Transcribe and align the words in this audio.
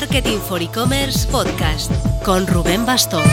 Marketing 0.00 0.36
for 0.40 0.60
E-Commerce 0.60 1.26
Podcast 1.26 1.90
con 2.22 2.46
Rubén 2.46 2.84
Bastón. 2.84 3.24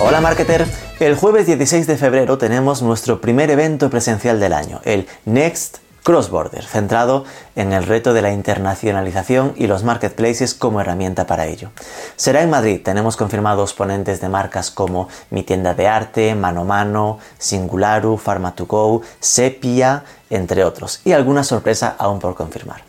Hola 0.00 0.22
marketer, 0.22 0.64
el 0.98 1.14
jueves 1.14 1.44
16 1.44 1.86
de 1.86 1.98
febrero 1.98 2.38
tenemos 2.38 2.80
nuestro 2.80 3.20
primer 3.20 3.50
evento 3.50 3.90
presencial 3.90 4.40
del 4.40 4.54
año, 4.54 4.80
el 4.84 5.06
Next 5.26 5.85
Cross 6.06 6.30
Border, 6.30 6.62
centrado 6.64 7.24
en 7.56 7.72
el 7.72 7.82
reto 7.82 8.14
de 8.14 8.22
la 8.22 8.30
internacionalización 8.30 9.54
y 9.56 9.66
los 9.66 9.82
marketplaces 9.82 10.54
como 10.54 10.80
herramienta 10.80 11.26
para 11.26 11.46
ello. 11.46 11.72
Será 12.14 12.42
en 12.42 12.50
Madrid, 12.50 12.80
tenemos 12.80 13.16
confirmados 13.16 13.74
ponentes 13.74 14.20
de 14.20 14.28
marcas 14.28 14.70
como 14.70 15.08
Mi 15.30 15.42
Tienda 15.42 15.74
de 15.74 15.88
Arte, 15.88 16.36
Mano 16.36 16.64
Mano, 16.64 17.18
Singularu, 17.38 18.20
Pharma2Go, 18.24 19.02
Sepia, 19.18 20.04
entre 20.30 20.62
otros, 20.62 21.00
y 21.04 21.10
alguna 21.10 21.42
sorpresa 21.42 21.96
aún 21.98 22.20
por 22.20 22.36
confirmar. 22.36 22.84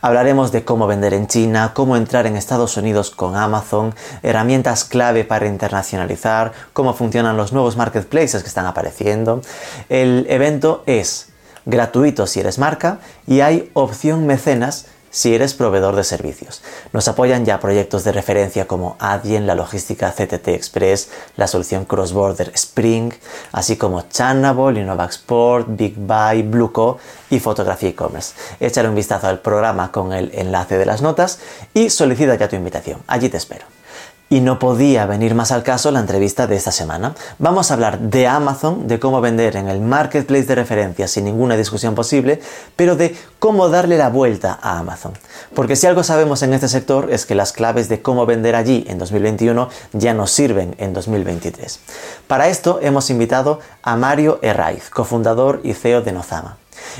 Hablaremos 0.00 0.50
de 0.50 0.64
cómo 0.64 0.86
vender 0.86 1.12
en 1.12 1.26
China, 1.26 1.72
cómo 1.74 1.98
entrar 1.98 2.26
en 2.26 2.34
Estados 2.34 2.78
Unidos 2.78 3.10
con 3.10 3.36
Amazon, 3.36 3.94
herramientas 4.22 4.84
clave 4.84 5.24
para 5.24 5.48
internacionalizar, 5.48 6.52
cómo 6.72 6.94
funcionan 6.94 7.36
los 7.36 7.52
nuevos 7.52 7.76
marketplaces 7.76 8.42
que 8.42 8.48
están 8.48 8.64
apareciendo. 8.64 9.42
El 9.90 10.24
evento 10.30 10.82
es 10.86 11.33
gratuito 11.66 12.26
si 12.26 12.40
eres 12.40 12.58
marca 12.58 12.98
y 13.26 13.40
hay 13.40 13.70
opción 13.74 14.26
mecenas 14.26 14.86
si 15.14 15.32
eres 15.32 15.54
proveedor 15.54 15.94
de 15.94 16.02
servicios. 16.02 16.60
Nos 16.92 17.06
apoyan 17.06 17.44
ya 17.44 17.60
proyectos 17.60 18.02
de 18.02 18.10
referencia 18.10 18.66
como 18.66 18.96
Adyen, 18.98 19.46
la 19.46 19.54
logística 19.54 20.10
CTT 20.10 20.48
Express, 20.48 21.08
la 21.36 21.46
solución 21.46 21.84
Cross 21.84 22.12
Border 22.12 22.50
Spring, 22.54 23.12
así 23.52 23.76
como 23.76 24.02
Channable, 24.08 24.80
Innovaxport, 24.80 25.68
Big 25.70 25.94
Buy, 25.96 26.42
Blueco 26.42 26.98
y 27.30 27.38
Fotografía 27.38 27.90
e-commerce. 27.90 28.34
Échale 28.58 28.88
un 28.88 28.96
vistazo 28.96 29.28
al 29.28 29.38
programa 29.38 29.92
con 29.92 30.12
el 30.12 30.32
enlace 30.34 30.76
de 30.76 30.86
las 30.86 31.00
notas 31.00 31.38
y 31.72 31.90
solicita 31.90 32.34
ya 32.34 32.48
tu 32.48 32.56
invitación. 32.56 33.00
Allí 33.06 33.28
te 33.28 33.36
espero. 33.36 33.73
Y 34.34 34.40
no 34.40 34.58
podía 34.58 35.06
venir 35.06 35.32
más 35.36 35.52
al 35.52 35.62
caso 35.62 35.92
la 35.92 36.00
entrevista 36.00 36.48
de 36.48 36.56
esta 36.56 36.72
semana. 36.72 37.14
Vamos 37.38 37.70
a 37.70 37.74
hablar 37.74 38.00
de 38.00 38.26
Amazon, 38.26 38.88
de 38.88 38.98
cómo 38.98 39.20
vender 39.20 39.54
en 39.54 39.68
el 39.68 39.80
marketplace 39.80 40.46
de 40.46 40.56
referencia 40.56 41.06
sin 41.06 41.26
ninguna 41.26 41.56
discusión 41.56 41.94
posible, 41.94 42.40
pero 42.74 42.96
de 42.96 43.16
cómo 43.38 43.68
darle 43.68 43.96
la 43.96 44.08
vuelta 44.08 44.58
a 44.60 44.80
Amazon. 44.80 45.12
Porque 45.54 45.76
si 45.76 45.86
algo 45.86 46.02
sabemos 46.02 46.42
en 46.42 46.52
este 46.52 46.66
sector 46.66 47.12
es 47.12 47.26
que 47.26 47.36
las 47.36 47.52
claves 47.52 47.88
de 47.88 48.02
cómo 48.02 48.26
vender 48.26 48.56
allí 48.56 48.84
en 48.88 48.98
2021 48.98 49.68
ya 49.92 50.14
nos 50.14 50.32
sirven 50.32 50.74
en 50.78 50.94
2023. 50.94 51.78
Para 52.26 52.48
esto 52.48 52.80
hemos 52.82 53.10
invitado 53.10 53.60
a 53.84 53.94
Mario 53.94 54.40
Herraiz, 54.42 54.90
cofundador 54.90 55.60
y 55.62 55.74
CEO 55.74 56.02
de 56.02 56.10
Nozama. 56.10 56.56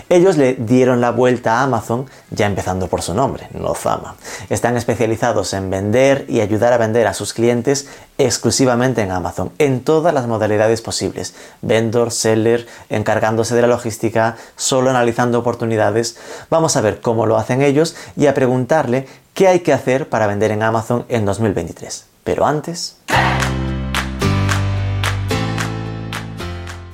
Ellos 0.09 0.37
le 0.37 0.55
dieron 0.55 1.01
la 1.01 1.11
vuelta 1.11 1.59
a 1.59 1.63
Amazon, 1.63 2.07
ya 2.31 2.47
empezando 2.47 2.89
por 2.89 3.03
su 3.03 3.15
nombre, 3.15 3.49
Nozama. 3.53 4.17
Están 4.51 4.77
especializados 4.77 5.53
en 5.55 5.71
vender 5.71 6.25
y 6.29 6.41
ayudar 6.41 6.73
a 6.73 6.79
vender 6.79 7.07
a 7.07 7.15
sus 7.15 7.33
clientes 7.33 7.89
exclusivamente 8.19 9.03
en 9.03 9.11
Amazon, 9.11 9.53
en 9.59 9.83
todas 9.83 10.15
las 10.15 10.27
modalidades 10.27 10.83
posibles. 10.83 11.35
Vendor, 11.63 12.11
seller, 12.11 12.67
encargándose 12.89 13.55
de 13.55 13.63
la 13.63 13.69
logística, 13.69 14.37
solo 14.57 14.91
analizando 14.91 15.39
oportunidades. 15.39 16.17
Vamos 16.51 16.77
a 16.77 16.81
ver 16.81 17.01
cómo 17.01 17.27
lo 17.27 17.37
hacen 17.37 17.63
ellos 17.63 17.97
y 18.17 18.27
a 18.27 18.35
preguntarle 18.35 19.07
qué 19.35 19.49
hay 19.49 19.61
que 19.61 19.73
hacer 19.73 20.09
para 20.09 20.27
vender 20.27 20.51
en 20.53 20.63
Amazon 20.63 21.05
en 21.09 21.25
2023. 21.25 22.07
Pero 22.25 22.47
antes... 22.47 22.97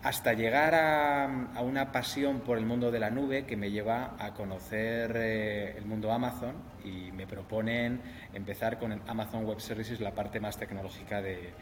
hasta 0.03 0.33
llegar 0.33 0.73
a, 0.73 1.61
una 1.61 1.91
pasión 1.91 2.39
por 2.39 2.57
el 2.57 2.65
mundo 2.65 2.89
de 2.91 2.99
la 2.99 3.11
nube 3.11 3.45
que 3.45 3.55
me 3.55 3.69
lleva 3.69 4.15
a 4.17 4.33
conocer 4.33 5.13
eh, 5.15 5.75
el 5.77 5.85
mundo 5.85 6.11
Amazon 6.11 6.55
y 6.83 7.11
me 7.11 7.27
proponen 7.27 8.01
empezar 8.33 8.79
con 8.79 8.99
Amazon 9.07 9.45
Web 9.45 9.61
Services, 9.61 9.99
la 9.99 10.15
parte 10.15 10.39
más 10.39 10.57
tecnológica 10.57 11.21
de, 11.21 11.53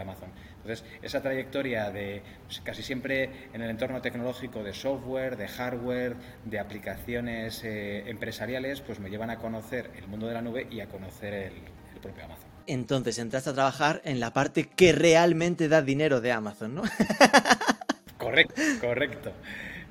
Amazon. 0.00 0.28
Entonces, 0.56 0.84
esa 1.02 1.22
trayectoria 1.22 1.90
de 1.92 2.22
pues, 2.46 2.60
casi 2.62 2.82
siempre 2.82 3.48
en 3.52 3.62
el 3.62 3.70
entorno 3.70 4.02
tecnológico 4.02 4.64
de 4.64 4.72
software, 4.72 5.36
de 5.36 5.46
hardware, 5.46 6.16
de 6.44 6.58
aplicaciones 6.58 7.62
eh, 7.62 8.08
empresariales, 8.10 8.80
pues 8.80 8.98
me 8.98 9.08
llevan 9.08 9.30
a 9.30 9.38
conocer 9.38 9.92
el 9.96 10.08
mundo 10.08 10.26
de 10.26 10.34
la 10.34 10.42
nube 10.42 10.66
y 10.68 10.80
a 10.80 10.88
conocer 10.88 11.32
el, 11.32 11.52
el 11.94 12.00
propio 12.00 12.24
Amazon. 12.24 12.48
Entonces 12.66 13.18
entraste 13.18 13.50
a 13.50 13.54
trabajar 13.54 14.00
en 14.04 14.18
la 14.18 14.32
parte 14.32 14.64
que 14.64 14.92
realmente 14.92 15.68
da 15.68 15.82
dinero 15.82 16.20
de 16.20 16.32
Amazon, 16.32 16.74
¿no? 16.74 16.82
Correcto, 18.24 18.62
correcto. 18.80 19.32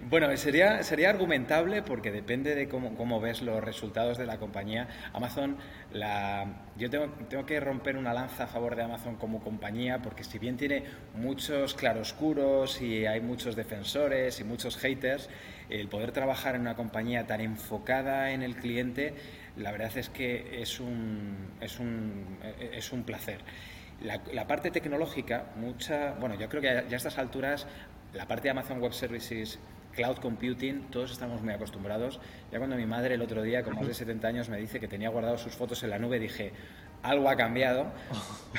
Bueno, 0.09 0.35
sería, 0.38 0.81
sería 0.81 1.12
argumentable 1.12 1.83
porque 1.83 2.12
depende 2.12 2.56
de 2.56 2.68
cómo, 2.68 3.21
ves 3.21 3.44
los 3.44 3.63
resultados 3.63 4.18
de 4.18 4.25
la 4.25 4.39
compañía. 4.39 4.88
Amazon, 5.13 5.56
la, 5.94 6.45
yo 6.75 6.89
tengo, 6.89 7.09
tengo, 7.30 7.45
que 7.45 7.59
romper 7.59 7.95
una 7.95 8.12
lanza 8.12 8.45
a 8.45 8.47
favor 8.47 8.75
de 8.75 8.81
Amazon 8.81 9.18
como 9.18 9.41
compañía 9.41 10.01
porque 10.01 10.24
si 10.24 10.39
bien 10.39 10.57
tiene 10.57 10.83
muchos 11.15 11.75
claroscuros 11.75 12.81
y 12.81 13.06
hay 13.06 13.21
muchos 13.21 13.56
defensores 13.56 14.39
y 14.39 14.44
muchos 14.44 14.77
haters, 14.77 15.30
el 15.69 15.88
poder 15.88 16.12
trabajar 16.12 16.56
en 16.56 16.62
una 16.62 16.75
compañía 16.75 17.27
tan 17.27 17.39
enfocada 17.39 18.31
en 18.31 18.41
el 18.41 18.56
cliente, 18.56 19.13
la 19.57 19.71
verdad 19.71 19.95
es 19.95 20.09
que 20.09 20.59
es 20.59 20.80
un, 20.80 21.51
es 21.62 21.80
un, 21.80 22.39
es 22.59 22.91
un 22.91 23.03
placer. 23.03 23.39
La, 24.01 24.19
la, 24.33 24.47
parte 24.47 24.69
tecnológica, 24.69 25.45
mucha, 25.56 26.15
bueno, 26.19 26.35
yo 26.35 26.50
creo 26.50 26.62
que 26.62 26.68
ya 26.68 26.94
a 26.94 26.97
estas 26.97 27.18
alturas 27.18 27.68
la 28.13 28.27
parte 28.27 28.44
de 28.44 28.51
Amazon 28.51 28.80
Web 28.80 28.94
Services 28.94 29.60
cloud 29.94 30.18
computing, 30.18 30.88
todos 30.89 31.12
estamos 31.12 31.42
muy 31.42 31.54
acostumbrados. 31.54 32.19
Ya 32.51 32.57
cuando 32.57 32.75
mi 32.75 32.86
madre 32.86 33.15
el 33.15 33.21
otro 33.21 33.42
día, 33.44 33.63
con 33.63 33.75
más 33.75 33.88
de 33.88 33.94
70 33.94 34.27
años, 34.27 34.50
me 34.50 34.57
dice 34.57 34.80
que 34.80 34.88
tenía 34.88 35.10
guardado 35.10 35.38
sus 35.38 35.54
fotos 35.54 35.83
en 35.83 35.92
la 35.92 36.00
nube, 36.00 36.19
dije, 36.19 36.51
algo 37.04 37.30
ha 37.30 37.36
cambiado. 37.36 37.88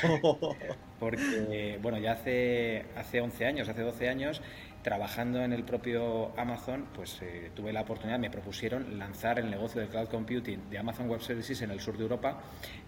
Porque, 1.01 1.79
bueno, 1.83 1.99
ya 1.99 2.13
hace, 2.13 2.87
hace 2.97 3.21
11 3.21 3.47
años, 3.47 3.69
hace 3.69 3.83
12 3.83 4.09
años, 4.09 4.43
trabajando 4.83 5.43
en 5.43 5.53
el 5.53 5.65
propio 5.65 6.39
Amazon, 6.39 6.87
pues 6.95 7.21
eh, 7.23 7.51
tuve 7.55 7.73
la 7.73 7.81
oportunidad, 7.81 8.19
me 8.19 8.31
propusieron 8.31 8.99
lanzar 8.99 9.39
el 9.39 9.51
negocio 9.51 9.81
de 9.81 9.89
cloud 9.89 10.09
computing 10.09 10.71
de 10.71 10.79
Amazon 10.79 11.09
Web 11.09 11.23
Services 11.23 11.63
en 11.63 11.71
el 11.71 11.81
sur 11.81 11.97
de 11.97 12.03
Europa. 12.03 12.39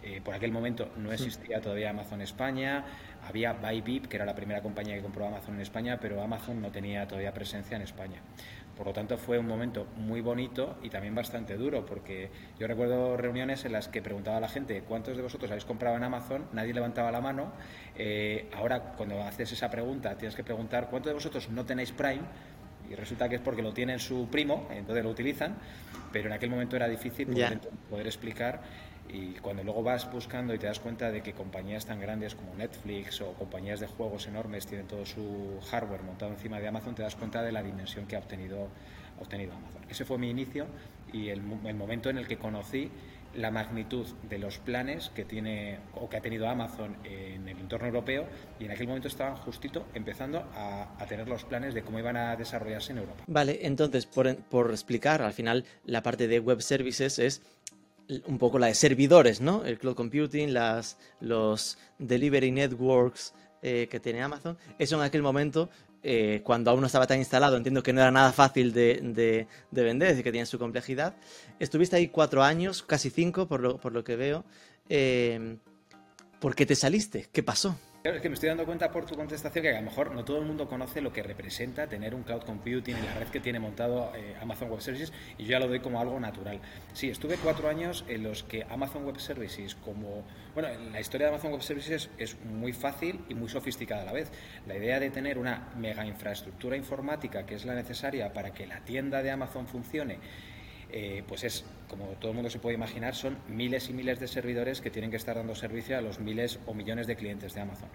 Eh, 0.02 0.20
por 0.22 0.34
aquel 0.34 0.52
momento 0.52 0.90
no 0.98 1.10
existía 1.10 1.60
todavía 1.60 1.90
Amazon 1.90 2.20
España, 2.20 2.84
había 3.28 3.52
Bybit, 3.52 4.06
que 4.06 4.16
era 4.16 4.24
la 4.24 4.34
primera 4.34 4.62
compañía 4.62 4.94
que 4.94 5.02
compró 5.02 5.26
Amazon 5.26 5.56
en 5.56 5.60
España, 5.60 5.98
pero 6.00 6.22
Amazon 6.22 6.60
no 6.60 6.70
tenía 6.70 7.06
todavía 7.06 7.32
presencia 7.32 7.76
en 7.76 7.82
España. 7.82 8.20
Por 8.76 8.86
lo 8.86 8.92
tanto, 8.92 9.16
fue 9.16 9.38
un 9.38 9.46
momento 9.46 9.86
muy 9.96 10.20
bonito 10.20 10.76
y 10.82 10.90
también 10.90 11.14
bastante 11.14 11.56
duro, 11.56 11.86
porque 11.86 12.30
yo 12.58 12.66
recuerdo 12.66 13.16
reuniones 13.16 13.64
en 13.64 13.72
las 13.72 13.88
que 13.88 14.02
preguntaba 14.02 14.36
a 14.36 14.40
la 14.40 14.48
gente, 14.48 14.82
¿cuántos 14.82 15.16
de 15.16 15.22
vosotros 15.22 15.50
habéis 15.50 15.64
comprado 15.64 15.96
en 15.96 16.04
Amazon? 16.04 16.46
Nadie 16.52 16.74
levantaba 16.74 17.10
la 17.10 17.22
mano. 17.22 17.52
Eh, 17.96 18.50
ahora, 18.54 18.92
cuando 18.92 19.22
haces 19.22 19.50
esa 19.52 19.70
pregunta, 19.70 20.16
tienes 20.18 20.36
que 20.36 20.44
preguntar, 20.44 20.88
¿cuántos 20.90 21.10
de 21.10 21.14
vosotros 21.14 21.48
no 21.48 21.64
tenéis 21.64 21.92
Prime? 21.92 22.22
Y 22.90 22.94
resulta 22.94 23.28
que 23.28 23.36
es 23.36 23.40
porque 23.40 23.62
lo 23.62 23.72
tiene 23.72 23.98
su 23.98 24.28
primo, 24.28 24.68
entonces 24.70 25.02
lo 25.02 25.10
utilizan, 25.10 25.56
pero 26.12 26.26
en 26.26 26.34
aquel 26.34 26.50
momento 26.50 26.76
era 26.76 26.86
difícil 26.86 27.28
poder 27.90 28.06
explicar 28.06 28.60
y 29.08 29.34
cuando 29.40 29.62
luego 29.62 29.82
vas 29.82 30.10
buscando 30.10 30.54
y 30.54 30.58
te 30.58 30.66
das 30.66 30.80
cuenta 30.80 31.10
de 31.10 31.22
que 31.22 31.32
compañías 31.32 31.86
tan 31.86 32.00
grandes 32.00 32.34
como 32.34 32.54
Netflix 32.54 33.20
o 33.20 33.32
compañías 33.34 33.80
de 33.80 33.86
juegos 33.86 34.26
enormes 34.26 34.66
tienen 34.66 34.86
todo 34.86 35.04
su 35.06 35.60
hardware 35.70 36.02
montado 36.02 36.32
encima 36.32 36.60
de 36.60 36.68
Amazon, 36.68 36.94
te 36.94 37.02
das 37.02 37.16
cuenta 37.16 37.42
de 37.42 37.52
la 37.52 37.62
dimensión 37.62 38.06
que 38.06 38.16
ha 38.16 38.18
obtenido, 38.18 38.68
obtenido 39.20 39.54
Amazon. 39.54 39.82
Ese 39.88 40.04
fue 40.04 40.18
mi 40.18 40.30
inicio 40.30 40.66
y 41.12 41.28
el, 41.28 41.42
momento 41.42 42.10
en 42.10 42.18
el 42.18 42.26
que 42.26 42.36
conocí 42.36 42.90
la 43.34 43.50
magnitud 43.50 44.06
de 44.28 44.38
los 44.38 44.58
planes 44.58 45.10
que 45.10 45.24
tiene 45.24 45.78
o 45.94 46.08
que 46.08 46.16
ha 46.16 46.20
tenido 46.20 46.48
Amazon 46.48 46.96
en 47.04 47.46
el 47.48 47.58
entorno 47.58 47.86
europeo 47.86 48.26
y 48.58 48.64
en 48.64 48.70
aquel 48.70 48.86
momento 48.86 49.08
estaban 49.08 49.36
justito 49.36 49.86
empezando 49.94 50.38
a, 50.54 51.04
tener 51.06 51.28
los 51.28 51.44
planes 51.44 51.74
de 51.74 51.82
cómo 51.82 51.98
iban 51.98 52.16
a 52.16 52.34
desarrollarse 52.34 52.92
en 52.92 52.98
Europa. 52.98 53.24
Vale, 53.26 53.66
entonces 53.66 54.06
por, 54.06 54.36
por 54.36 54.70
explicar, 54.70 55.22
al 55.22 55.34
final 55.34 55.64
la 55.84 56.02
parte 56.02 56.28
de 56.28 56.40
web 56.40 56.62
services 56.62 57.18
es 57.18 57.42
un 58.26 58.38
poco 58.38 58.58
la 58.58 58.68
de 58.68 58.74
servidores, 58.74 59.40
¿no? 59.40 59.64
El 59.64 59.78
cloud 59.78 59.94
computing, 59.94 60.52
las, 60.52 60.96
los 61.20 61.78
delivery 61.98 62.50
networks 62.50 63.34
eh, 63.62 63.88
que 63.90 64.00
tiene 64.00 64.22
Amazon. 64.22 64.56
Eso 64.78 64.96
en 64.96 65.02
aquel 65.02 65.22
momento, 65.22 65.70
eh, 66.02 66.40
cuando 66.44 66.70
aún 66.70 66.80
no 66.80 66.86
estaba 66.86 67.06
tan 67.06 67.18
instalado, 67.18 67.56
entiendo 67.56 67.82
que 67.82 67.92
no 67.92 68.00
era 68.00 68.10
nada 68.10 68.32
fácil 68.32 68.72
de, 68.72 69.00
de, 69.02 69.48
de 69.70 69.82
vender, 69.82 70.08
es 70.08 70.12
decir, 70.14 70.24
que 70.24 70.32
tiene 70.32 70.46
su 70.46 70.58
complejidad. 70.58 71.16
Estuviste 71.58 71.96
ahí 71.96 72.08
cuatro 72.08 72.42
años, 72.42 72.82
casi 72.82 73.10
cinco, 73.10 73.48
por 73.48 73.60
lo, 73.60 73.78
por 73.78 73.92
lo 73.92 74.04
que 74.04 74.16
veo. 74.16 74.44
Eh, 74.88 75.56
¿Por 76.38 76.54
qué 76.54 76.66
te 76.66 76.76
saliste? 76.76 77.28
¿Qué 77.32 77.42
pasó? 77.42 77.76
Es 78.14 78.22
que 78.22 78.28
me 78.28 78.34
estoy 78.34 78.48
dando 78.48 78.64
cuenta 78.64 78.90
por 78.90 79.06
tu 79.06 79.16
contestación 79.16 79.62
que 79.62 79.70
a 79.70 79.80
lo 79.80 79.86
mejor 79.86 80.14
no 80.14 80.24
todo 80.24 80.38
el 80.38 80.44
mundo 80.44 80.68
conoce 80.68 81.00
lo 81.00 81.12
que 81.12 81.22
representa 81.22 81.86
tener 81.86 82.14
un 82.14 82.22
cloud 82.22 82.42
computing 82.42 82.96
y 82.96 83.02
la 83.02 83.14
red 83.14 83.28
que 83.28 83.40
tiene 83.40 83.58
montado 83.58 84.12
eh, 84.14 84.34
Amazon 84.40 84.70
Web 84.70 84.80
Services 84.80 85.12
y 85.38 85.44
yo 85.44 85.50
ya 85.52 85.58
lo 85.58 85.68
doy 85.68 85.80
como 85.80 86.00
algo 86.00 86.18
natural. 86.20 86.60
Sí, 86.92 87.10
estuve 87.10 87.36
cuatro 87.36 87.68
años 87.68 88.04
en 88.08 88.22
los 88.22 88.42
que 88.42 88.64
Amazon 88.68 89.04
Web 89.04 89.18
Services, 89.18 89.74
como. 89.74 90.24
Bueno, 90.54 90.68
la 90.92 91.00
historia 91.00 91.26
de 91.26 91.34
Amazon 91.34 91.52
Web 91.52 91.62
Services 91.62 92.10
es 92.18 92.36
muy 92.44 92.72
fácil 92.72 93.24
y 93.28 93.34
muy 93.34 93.48
sofisticada 93.48 94.02
a 94.02 94.04
la 94.06 94.12
vez. 94.12 94.30
La 94.66 94.76
idea 94.76 95.00
de 95.00 95.10
tener 95.10 95.38
una 95.38 95.68
mega 95.76 96.06
infraestructura 96.06 96.76
informática 96.76 97.44
que 97.44 97.54
es 97.54 97.64
la 97.64 97.74
necesaria 97.74 98.32
para 98.32 98.52
que 98.52 98.66
la 98.66 98.80
tienda 98.80 99.22
de 99.22 99.30
Amazon 99.30 99.66
funcione 99.66 100.18
eh, 100.92 101.24
pues 101.26 101.44
es, 101.44 101.64
como 101.88 102.06
todo 102.20 102.30
el 102.30 102.34
mundo 102.34 102.50
se 102.50 102.58
puede 102.58 102.74
imaginar, 102.74 103.14
son 103.14 103.38
miles 103.48 103.90
y 103.90 103.92
miles 103.92 104.20
de 104.20 104.28
servidores 104.28 104.80
que 104.80 104.90
tienen 104.90 105.10
que 105.10 105.16
estar 105.16 105.36
dando 105.36 105.54
servicio 105.54 105.98
a 105.98 106.00
los 106.00 106.20
miles 106.20 106.58
o 106.66 106.74
millones 106.74 107.06
de 107.06 107.16
clientes 107.16 107.54
de 107.54 107.60
Amazon. 107.60 107.88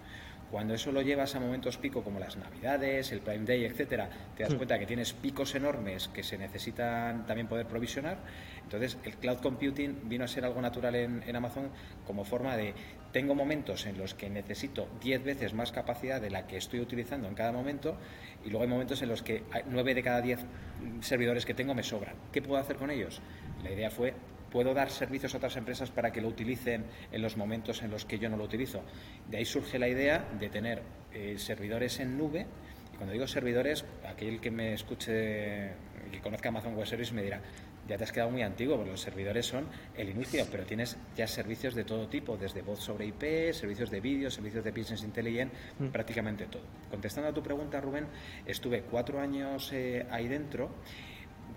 Cuando 0.50 0.74
eso 0.74 0.92
lo 0.92 1.00
llevas 1.00 1.34
a 1.34 1.40
momentos 1.40 1.78
pico 1.78 2.04
como 2.04 2.20
las 2.20 2.36
Navidades, 2.36 3.10
el 3.10 3.20
Prime 3.20 3.46
Day, 3.46 3.64
etcétera, 3.64 4.10
te 4.36 4.42
das 4.42 4.52
cuenta 4.52 4.78
que 4.78 4.84
tienes 4.84 5.14
picos 5.14 5.54
enormes 5.54 6.08
que 6.08 6.22
se 6.22 6.36
necesitan 6.36 7.26
también 7.26 7.48
poder 7.48 7.66
provisionar. 7.66 8.18
Entonces, 8.62 8.98
el 9.04 9.16
cloud 9.16 9.38
computing 9.38 10.10
vino 10.10 10.24
a 10.24 10.28
ser 10.28 10.44
algo 10.44 10.60
natural 10.60 10.94
en, 10.94 11.22
en 11.26 11.36
Amazon 11.36 11.70
como 12.06 12.26
forma 12.26 12.54
de 12.58 12.74
tengo 13.12 13.34
momentos 13.34 13.86
en 13.86 13.98
los 13.98 14.14
que 14.14 14.30
necesito 14.30 14.88
10 15.02 15.24
veces 15.24 15.54
más 15.54 15.70
capacidad 15.70 16.20
de 16.20 16.30
la 16.30 16.46
que 16.46 16.56
estoy 16.56 16.80
utilizando 16.80 17.28
en 17.28 17.34
cada 17.34 17.52
momento 17.52 17.96
y 18.44 18.48
luego 18.48 18.64
hay 18.64 18.70
momentos 18.70 19.02
en 19.02 19.08
los 19.08 19.22
que 19.22 19.44
9 19.66 19.94
de 19.94 20.02
cada 20.02 20.20
10 20.20 20.40
servidores 21.00 21.44
que 21.44 21.54
tengo 21.54 21.74
me 21.74 21.82
sobran. 21.82 22.16
¿Qué 22.32 22.42
puedo 22.42 22.60
hacer 22.60 22.76
con 22.76 22.90
ellos? 22.90 23.20
La 23.62 23.70
idea 23.70 23.90
fue 23.90 24.14
puedo 24.52 24.74
dar 24.74 24.90
servicios 24.90 25.32
a 25.34 25.38
otras 25.38 25.56
empresas 25.56 25.90
para 25.90 26.12
que 26.12 26.20
lo 26.20 26.28
utilicen 26.28 26.84
en 27.10 27.22
los 27.22 27.36
momentos 27.38 27.82
en 27.82 27.90
los 27.90 28.04
que 28.04 28.18
yo 28.18 28.28
no 28.28 28.36
lo 28.36 28.44
utilizo. 28.44 28.82
De 29.28 29.38
ahí 29.38 29.46
surge 29.46 29.78
la 29.78 29.88
idea 29.88 30.28
de 30.38 30.50
tener 30.50 30.82
eh, 31.14 31.36
servidores 31.38 31.98
en 32.00 32.18
nube. 32.18 32.46
Y 32.92 32.96
cuando 32.96 33.14
digo 33.14 33.26
servidores, 33.26 33.84
aquel 34.06 34.40
que 34.40 34.50
me 34.50 34.74
escuche, 34.74 35.72
que 36.10 36.20
conozca 36.22 36.50
Amazon 36.50 36.76
Web 36.76 36.86
Services 36.86 37.14
me 37.14 37.22
dirá, 37.22 37.40
ya 37.88 37.96
te 37.98 38.04
has 38.04 38.12
quedado 38.12 38.30
muy 38.30 38.42
antiguo, 38.42 38.76
porque 38.76 38.92
los 38.92 39.00
servidores 39.00 39.46
son 39.46 39.66
el 39.96 40.08
inicio, 40.08 40.46
pero 40.50 40.64
tienes 40.64 40.96
ya 41.16 41.26
servicios 41.26 41.74
de 41.74 41.84
todo 41.84 42.08
tipo, 42.08 42.36
desde 42.36 42.62
voz 42.62 42.80
sobre 42.80 43.06
IP, 43.06 43.52
servicios 43.52 43.90
de 43.90 44.00
vídeo, 44.00 44.30
servicios 44.30 44.64
de 44.64 44.70
Business 44.70 45.02
Intelligence, 45.02 45.54
mm. 45.78 45.86
prácticamente 45.88 46.46
todo. 46.46 46.62
Contestando 46.90 47.30
a 47.30 47.34
tu 47.34 47.42
pregunta, 47.42 47.80
Rubén, 47.80 48.06
estuve 48.46 48.82
cuatro 48.82 49.20
años 49.20 49.72
eh, 49.72 50.06
ahí 50.10 50.28
dentro 50.28 50.70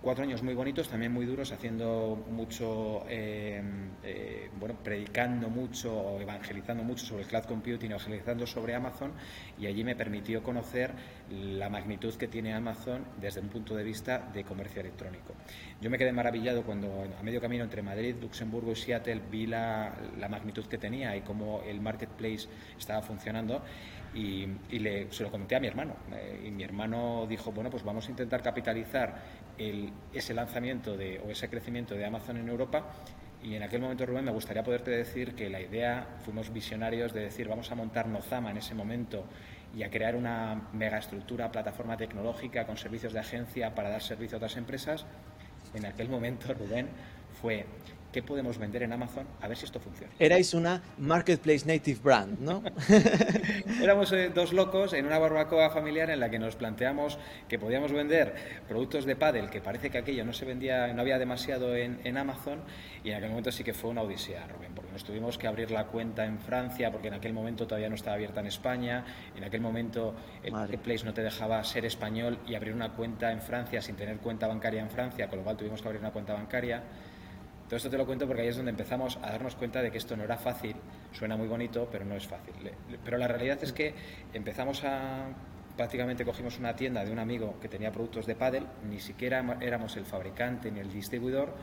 cuatro 0.06 0.24
años 0.24 0.44
muy 0.44 0.54
bonitos, 0.54 0.88
también 0.88 1.12
muy 1.12 1.26
duros, 1.26 1.52
haciendo 1.52 2.24
mucho, 2.30 3.06
eh, 3.10 3.60
eh, 4.04 4.52
bueno, 4.60 4.76
predicando 4.84 5.50
mucho, 5.50 6.22
evangelizando 6.22 6.84
mucho 6.84 7.08
sobre 7.08 7.24
el 7.24 7.28
cloud 7.28 7.46
computing, 7.46 7.90
evangelizando 7.90 8.46
sobre 8.46 8.76
Amazon, 8.76 9.14
y 9.58 9.66
allí 9.66 9.84
me 9.84 9.96
permitió 9.96 10.44
conocer 10.44 10.92
la 11.32 11.70
magnitud 11.70 12.14
que 12.14 12.28
tiene 12.28 12.54
Amazon 12.54 13.04
desde 13.20 13.42
un 13.42 13.50
punto 13.50 13.76
de 13.76 13.84
vista 13.84 14.30
de 14.32 14.44
comercio 14.44 14.80
electrónico. 14.80 15.34
Yo 15.82 15.90
me 15.90 15.98
quedé 15.98 16.12
maravillado 16.12 16.62
cuando 16.62 17.08
a 17.20 17.24
medio 17.24 17.42
camino 17.42 17.64
entre 17.64 17.82
Madrid, 17.82 18.16
Luxemburgo 18.22 18.74
y 18.74 18.76
Seattle 18.76 19.22
vi 19.32 19.48
la, 19.48 19.92
magnitud 20.30 20.68
que 20.68 20.78
tenía 20.78 21.16
y 21.16 21.22
cómo 21.22 21.64
el 21.64 21.82
marketplace 21.82 22.48
estaba 22.78 23.02
funcionando 23.02 23.64
y, 24.16 24.80
le, 24.80 25.12
se 25.12 25.24
lo 25.24 25.30
comenté 25.30 25.56
a 25.56 25.60
mi 25.60 25.68
hermano. 25.68 25.96
Eh, 26.14 26.46
y 26.48 26.52
mi 26.52 26.64
hermano 26.64 27.26
dijo, 27.28 27.52
bueno, 27.52 27.70
pues 27.70 27.84
vamos 27.84 28.08
a 28.08 28.12
intentar 28.12 28.42
capitalizar 28.42 29.46
ese 30.14 30.34
lanzamiento 30.34 30.96
de, 30.96 31.20
o 31.20 31.30
ese 31.30 31.50
crecimiento 31.50 31.96
de 31.96 32.06
Amazon 32.06 32.38
en 32.38 32.48
Europa. 32.48 32.86
Y 33.44 33.56
en 33.56 33.64
aquel 33.64 33.82
momento, 33.82 34.06
Rubén, 34.06 34.26
me 34.26 34.32
gustaría 34.32 34.64
poderte 34.64 34.90
decir 34.90 35.36
que 35.36 35.50
la 35.50 35.62
idea, 35.62 36.08
fuimos 36.24 36.52
visionarios 36.52 37.14
de 37.14 37.22
decir, 37.22 37.48
vamos 37.48 37.72
a 37.72 37.76
montar 37.76 38.08
Nozama 38.08 38.52
en 38.52 38.58
ese 38.58 38.74
momento 38.74 39.26
y 39.76 39.84
a 39.84 39.90
crear 39.90 40.16
una 40.16 40.70
megaestructura, 40.74 41.52
plataforma 41.52 41.98
tecnológica 41.98 42.66
con 42.66 42.78
servicios 42.78 43.14
de 43.14 43.20
agencia 43.20 43.76
para 43.76 43.90
dar 43.90 44.02
servicio 44.02 44.38
a 44.38 44.40
otras 44.40 44.56
empresas. 44.56 45.06
En 45.74 45.86
aquel 45.86 46.10
momento, 46.10 46.54
Rubén, 46.54 46.88
fue 47.42 47.66
¿qué 48.16 48.24
podemos 48.24 48.58
vender 48.58 48.82
en 48.82 48.94
Amazon? 48.94 49.28
A 49.42 49.48
ver 49.50 49.58
si 49.58 49.66
esto 49.66 49.78
funciona. 49.78 50.14
Erais 50.18 50.54
una 50.54 50.82
Marketplace 51.00 51.66
Native 51.66 52.00
Brand, 52.02 52.40
¿no? 52.40 52.64
Éramos 53.84 54.10
eh, 54.14 54.32
dos 54.34 54.54
locos 54.54 54.94
en 54.94 55.06
una 55.06 55.20
barbacoa 55.20 55.70
familiar 55.70 56.10
en 56.10 56.22
la 56.22 56.30
que 56.30 56.40
nos 56.40 56.56
planteamos 56.56 57.20
que 57.50 57.60
podíamos 57.60 57.92
vender 57.92 58.34
productos 58.70 59.04
de 59.04 59.18
paddle, 59.18 59.50
que 59.50 59.60
parece 59.60 59.90
que 59.90 59.98
aquello 59.98 60.24
no 60.24 60.32
se 60.32 60.46
vendía, 60.46 60.94
no 60.94 61.02
había 61.02 61.20
demasiado 61.20 61.76
en, 61.76 62.18
Amazon, 62.18 62.62
y 63.04 63.10
en 63.10 63.18
aquel 63.18 63.32
momento 63.32 63.52
sí 63.52 63.66
que 63.66 63.74
fue 63.74 63.90
una 63.90 64.02
odisea, 64.02 64.48
Rubén, 64.48 64.72
porque 64.74 64.94
nos 64.94 65.04
tuvimos 65.04 65.38
que 65.38 65.48
abrir 65.48 65.70
la 65.72 65.88
cuenta 65.88 66.24
en 66.24 66.40
Francia, 66.40 66.94
porque 66.94 67.10
en 67.10 67.16
aquel 67.16 67.34
momento 67.34 67.68
todavía 67.68 67.90
no 67.90 67.96
estaba 67.96 68.16
abierta 68.16 68.40
en 68.40 68.48
España, 68.48 69.04
en 69.36 69.44
aquel 69.44 69.60
momento 69.60 70.16
el 70.42 70.54
Marketplace 70.54 71.04
no 71.04 71.14
te 71.14 71.22
dejaba 71.22 71.62
ser 71.66 71.84
español 71.84 72.40
y 72.48 72.56
abrir 72.56 72.74
una 72.74 72.94
cuenta 72.94 73.34
en 73.34 73.42
Francia 73.42 73.82
sin 73.82 73.98
tener 73.98 74.20
cuenta 74.20 74.48
bancaria 74.48 74.80
en 74.80 74.90
Francia, 74.90 75.28
con 75.28 75.40
lo 75.40 75.44
cual 75.44 75.58
tuvimos 75.58 75.82
que 75.82 75.88
abrir 75.90 76.00
una 76.00 76.12
cuenta 76.12 76.34
bancaria. 76.34 76.82
Todo 77.68 77.78
esto 77.78 77.90
te 77.90 77.98
lo 77.98 78.06
cuento 78.06 78.28
porque 78.28 78.44
ahí 78.44 78.50
es 78.50 78.58
donde 78.58 78.72
empezamos 78.72 79.18
a 79.24 79.32
darnos 79.32 79.56
cuenta 79.56 79.82
de 79.82 79.92
que 79.92 79.98
esto 79.98 80.16
no 80.16 80.24
era 80.24 80.38
fácil, 80.38 80.76
suena 81.12 81.36
muy 81.36 81.48
bonito, 81.48 81.88
pero 81.92 82.06
no 82.06 82.16
es 82.16 82.28
fácil. 82.28 82.54
Pero 83.04 83.18
la 83.18 83.28
realidad 83.28 83.58
es 83.64 83.74
que 83.74 83.96
empezamos 84.34 84.84
a, 84.84 85.30
prácticamente 85.76 86.24
cogimos 86.24 86.60
una 86.60 86.76
tienda 86.76 87.04
de 87.04 87.12
un 87.12 87.18
amigo 87.18 87.60
que 87.60 87.68
tenía 87.68 87.92
productos 87.92 88.28
de 88.28 88.36
paddle, 88.36 88.68
ni 88.88 89.00
siquiera 89.00 89.58
éramos 89.62 89.98
el 89.98 90.06
fabricante 90.06 90.70
ni 90.70 90.80
el 90.80 90.94
distribuidor, 90.94 91.56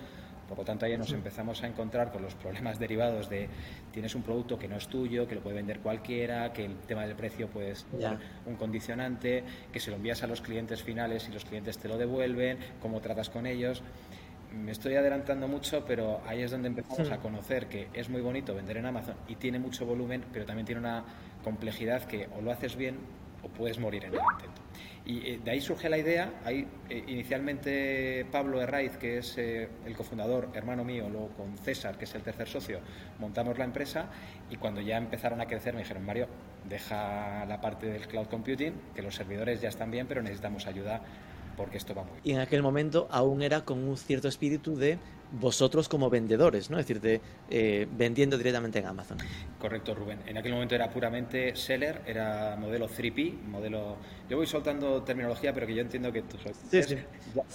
por 0.48 0.58
lo 0.58 0.64
tanto 0.64 0.86
ahí 0.86 0.98
nos 0.98 1.12
empezamos 1.12 1.62
a 1.62 1.68
encontrar 1.68 2.10
con 2.10 2.20
los 2.20 2.34
problemas 2.34 2.78
derivados 2.80 3.30
de 3.30 3.48
tienes 3.92 4.16
un 4.16 4.22
producto 4.22 4.58
que 4.58 4.66
no 4.66 4.76
es 4.76 4.88
tuyo, 4.88 5.28
que 5.28 5.36
lo 5.36 5.40
puede 5.40 5.54
vender 5.54 5.78
cualquiera, 5.78 6.52
que 6.52 6.64
el 6.64 6.78
tema 6.80 7.06
del 7.06 7.14
precio 7.14 7.46
puede 7.46 7.76
ser 7.76 7.86
un 8.44 8.56
condicionante, 8.56 9.44
que 9.72 9.78
se 9.78 9.90
lo 9.90 9.98
envías 9.98 10.24
a 10.24 10.26
los 10.26 10.40
clientes 10.40 10.82
finales 10.82 11.28
y 11.28 11.32
los 11.32 11.44
clientes 11.44 11.78
te 11.78 11.86
lo 11.86 11.96
devuelven, 11.96 12.58
cómo 12.80 13.00
tratas 13.00 13.30
con 13.30 13.46
ellos 13.46 13.84
me 14.52 14.72
estoy 14.72 14.94
adelantando 14.94 15.48
mucho, 15.48 15.84
pero 15.86 16.20
ahí 16.26 16.42
es 16.42 16.50
donde 16.50 16.68
empezamos 16.68 17.10
a 17.10 17.18
conocer 17.18 17.68
que 17.68 17.88
es 17.92 18.08
muy 18.08 18.20
bonito 18.20 18.54
vender 18.54 18.76
en 18.76 18.86
Amazon 18.86 19.16
y 19.28 19.36
tiene 19.36 19.58
mucho 19.58 19.86
volumen, 19.86 20.24
pero 20.32 20.44
también 20.44 20.66
tiene 20.66 20.80
una 20.80 21.04
complejidad 21.42 22.04
que 22.04 22.28
o 22.36 22.40
lo 22.40 22.52
haces 22.52 22.76
bien 22.76 22.98
o 23.42 23.48
puedes 23.48 23.78
morir 23.78 24.04
en 24.04 24.14
el 24.14 24.20
intento. 24.32 24.62
Y 25.04 25.18
eh, 25.26 25.40
de 25.44 25.50
ahí 25.50 25.60
surge 25.60 25.88
la 25.88 25.98
idea, 25.98 26.30
ahí 26.44 26.66
eh, 26.88 27.04
inicialmente 27.08 28.24
Pablo 28.30 28.62
Herraiz, 28.62 28.96
que 28.98 29.18
es 29.18 29.36
eh, 29.36 29.68
el 29.84 29.96
cofundador, 29.96 30.50
hermano 30.54 30.84
mío, 30.84 31.08
luego 31.10 31.28
con 31.30 31.58
César, 31.58 31.98
que 31.98 32.04
es 32.04 32.14
el 32.14 32.22
tercer 32.22 32.46
socio, 32.46 32.78
montamos 33.18 33.58
la 33.58 33.64
empresa 33.64 34.06
y 34.48 34.56
cuando 34.56 34.80
ya 34.80 34.96
empezaron 34.96 35.40
a 35.40 35.46
crecer 35.46 35.74
me 35.74 35.80
dijeron, 35.80 36.04
Mario, 36.04 36.28
deja 36.68 37.44
la 37.46 37.60
parte 37.60 37.86
del 37.86 38.06
cloud 38.06 38.26
computing, 38.26 38.74
que 38.94 39.02
los 39.02 39.16
servidores 39.16 39.60
ya 39.60 39.70
están 39.70 39.90
bien, 39.90 40.06
pero 40.06 40.22
necesitamos 40.22 40.66
ayuda 40.68 41.02
porque 41.56 41.78
esto 41.78 41.94
va 41.94 42.02
muy 42.02 42.12
bien. 42.12 42.22
Y 42.24 42.32
en 42.32 42.40
aquel 42.40 42.62
momento 42.62 43.08
aún 43.10 43.42
era 43.42 43.64
con 43.64 43.78
un 43.78 43.96
cierto 43.96 44.28
espíritu 44.28 44.76
de 44.76 44.98
vosotros 45.32 45.88
como 45.88 46.10
vendedores, 46.10 46.70
¿no? 46.70 46.78
Es 46.78 46.86
decir, 46.86 47.00
de 47.00 47.20
eh, 47.50 47.88
vendiendo 47.90 48.36
directamente 48.36 48.78
en 48.78 48.86
Amazon. 48.86 49.18
Correcto, 49.58 49.94
Rubén. 49.94 50.18
En 50.26 50.36
aquel 50.36 50.52
momento 50.52 50.74
era 50.74 50.90
puramente 50.90 51.56
seller, 51.56 52.02
era 52.06 52.56
modelo 52.56 52.88
3P, 52.88 53.40
modelo... 53.44 53.96
Yo 54.28 54.36
voy 54.36 54.46
soltando 54.46 55.02
terminología, 55.02 55.52
pero 55.54 55.66
que 55.66 55.74
yo 55.74 55.80
entiendo 55.80 56.12
que 56.12 56.22
tú... 56.22 56.36
Sí, 56.70 56.82
sí. 56.82 56.96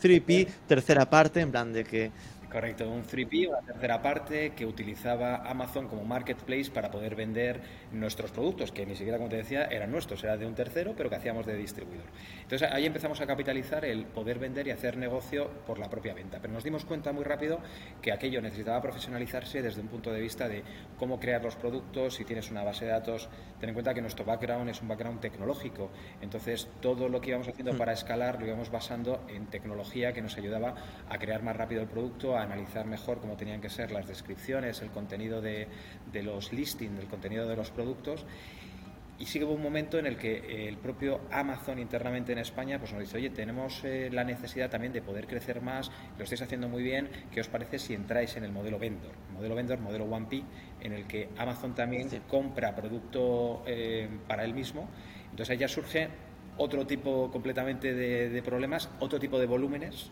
3P, 0.02 0.48
tercera 0.68 1.08
parte, 1.08 1.42
en 1.42 1.52
plan 1.52 1.72
de 1.72 1.84
que 1.84 2.12
Correcto, 2.52 2.90
un 2.90 3.04
3P, 3.04 3.50
una 3.50 3.60
tercera 3.60 4.02
parte 4.02 4.52
que 4.52 4.66
utilizaba 4.66 5.38
Amazon 5.50 5.90
como 5.90 6.06
marketplace 6.06 6.72
para 6.72 6.90
poder 6.90 7.14
vender 7.14 7.60
nuestros 7.92 8.32
productos, 8.32 8.72
que 8.72 8.86
ni 8.86 8.96
siquiera, 8.96 9.18
como 9.18 9.30
te 9.30 9.36
decía, 9.36 9.66
eran 9.66 9.92
nuestros, 9.92 10.24
era 10.24 10.38
de 10.38 10.46
un 10.46 10.56
tercero, 10.56 10.94
pero 10.96 11.10
que 11.10 11.18
hacíamos 11.18 11.46
de 11.46 11.58
distribuidor. 11.58 12.06
Entonces 12.42 12.70
ahí 12.72 12.86
empezamos 12.86 13.20
a 13.20 13.28
capitalizar 13.28 13.84
el 13.84 14.06
poder 14.06 14.40
vender 14.40 14.66
y 14.68 14.72
hacer 14.72 14.96
negocio 14.96 15.50
por 15.66 15.78
la 15.78 15.90
propia 15.90 16.14
venta. 16.14 16.40
Pero 16.42 16.54
nos 16.54 16.64
dimos 16.64 16.86
cuenta 16.86 17.12
muy 17.12 17.26
rápido 17.26 17.60
que 18.02 18.14
aquello 18.14 18.42
necesitaba 18.42 18.82
profesionalizarse 18.82 19.62
desde 19.62 19.82
un 19.82 19.88
punto 19.88 20.14
de 20.14 20.22
vista 20.22 20.48
de 20.48 20.64
cómo 20.98 21.20
crear 21.20 21.44
los 21.44 21.58
productos, 21.58 22.16
si 22.16 22.24
tienes 22.24 22.50
una 22.50 22.64
base 22.64 22.86
de 22.86 22.92
datos, 22.92 23.28
ten 23.60 23.70
en 23.70 23.74
cuenta 23.74 23.94
que 23.94 24.02
nuestro 24.02 24.24
background 24.24 24.70
es 24.70 24.82
un 24.82 24.88
background 24.88 25.20
tecnológico. 25.20 25.90
Entonces 26.22 26.70
todo 26.80 27.10
lo 27.10 27.20
que 27.20 27.32
íbamos 27.32 27.50
haciendo 27.50 27.74
mm. 27.74 27.78
para 27.78 27.92
escalar 27.92 28.40
lo 28.40 28.48
íbamos 28.48 28.72
basando 28.72 29.26
en 29.28 29.48
tecnología 29.48 30.14
que 30.14 30.22
nos 30.22 30.38
ayudaba 30.38 30.76
a 31.10 31.18
crear 31.20 31.44
más 31.44 31.58
rápido 31.58 31.82
el 31.82 31.88
producto, 31.88 32.37
a 32.42 32.44
analizar 32.44 32.86
mejor 32.86 33.20
cómo 33.20 33.36
tenían 33.36 33.62
que 33.62 33.70
ser 33.70 33.92
las 33.92 34.08
descripciones, 34.08 34.82
el 34.82 34.90
contenido 34.90 35.42
de, 35.42 35.68
los 36.24 36.54
listings, 36.54 37.00
el 37.00 37.08
contenido 37.08 37.48
de 37.48 37.56
los 37.56 37.72
productos. 37.72 38.26
Y 39.20 39.26
sí 39.26 39.40
que 39.40 39.46
hubo 39.46 39.54
un 39.54 39.64
momento 39.64 39.98
en 39.98 40.06
el 40.06 40.16
que 40.16 40.68
el 40.68 40.78
propio 40.78 41.22
Amazon 41.32 41.80
internamente 41.80 42.34
en 42.34 42.38
España 42.38 42.78
pues 42.78 42.94
nos 42.94 43.02
dice, 43.02 43.18
oye, 43.18 43.32
tenemos 43.32 43.84
eh, 43.84 44.10
la 44.12 44.24
necesidad 44.24 44.70
también 44.70 44.94
de 44.94 45.02
poder 45.02 45.26
crecer 45.26 45.60
más, 45.60 45.92
lo 46.20 46.24
estáis 46.24 46.44
haciendo 46.44 46.70
muy 46.70 46.84
bien, 46.84 47.10
¿qué 47.32 47.42
os 47.42 47.48
parece 47.48 47.80
si 47.80 47.96
entráis 47.96 48.38
en 48.38 48.44
el 48.44 48.52
modelo 48.52 48.78
vendor? 48.78 49.14
Modelo 49.34 49.56
vendor, 49.56 49.80
modelo 49.80 50.06
1P, 50.06 50.44
en 50.82 50.94
el 50.94 51.08
que 51.08 51.30
Amazon 51.36 51.74
también 51.74 52.10
compra 52.28 52.76
producto 52.76 53.64
eh, 53.66 54.08
para 54.28 54.44
él 54.46 54.54
mismo. 54.54 54.88
Entonces 55.32 55.50
ahí 55.50 55.58
ya 55.58 55.68
surge 55.68 56.10
otro 56.58 56.86
tipo 56.86 57.32
completamente 57.32 57.96
de, 57.96 58.30
de 58.30 58.44
problemas, 58.44 58.88
otro 59.00 59.20
tipo 59.20 59.40
de 59.40 59.48
volúmenes 59.48 60.12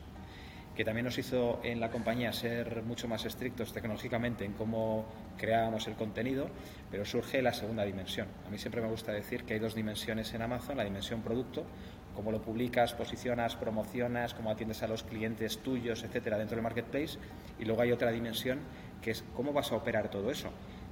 que 0.75 0.83
también 0.83 1.05
nos 1.05 1.17
hizo 1.17 1.59
en 1.63 1.79
la 1.79 1.89
compañía 1.89 2.33
ser 2.33 2.83
mucho 2.83 3.07
más 3.07 3.25
estrictos 3.25 3.71
tecnológicamente 3.71 4.43
en 4.43 4.53
cómo 4.53 5.05
creábamos 5.37 5.87
el 5.87 5.95
contenido, 5.95 6.49
pero 6.91 7.05
surge 7.05 7.41
la 7.41 7.53
segunda 7.53 7.83
dimensión. 7.83 8.27
A 8.45 8.49
mí 8.49 8.57
siempre 8.57 8.81
me 8.81 8.89
gusta 8.89 9.11
decir 9.13 9.45
que 9.45 9.53
hay 9.53 9.59
dos 9.59 9.73
dimensiones 9.73 10.33
en 10.33 10.41
Amazon, 10.41 10.77
la 10.77 10.83
dimensión 10.83 11.21
producto, 11.21 11.65
cómo 12.13 12.31
lo 12.31 12.41
publicas, 12.41 12.93
posicionas, 12.93 13.55
promocionas, 13.55 14.33
cómo 14.33 14.51
atiendes 14.51 14.83
a 14.83 14.87
los 14.87 15.03
clientes 15.03 15.59
tuyos, 15.59 16.03
etcétera, 16.03 16.37
dentro 16.37 16.55
del 16.55 16.63
marketplace, 16.63 17.17
y 17.57 17.65
luego 17.65 17.81
hay 17.81 17.91
otra 17.91 18.11
dimensión 18.11 18.59
que 19.01 19.11
es 19.11 19.23
cómo 19.35 19.53
vas 19.53 19.71
a 19.71 19.75
operar 19.75 20.09
todo 20.09 20.29
eso 20.29 20.49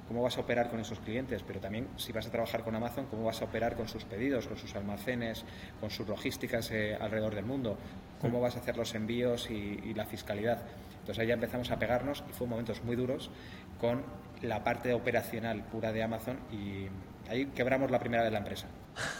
cómo 0.08 0.22
vas 0.22 0.36
a 0.36 0.40
operar 0.40 0.70
con 0.70 0.80
esos 0.80 1.00
clientes, 1.00 1.42
pero 1.46 1.60
también 1.60 1.88
si 1.96 2.12
vas 2.12 2.26
a 2.26 2.30
trabajar 2.30 2.62
con 2.62 2.74
Amazon, 2.74 3.06
cómo 3.06 3.24
vas 3.24 3.40
a 3.40 3.46
operar 3.46 3.74
con 3.74 3.88
sus 3.88 4.04
pedidos, 4.04 4.46
con 4.46 4.56
sus 4.56 4.74
almacenes, 4.74 5.44
con 5.80 5.90
sus 5.90 6.06
logísticas 6.06 6.70
eh, 6.70 6.96
alrededor 7.00 7.34
del 7.34 7.46
mundo, 7.46 7.78
cómo 8.24 8.40
vas 8.40 8.56
a 8.56 8.60
hacer 8.60 8.78
los 8.78 8.94
envíos 8.94 9.50
y, 9.50 9.92
la 9.94 10.06
fiscalidad. 10.06 10.62
Entonces 11.00 11.18
ahí 11.18 11.28
ya 11.28 11.34
empezamos 11.34 11.70
a 11.70 11.78
pegarnos 11.78 12.24
y 12.30 12.32
fue 12.32 12.46
momentos 12.46 12.82
muy 12.82 12.96
duros 12.96 13.30
con 13.78 14.02
la 14.40 14.64
parte 14.64 14.94
operacional 14.94 15.62
pura 15.64 15.92
de 15.92 16.02
Amazon 16.02 16.38
y 16.50 16.86
ahí 17.30 17.46
quebramos 17.54 17.90
la 17.90 17.98
primera 17.98 18.24
de 18.24 18.30
la 18.30 18.38
empresa. 18.38 18.66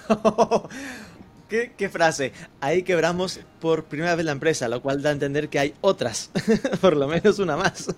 ¿Qué, 1.49 1.89
frase? 1.91 2.33
Ahí 2.61 2.83
quebramos 2.83 3.41
por 3.61 3.85
primera 3.85 4.15
vez 4.15 4.25
la 4.25 4.33
empresa, 4.33 4.67
lo 4.69 4.81
cual 4.81 5.03
da 5.03 5.11
a 5.11 5.13
entender 5.13 5.49
que 5.49 5.59
hay 5.59 5.75
otras, 5.83 6.31
por 6.81 6.97
lo 6.97 7.07
menos 7.07 7.39
una 7.39 7.57
más. 7.57 7.95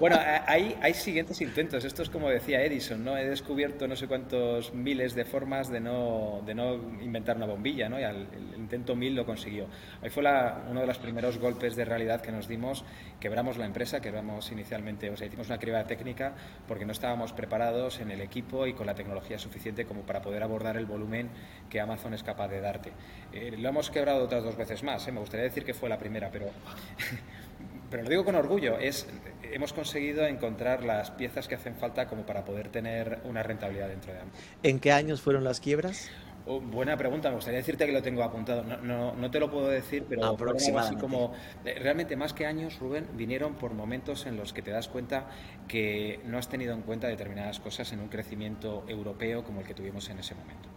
bueno, 0.00 0.18
hay, 0.46 0.76
hay 0.80 0.94
siguientes 0.94 1.40
intentos. 1.40 1.84
Esto 1.84 2.02
es 2.02 2.10
como 2.10 2.30
decía 2.30 2.62
Edison, 2.62 3.04
¿no? 3.04 3.16
He 3.16 3.28
descubierto 3.28 3.86
no 3.86 3.96
sé 3.96 4.08
cuántos 4.08 4.72
miles 4.72 5.14
de 5.14 5.24
formas 5.24 5.68
de 5.68 5.80
no, 5.80 6.42
de 6.46 6.54
no 6.54 6.74
inventar 7.02 7.36
una 7.36 7.46
bombilla, 7.46 7.88
¿no? 7.88 8.00
Y 8.00 8.02
el 8.02 8.26
intento 8.56 8.96
mil 8.96 9.14
lo 9.14 9.26
consiguió. 9.26 9.66
Ahí 10.02 10.10
fue 10.10 10.24
uno 10.70 10.80
de 10.80 10.86
los 10.86 10.98
primeros 10.98 11.38
golpes 11.38 11.76
de 11.76 11.84
realidad 11.84 12.20
que 12.22 12.32
nos 12.32 12.48
dimos. 12.48 12.84
Quebramos 13.20 13.58
la 13.58 13.66
empresa, 13.66 14.00
quebramos 14.00 14.50
inicialmente, 14.50 15.10
o 15.10 15.16
sea, 15.16 15.26
hicimos 15.26 15.48
una 15.48 15.58
criba 15.58 15.84
técnica 15.84 16.34
porque 16.66 16.84
no 16.84 16.92
estábamos 16.92 17.32
preparados 17.32 18.00
en 18.00 18.10
el 18.10 18.20
equipo 18.20 18.66
y 18.66 18.72
con 18.72 18.86
la 18.86 18.94
tecnología 18.94 19.38
suficiente 19.38 19.84
como 19.84 20.02
para 20.02 20.22
poder 20.22 20.42
abordar 20.42 20.76
el 20.76 20.86
volumen 20.86 21.28
que 21.70 21.80
Amazon 21.80 22.14
es 22.14 22.22
capaz 22.22 22.48
de 22.48 22.60
darte. 22.60 22.85
Eh, 23.32 23.54
lo 23.58 23.68
hemos 23.68 23.90
quebrado 23.90 24.24
otras 24.24 24.44
dos 24.44 24.56
veces 24.56 24.82
más, 24.82 25.06
¿eh? 25.06 25.12
me 25.12 25.20
gustaría 25.20 25.44
decir 25.44 25.64
que 25.64 25.74
fue 25.74 25.88
la 25.88 25.98
primera, 25.98 26.30
pero, 26.30 26.46
pero 27.90 28.02
lo 28.02 28.08
digo 28.08 28.24
con 28.24 28.34
orgullo, 28.34 28.78
es, 28.78 29.06
hemos 29.42 29.72
conseguido 29.72 30.26
encontrar 30.26 30.84
las 30.84 31.10
piezas 31.10 31.48
que 31.48 31.54
hacen 31.54 31.74
falta 31.74 32.06
como 32.06 32.24
para 32.24 32.44
poder 32.44 32.68
tener 32.68 33.20
una 33.24 33.42
rentabilidad 33.42 33.88
dentro 33.88 34.12
de 34.12 34.20
Amazon. 34.20 34.40
¿En 34.62 34.80
qué 34.80 34.92
años 34.92 35.20
fueron 35.20 35.44
las 35.44 35.60
quiebras? 35.60 36.10
Oh, 36.48 36.60
buena 36.60 36.96
pregunta, 36.96 37.28
me 37.28 37.34
gustaría 37.34 37.58
decirte 37.58 37.86
que 37.86 37.92
lo 37.92 38.02
tengo 38.02 38.22
apuntado. 38.22 38.62
No, 38.62 38.76
no, 38.76 39.16
no 39.16 39.30
te 39.32 39.40
lo 39.40 39.50
puedo 39.50 39.68
decir, 39.68 40.06
pero 40.08 40.36
así 40.78 40.94
como 40.94 41.32
eh, 41.64 41.76
realmente 41.80 42.14
más 42.14 42.32
que 42.32 42.46
años, 42.46 42.78
Rubén, 42.78 43.08
vinieron 43.14 43.54
por 43.54 43.74
momentos 43.74 44.26
en 44.26 44.36
los 44.36 44.52
que 44.52 44.62
te 44.62 44.70
das 44.70 44.86
cuenta 44.86 45.28
que 45.66 46.20
no 46.24 46.38
has 46.38 46.48
tenido 46.48 46.72
en 46.72 46.82
cuenta 46.82 47.08
determinadas 47.08 47.58
cosas 47.58 47.92
en 47.92 47.98
un 47.98 48.08
crecimiento 48.08 48.84
europeo 48.86 49.42
como 49.42 49.60
el 49.60 49.66
que 49.66 49.74
tuvimos 49.74 50.08
en 50.08 50.20
ese 50.20 50.36
momento 50.36 50.68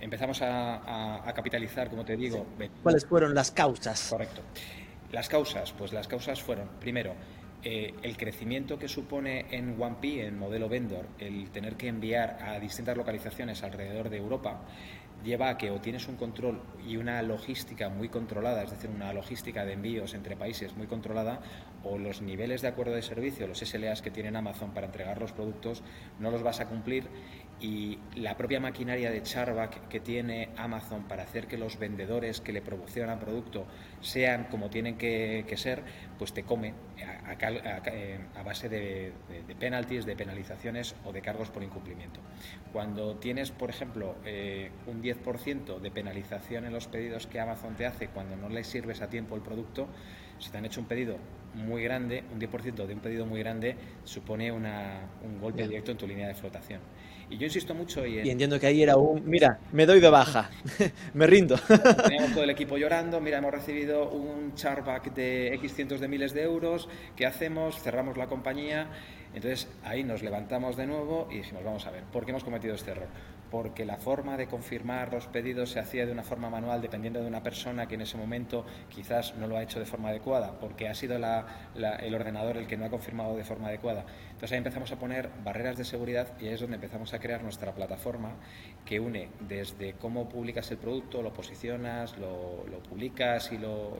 empezamos 0.00 0.40
a, 0.42 1.22
capitalizar, 1.34 1.88
como 1.88 2.04
te 2.04 2.16
digo. 2.16 2.46
¿Cuáles 2.82 3.06
fueron 3.06 3.34
las 3.34 3.50
causas? 3.50 4.08
Correcto. 4.10 4.42
Las 5.12 5.28
causas, 5.28 5.72
pues 5.72 5.92
las 5.92 6.06
causas 6.06 6.42
fueron, 6.42 6.68
primero, 6.80 7.14
eh, 7.62 7.94
el 8.02 8.16
crecimiento 8.16 8.78
que 8.78 8.88
supone 8.88 9.46
en 9.50 9.80
OnePi, 9.80 10.20
en 10.20 10.38
modelo 10.38 10.68
vendor, 10.68 11.06
el 11.18 11.50
tener 11.50 11.76
que 11.76 11.88
enviar 11.88 12.38
a 12.40 12.60
distintas 12.60 12.96
localizaciones 12.96 13.62
alrededor 13.62 14.10
de 14.10 14.18
Europa, 14.18 14.60
lleva 15.24 15.48
a 15.48 15.58
que 15.58 15.70
o 15.70 15.80
tienes 15.80 16.06
un 16.08 16.16
control 16.16 16.62
y 16.86 16.96
una 16.96 17.20
logística 17.22 17.88
muy 17.88 18.08
controlada, 18.08 18.62
es 18.62 18.70
decir, 18.70 18.90
una 18.90 19.12
logística 19.12 19.64
de 19.64 19.72
envíos 19.72 20.14
entre 20.14 20.36
países 20.36 20.76
muy 20.76 20.86
controlada, 20.86 21.40
o 21.82 21.98
los 21.98 22.22
niveles 22.22 22.62
de 22.62 22.68
acuerdo 22.68 22.94
de 22.94 23.02
servicio, 23.02 23.46
los 23.46 23.58
SLAs 23.58 24.02
que 24.02 24.10
tienen 24.10 24.36
Amazon 24.36 24.72
para 24.72 24.86
entregar 24.86 25.20
los 25.20 25.32
productos, 25.32 25.82
no 26.20 26.30
los 26.30 26.42
vas 26.42 26.60
a 26.60 26.66
cumplir 26.66 27.08
y 27.60 27.98
la 28.14 28.36
propia 28.36 28.60
maquinaria 28.60 29.10
de 29.10 29.22
charback 29.22 29.88
que 29.88 30.00
tiene 30.00 30.50
Amazon 30.56 31.04
para 31.04 31.24
hacer 31.24 31.46
que 31.46 31.58
los 31.58 31.78
vendedores 31.78 32.40
que 32.40 32.52
le 32.52 32.62
promocionan 32.62 33.18
producto 33.18 33.66
sean 34.00 34.44
como 34.44 34.70
tienen 34.70 34.96
que, 34.96 35.44
ser, 35.56 35.82
pues 36.18 36.32
te 36.32 36.44
come 36.44 36.74
a, 37.26 38.42
base 38.44 38.68
de, 38.68 39.12
de, 39.46 39.54
penalties, 39.56 40.06
de 40.06 40.14
penalizaciones 40.14 40.94
o 41.04 41.12
de 41.12 41.20
cargos 41.20 41.50
por 41.50 41.62
incumplimiento. 41.62 42.20
Cuando 42.72 43.16
tienes, 43.16 43.50
por 43.50 43.70
ejemplo, 43.70 44.16
eh, 44.24 44.70
un 44.86 45.02
10% 45.02 45.80
de 45.80 45.90
penalización 45.90 46.64
en 46.64 46.72
los 46.72 46.86
pedidos 46.86 47.26
que 47.26 47.40
Amazon 47.40 47.74
te 47.74 47.86
hace 47.86 48.08
cuando 48.08 48.36
no 48.36 48.48
le 48.48 48.62
sirves 48.62 49.02
a 49.02 49.08
tiempo 49.08 49.34
el 49.34 49.42
producto, 49.42 49.88
si 50.38 50.50
te 50.50 50.58
han 50.58 50.64
hecho 50.64 50.80
un 50.80 50.86
pedido 50.86 51.18
muy 51.54 51.82
grande, 51.82 52.22
un 52.32 52.40
10% 52.40 52.86
de 52.86 52.94
un 52.94 53.00
pedido 53.00 53.26
muy 53.26 53.40
grande 53.40 53.76
supone 54.04 54.52
una, 54.52 55.00
un 55.24 55.40
golpe 55.40 55.66
directo 55.66 55.90
en 55.90 55.98
tu 55.98 56.06
línea 56.06 56.28
de 56.28 56.34
flotación. 56.34 56.80
Y 57.30 57.36
yo 57.36 57.44
insisto 57.44 57.74
mucho 57.74 58.06
y, 58.06 58.20
entiendo 58.30 58.58
que 58.58 58.66
ahí 58.66 58.82
era 58.82 58.96
un, 58.96 59.28
mira, 59.28 59.58
me 59.72 59.84
doy 59.84 60.00
de 60.00 60.08
baja, 60.08 60.50
me 61.14 61.26
rindo. 61.26 61.56
Teníamos 62.04 62.32
todo 62.32 62.44
el 62.44 62.50
equipo 62.50 62.78
llorando, 62.78 63.20
mira, 63.20 63.38
hemos 63.38 63.52
recibido 63.52 64.08
un 64.10 64.54
charback 64.54 65.12
de 65.12 65.54
X 65.54 65.74
cientos 65.74 66.00
de 66.00 66.08
miles 66.08 66.32
de 66.32 66.42
euros, 66.42 66.88
¿qué 67.16 67.26
hacemos? 67.26 67.80
Cerramos 67.82 68.16
la 68.16 68.28
compañía. 68.28 68.88
Entonces 69.34 69.68
ahí 69.84 70.04
nos 70.04 70.22
levantamos 70.22 70.76
de 70.76 70.86
nuevo 70.86 71.28
y 71.30 71.38
dijimos, 71.38 71.62
vamos 71.64 71.86
a 71.86 71.90
ver, 71.90 72.04
¿por 72.04 72.24
qué 72.24 72.30
hemos 72.30 72.44
cometido 72.44 72.74
este 72.74 72.92
error? 72.92 73.08
Porque 73.50 73.84
la 73.84 73.96
forma 73.96 74.36
de 74.36 74.46
confirmar 74.46 75.12
los 75.12 75.26
pedidos 75.26 75.70
se 75.70 75.80
hacía 75.80 76.06
de 76.06 76.12
una 76.12 76.22
forma 76.22 76.50
manual 76.50 76.80
dependiendo 76.80 77.20
de 77.20 77.26
una 77.26 77.42
persona 77.42 77.86
que 77.86 77.94
en 77.94 78.02
ese 78.02 78.16
momento 78.16 78.64
quizás 78.88 79.34
no 79.36 79.46
lo 79.46 79.56
ha 79.56 79.62
hecho 79.62 79.78
de 79.78 79.86
forma 79.86 80.10
adecuada, 80.10 80.58
porque 80.60 80.88
ha 80.88 80.94
sido 80.94 81.16
el 81.16 82.14
ordenador 82.14 82.56
el 82.56 82.66
que 82.66 82.76
no 82.76 82.84
ha 82.84 82.90
confirmado 82.90 83.36
de 83.36 83.44
forma 83.44 83.68
adecuada. 83.68 84.04
Entonces 84.28 84.52
ahí 84.52 84.58
empezamos 84.58 84.92
a 84.92 84.98
poner 84.98 85.30
barreras 85.44 85.76
de 85.76 85.84
seguridad 85.84 86.28
y 86.40 86.46
ahí 86.46 86.54
es 86.54 86.60
donde 86.60 86.76
empezamos 86.76 87.12
a 87.14 87.18
crear 87.18 87.42
nuestra 87.42 87.72
plataforma 87.72 88.32
que 88.84 89.00
une 89.00 89.28
desde 89.40 89.94
cómo 89.94 90.28
publicas 90.28 90.70
el 90.70 90.78
producto, 90.78 91.22
lo 91.22 91.32
posicionas, 91.32 92.16
lo, 92.18 92.64
publicas 92.88 93.52
y 93.52 93.58
lo, 93.58 93.98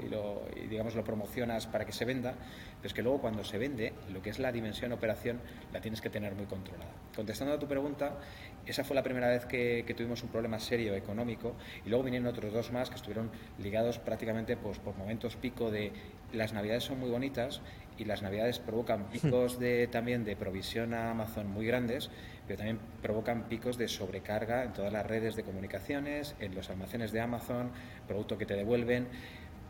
digamos 0.68 0.94
lo 0.94 1.04
promocionas 1.04 1.66
para 1.66 1.84
que 1.84 1.92
se 1.92 2.04
venda, 2.04 2.34
pero 2.78 2.86
es 2.86 2.94
que 2.94 3.02
luego 3.02 3.20
cuando 3.20 3.44
se 3.44 3.58
vende, 3.58 3.92
lo 4.12 4.22
que 4.22 4.30
es 4.30 4.38
la 4.38 4.52
dimensión 4.52 4.92
operación 4.92 5.40
la 5.72 5.80
tienes 5.80 6.00
que 6.00 6.10
tener 6.10 6.34
muy 6.34 6.46
controlada. 6.46 6.92
Contestando 7.14 7.54
a 7.54 7.58
tu 7.58 7.66
pregunta, 7.66 8.18
esa 8.66 8.84
fue 8.84 8.94
la 8.94 9.02
primera 9.02 9.28
vez 9.28 9.46
que, 9.46 9.84
tuvimos 9.96 10.22
un 10.22 10.28
problema 10.28 10.60
serio 10.60 10.94
económico 10.94 11.54
y 11.84 11.88
luego 11.88 12.04
vinieron 12.04 12.28
otros 12.28 12.52
dos 12.52 12.70
más 12.70 12.90
que 12.90 12.96
estuvieron 12.96 13.30
ligados 13.58 13.98
prácticamente 13.98 14.56
pues, 14.56 14.78
por 14.78 14.96
momentos 14.96 15.36
pico 15.36 15.70
de 15.70 15.92
las 16.32 16.52
navidades 16.52 16.84
son 16.84 17.00
muy 17.00 17.10
bonitas 17.10 17.60
y 17.96 18.04
las 18.04 18.22
navidades 18.22 18.58
provocan 18.58 19.04
picos 19.10 19.58
de, 19.58 19.88
también 19.88 20.24
de 20.24 20.36
provisión 20.36 20.94
a 20.94 21.10
Amazon 21.10 21.48
muy 21.48 21.66
grandes, 21.66 22.10
pero 22.46 22.58
también 22.58 22.78
provocan 23.02 23.48
picos 23.48 23.76
de 23.76 23.88
sobrecarga 23.88 24.64
en 24.64 24.72
todas 24.72 24.92
las 24.92 25.04
redes 25.04 25.34
de 25.34 25.42
comunicaciones, 25.42 26.36
en 26.38 26.54
los 26.54 26.70
almacenes 26.70 27.10
de 27.12 27.20
Amazon, 27.20 27.70
producto 28.06 28.38
que 28.38 28.46
te 28.46 28.54
devuelven. 28.54 29.08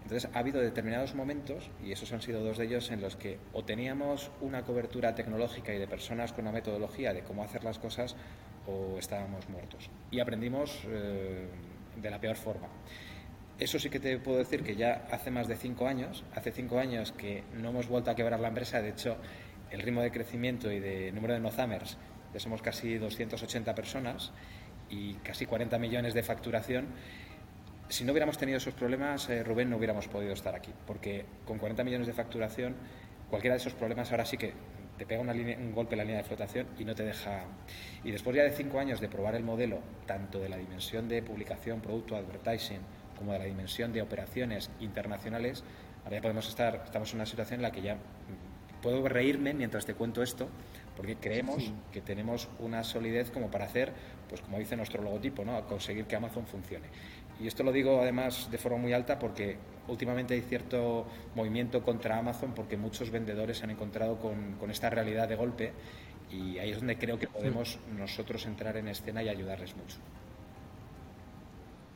Entonces 0.09 0.31
ha 0.33 0.39
habido 0.39 0.59
determinados 0.63 1.15
momentos, 1.15 1.71
y 1.85 1.93
esos 1.93 2.11
han 2.15 2.23
sido 2.23 2.43
dos 2.43 2.57
de 2.57 2.65
ellos, 2.65 2.91
en 2.91 3.03
los 3.03 3.15
que 3.17 3.39
o 3.53 3.63
teníamos 3.63 4.31
una 4.41 4.63
cobertura 4.63 5.15
tecnológica 5.15 5.75
y 5.75 5.79
de 5.79 5.87
personas 5.87 6.33
con 6.33 6.47
una 6.47 6.53
metodología 6.53 7.13
de 7.13 7.21
cómo 7.21 7.45
hacer 7.45 7.63
las 7.63 7.79
cosas, 7.79 8.17
o 8.67 8.99
estábamos 8.99 9.47
muertos. 9.51 9.91
Y 10.11 10.21
aprendimos 10.21 10.81
eh, 10.87 11.47
de 12.01 12.11
la 12.11 12.19
peor 12.19 12.37
forma. 12.37 12.69
Eso 13.59 13.79
sí 13.79 13.91
que 13.91 14.01
te 14.01 14.19
puedo 14.19 14.39
decir 14.39 14.63
que 14.63 14.77
ya 14.77 15.07
hace 15.11 15.31
más 15.31 15.47
de 15.47 15.57
cinco 15.57 15.87
años, 15.87 16.25
hace 16.35 16.53
cinco 16.53 16.79
años 16.79 17.13
que 17.13 17.45
no 17.53 17.69
hemos 17.69 17.87
vuelto 17.87 18.11
a 18.11 18.15
quebrar 18.15 18.41
la 18.41 18.49
empresa, 18.49 18.81
de 18.81 18.89
hecho 18.89 19.19
el 19.71 19.83
ritmo 19.83 20.01
de 20.01 20.11
crecimiento 20.11 20.73
y 20.73 20.81
de 20.81 21.13
número 21.13 21.35
de 21.35 21.41
nozamers, 21.41 21.99
ya 22.33 22.41
somos 22.41 22.63
casi 22.63 22.97
280 22.97 23.75
personas 23.75 24.33
y 24.89 25.17
casi 25.17 25.45
40 25.45 25.79
millones 25.79 26.15
de 26.15 26.23
facturación. 26.23 26.87
Si 27.89 28.05
no 28.05 28.13
hubiéramos 28.13 28.37
tenido 28.37 28.59
esos 28.59 28.75
problemas, 28.75 29.31
eh, 29.31 29.43
Rubén, 29.43 29.71
no 29.71 29.79
hubiéramos 29.79 30.09
podido 30.09 30.35
estar 30.35 30.55
aquí, 30.55 30.73
porque 30.87 31.25
con 31.47 31.59
40 31.59 31.85
millones 31.85 32.07
de 32.07 32.13
facturación, 32.13 32.77
cualquiera 33.31 33.55
de 33.55 33.61
esos 33.61 33.73
problemas 33.73 34.11
ahora 34.11 34.27
sí 34.27 34.37
que 34.37 34.53
te 34.99 35.07
pega 35.07 35.23
un 35.23 35.73
golpe 35.73 35.95
en 35.95 35.99
la 35.99 36.05
línea 36.05 36.19
de 36.19 36.25
flotación 36.25 36.67
y 36.79 36.85
no 36.85 36.95
te 36.95 37.05
deja. 37.05 37.45
Y 38.05 38.11
después 38.11 38.37
ya 38.37 38.43
de 38.43 38.51
cinco 38.51 38.79
años 38.79 39.01
de 39.01 39.09
probar 39.09 39.37
el 39.37 39.45
modelo, 39.45 39.79
tanto 40.07 40.39
de 40.39 40.51
la 40.51 40.59
dimensión 40.59 41.09
de 41.09 41.23
publicación, 41.23 41.81
producto, 41.81 42.17
advertising, 42.17 42.81
como 43.17 43.33
de 43.33 43.39
la 43.39 43.45
dimensión 43.47 43.93
de 43.93 44.03
operaciones 44.03 44.71
internacionales, 44.81 45.65
ahora 46.05 46.17
ya 46.17 46.23
podemos 46.23 46.49
estar, 46.49 46.83
estamos 46.85 47.11
en 47.13 47.17
una 47.17 47.27
situación 47.27 47.61
en 47.61 47.63
la 47.63 47.73
que 47.73 47.81
ya 47.81 47.97
puedo 48.83 49.09
reírme 49.09 49.55
mientras 49.55 49.87
te 49.87 49.95
cuento 49.95 50.23
esto, 50.23 50.49
porque 50.97 51.17
creemos 51.17 51.73
que 51.93 52.01
tenemos 52.01 52.49
una 52.59 52.85
solidez 52.85 53.31
como 53.31 53.51
para 53.51 53.67
hacer, 53.67 53.93
pues 54.29 54.41
como 54.41 54.59
dice 54.59 54.77
nuestro 54.77 55.03
logotipo, 55.03 55.45
¿no? 55.45 55.65
conseguir 55.67 56.07
que 56.07 56.17
Amazon 56.17 56.47
funcione. 56.47 56.87
Y 57.41 57.47
esto 57.47 57.63
lo 57.63 57.73
digo 57.73 58.01
además 58.01 58.49
de 58.51 58.59
forma 58.59 58.79
muy 58.79 58.93
alta 58.93 59.19
porque 59.19 59.57
últimamente 59.87 60.35
hay 60.35 60.43
cierto 60.43 61.07
movimiento 61.35 61.83
contra 61.83 62.19
Amazon 62.19 62.53
porque 62.55 62.77
muchos 62.77 63.11
vendedores 63.11 63.59
se 63.59 63.65
han 63.65 63.71
encontrado 63.71 64.19
con, 64.19 64.55
con 64.55 64.71
esta 64.71 64.91
realidad 64.91 65.29
de 65.29 65.37
golpe 65.37 65.73
y 66.31 66.59
ahí 66.59 66.71
es 66.71 66.79
donde 66.79 66.99
creo 66.99 67.19
que 67.19 67.27
podemos 67.27 67.79
nosotros 67.97 68.45
entrar 68.47 68.77
en 68.77 68.89
escena 68.89 69.23
y 69.23 69.29
ayudarles 69.29 69.75
mucho 69.77 69.97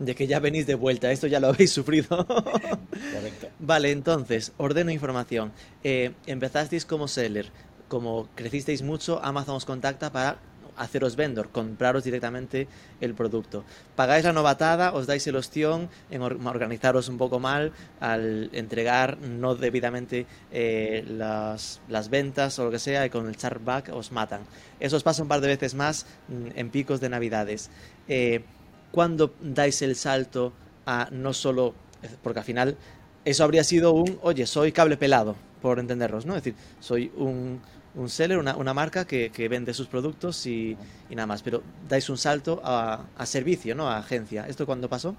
de 0.04 0.14
que 0.14 0.26
ya 0.26 0.40
venís 0.40 0.66
de 0.66 0.74
vuelta, 0.74 1.10
esto 1.12 1.26
ya 1.26 1.40
lo 1.40 1.48
habéis 1.48 1.72
sufrido. 1.78 2.26
Correcto. 2.26 3.48
Vale, 3.58 3.90
entonces, 3.90 4.52
ordeno 4.56 4.90
información. 4.90 5.52
Eh, 5.84 6.12
empezasteis 6.26 6.84
como 6.84 7.08
seller, 7.08 7.50
como 7.88 8.28
crecisteis 8.34 8.82
mucho, 8.82 9.22
Amazon 9.22 9.56
os 9.56 9.64
contacta 9.64 10.10
para 10.10 10.38
haceros 10.76 11.16
vendor, 11.16 11.50
compraros 11.50 12.04
directamente 12.04 12.68
el 13.00 13.14
producto. 13.14 13.64
Pagáis 13.96 14.24
la 14.24 14.32
novatada, 14.32 14.92
os 14.92 15.06
dais 15.06 15.26
el 15.26 15.36
ostión 15.36 15.88
en 16.10 16.22
organizaros 16.22 17.08
un 17.08 17.18
poco 17.18 17.38
mal 17.38 17.72
al 18.00 18.50
entregar 18.52 19.18
no 19.18 19.54
debidamente 19.54 20.26
eh, 20.50 21.04
las, 21.06 21.80
las, 21.88 22.08
ventas 22.08 22.58
o 22.58 22.64
lo 22.64 22.70
que 22.70 22.78
sea 22.78 23.06
y 23.06 23.10
con 23.10 23.28
el 23.28 23.36
chargeback 23.36 23.90
os 23.92 24.12
matan. 24.12 24.42
Eso 24.80 24.96
os 24.96 25.02
pasa 25.02 25.22
un 25.22 25.28
par 25.28 25.40
de 25.40 25.48
veces 25.48 25.74
más 25.74 26.06
en 26.28 26.70
picos 26.70 27.00
de 27.00 27.08
navidades. 27.08 27.70
Eh, 28.08 28.44
cuando 28.90 29.34
dais 29.40 29.80
el 29.82 29.96
salto 29.96 30.52
a 30.86 31.08
no 31.10 31.32
solo, 31.32 31.74
porque 32.22 32.40
al 32.40 32.44
final 32.44 32.76
eso 33.24 33.44
habría 33.44 33.64
sido 33.64 33.92
un, 33.92 34.18
oye, 34.22 34.46
soy 34.46 34.72
cable 34.72 34.96
pelado, 34.96 35.36
por 35.60 35.78
entenderlos, 35.78 36.26
¿no? 36.26 36.36
Es 36.36 36.42
decir, 36.42 36.58
soy 36.80 37.10
un, 37.16 37.60
un 37.94 38.08
seller, 38.08 38.38
una, 38.38 38.56
una 38.56 38.74
marca 38.74 39.06
que, 39.06 39.30
que, 39.30 39.48
vende 39.48 39.74
sus 39.74 39.86
productos 39.86 40.46
y, 40.46 40.76
y, 41.10 41.14
nada 41.14 41.26
más, 41.26 41.42
pero 41.42 41.62
dais 41.88 42.08
un 42.08 42.18
salto 42.18 42.60
a, 42.64 43.06
a 43.16 43.26
servicio, 43.26 43.74
¿no? 43.74 43.88
A 43.88 43.98
agencia. 43.98 44.46
¿Esto 44.46 44.66
cuándo 44.66 44.88
pasó? 44.88 45.16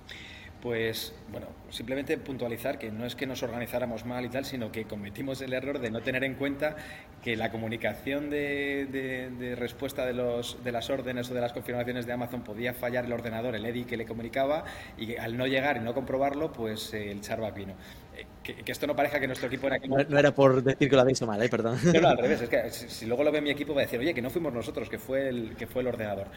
Pues 0.63 1.13
bueno, 1.30 1.48
simplemente 1.71 2.17
puntualizar 2.17 2.80
que 2.80 2.89
no 2.89 3.06
es 3.06 3.15
que 3.15 3.28
nos 3.28 3.43
organizáramos 3.43 4.06
mal 4.06 4.24
y 4.24 4.30
tal, 4.30 4.45
sino 4.45 4.71
que 4.71 4.86
cometimos 4.86 5.41
el 5.41 5.52
error 5.52 5.80
de 5.80 5.91
no 5.91 6.00
tener 6.00 6.24
en 6.24 6.36
cuenta 6.36 6.78
que 7.21 7.36
la 7.36 7.52
comunicación 7.52 8.30
de, 8.30 9.56
respuesta 9.60 10.06
de, 10.06 10.13
los, 10.13 10.63
de 10.63 10.71
las 10.71 10.89
órdenes 10.89 11.30
o 11.30 11.34
de 11.34 11.41
las 11.41 11.52
confirmaciones 11.52 12.06
de 12.06 12.13
Amazon 12.13 12.45
podía 12.45 12.74
fallar 12.74 13.04
el 13.04 13.12
ordenador, 13.12 13.58
el 13.58 13.65
EDI 13.65 13.84
que 13.84 13.98
le 13.98 14.06
comunicaba, 14.06 14.63
y 14.98 15.17
al 15.17 15.36
no 15.36 15.48
llegar 15.48 15.76
y 15.76 15.80
no 15.82 15.93
comprobarlo, 15.93 16.54
pues 16.54 16.93
el 16.93 17.19
charback 17.19 17.56
vino. 17.56 17.74
Que, 18.43 18.71
esto 18.71 18.86
no 18.86 18.95
parezca 18.95 19.19
que 19.21 19.27
nuestro 19.27 19.47
equipo 19.47 19.67
era... 19.67 19.77
No, 19.77 19.97
no, 19.97 20.19
era 20.19 20.36
por 20.36 20.62
decir 20.62 20.89
que 20.89 20.95
lo 20.95 21.01
habéis 21.01 21.17
hecho 21.17 21.25
mal, 21.27 21.41
¿eh? 21.41 21.47
perdón. 21.47 21.79
No, 21.93 22.01
no, 22.01 22.10
al 22.10 22.17
revés. 22.17 22.41
Es 22.41 22.49
que 22.49 22.69
si, 22.69 23.06
luego 23.06 23.23
lo 23.23 23.32
ve 23.32 23.39
mi 23.39 23.49
equipo 23.49 23.73
va 23.73 23.82
a 23.82 23.86
decir, 23.86 23.99
oye, 23.99 24.13
que 24.13 24.21
no 24.21 24.29
fuimos 24.29 24.53
nosotros, 24.53 24.89
que 24.89 24.99
fue 24.99 25.29
el, 25.29 25.56
que 25.56 25.65
fue 25.65 25.82
el 25.82 25.88
ordenador. 25.88 26.27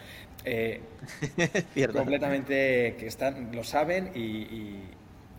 Eh, 0.45 0.79
completamente 1.93 2.95
que 2.97 3.07
están, 3.07 3.51
lo 3.53 3.63
saben 3.63 4.11
y, 4.15 4.79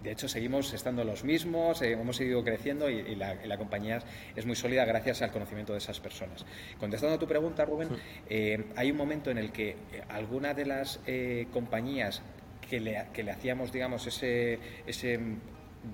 de 0.03 0.13
hecho 0.13 0.29
seguimos 0.29 0.73
estando 0.75 1.03
los 1.03 1.25
mismos, 1.25 1.83
eh, 1.83 1.93
hemos 1.93 2.17
seguido 2.17 2.45
creciendo 2.45 2.89
y, 2.89 3.17
la, 3.17 3.57
compañía 3.57 4.01
es 4.37 4.47
muy 4.47 4.55
sólida 4.55 4.85
gracias 4.85 5.23
al 5.23 5.33
conocimiento 5.33 5.73
de 5.73 5.79
esas 5.79 5.99
personas. 6.01 6.45
Contestando 6.79 7.17
a 7.17 7.19
tu 7.19 7.27
pregunta, 7.27 7.65
Rubén, 7.65 7.89
eh, 8.29 8.67
hay 8.77 8.91
un 8.91 8.97
momento 8.99 9.31
en 9.31 9.39
el 9.39 9.53
que 9.53 9.77
alguna 10.11 10.53
de 10.53 10.67
las 10.67 11.01
compañías 11.51 12.23
que 12.69 12.79
le, 12.79 13.07
que 13.15 13.23
le, 13.23 13.31
hacíamos, 13.31 13.73
digamos, 13.73 14.07
ese, 14.07 14.59
ese 14.87 15.19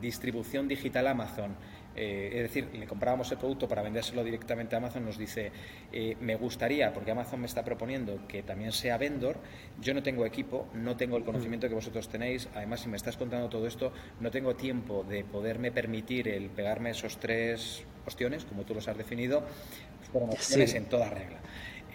distribución 0.00 0.68
digital 0.68 1.07
Amazon, 1.07 1.57
eh, 1.96 2.30
es 2.35 2.42
decir, 2.42 2.68
le 2.74 2.87
comprábamos 2.87 3.30
el 3.30 3.38
producto 3.38 3.68
para 3.68 3.83
vendérselo 3.83 4.24
directamente 4.24 4.74
a 4.74 4.78
Amazon, 4.78 5.04
nos 5.04 5.16
dice, 5.16 5.52
eh, 5.92 6.16
me 6.20 6.35
gustaría, 6.35 6.92
porque 6.92 7.12
Amazon 7.12 7.40
me 7.40 7.46
está 7.46 7.64
proponiendo 7.64 8.26
que 8.26 8.42
también 8.42 8.72
sea 8.72 8.98
vendor, 8.98 9.38
yo 9.80 9.94
no 9.94 10.02
tengo 10.02 10.26
equipo, 10.26 10.66
no 10.74 10.96
tengo 10.96 11.16
el 11.16 11.24
conocimiento 11.24 11.68
que 11.68 11.74
vosotros 11.74 12.09
tenéis, 12.09 12.48
además 12.54 12.80
si 12.80 12.88
me 12.88 12.96
estás 12.96 13.16
contando 13.16 13.48
todo 13.48 13.66
esto, 13.66 13.92
no 14.20 14.30
tengo 14.30 14.57
tiempo 14.57 15.04
de 15.09 15.24
poderme 15.24 15.70
permitir 15.70 16.28
el 16.28 16.50
pegarme 16.50 16.90
esos 16.90 17.18
tres 17.18 17.85
ostiones, 18.07 18.44
como 18.44 18.64
tú 18.64 18.74
los 18.74 18.88
has 18.88 18.96
definido, 18.96 19.44
fueron 20.11 20.30
opciones 20.30 20.74
en 20.74 20.87
toda 20.87 21.11
regla. 21.11 21.38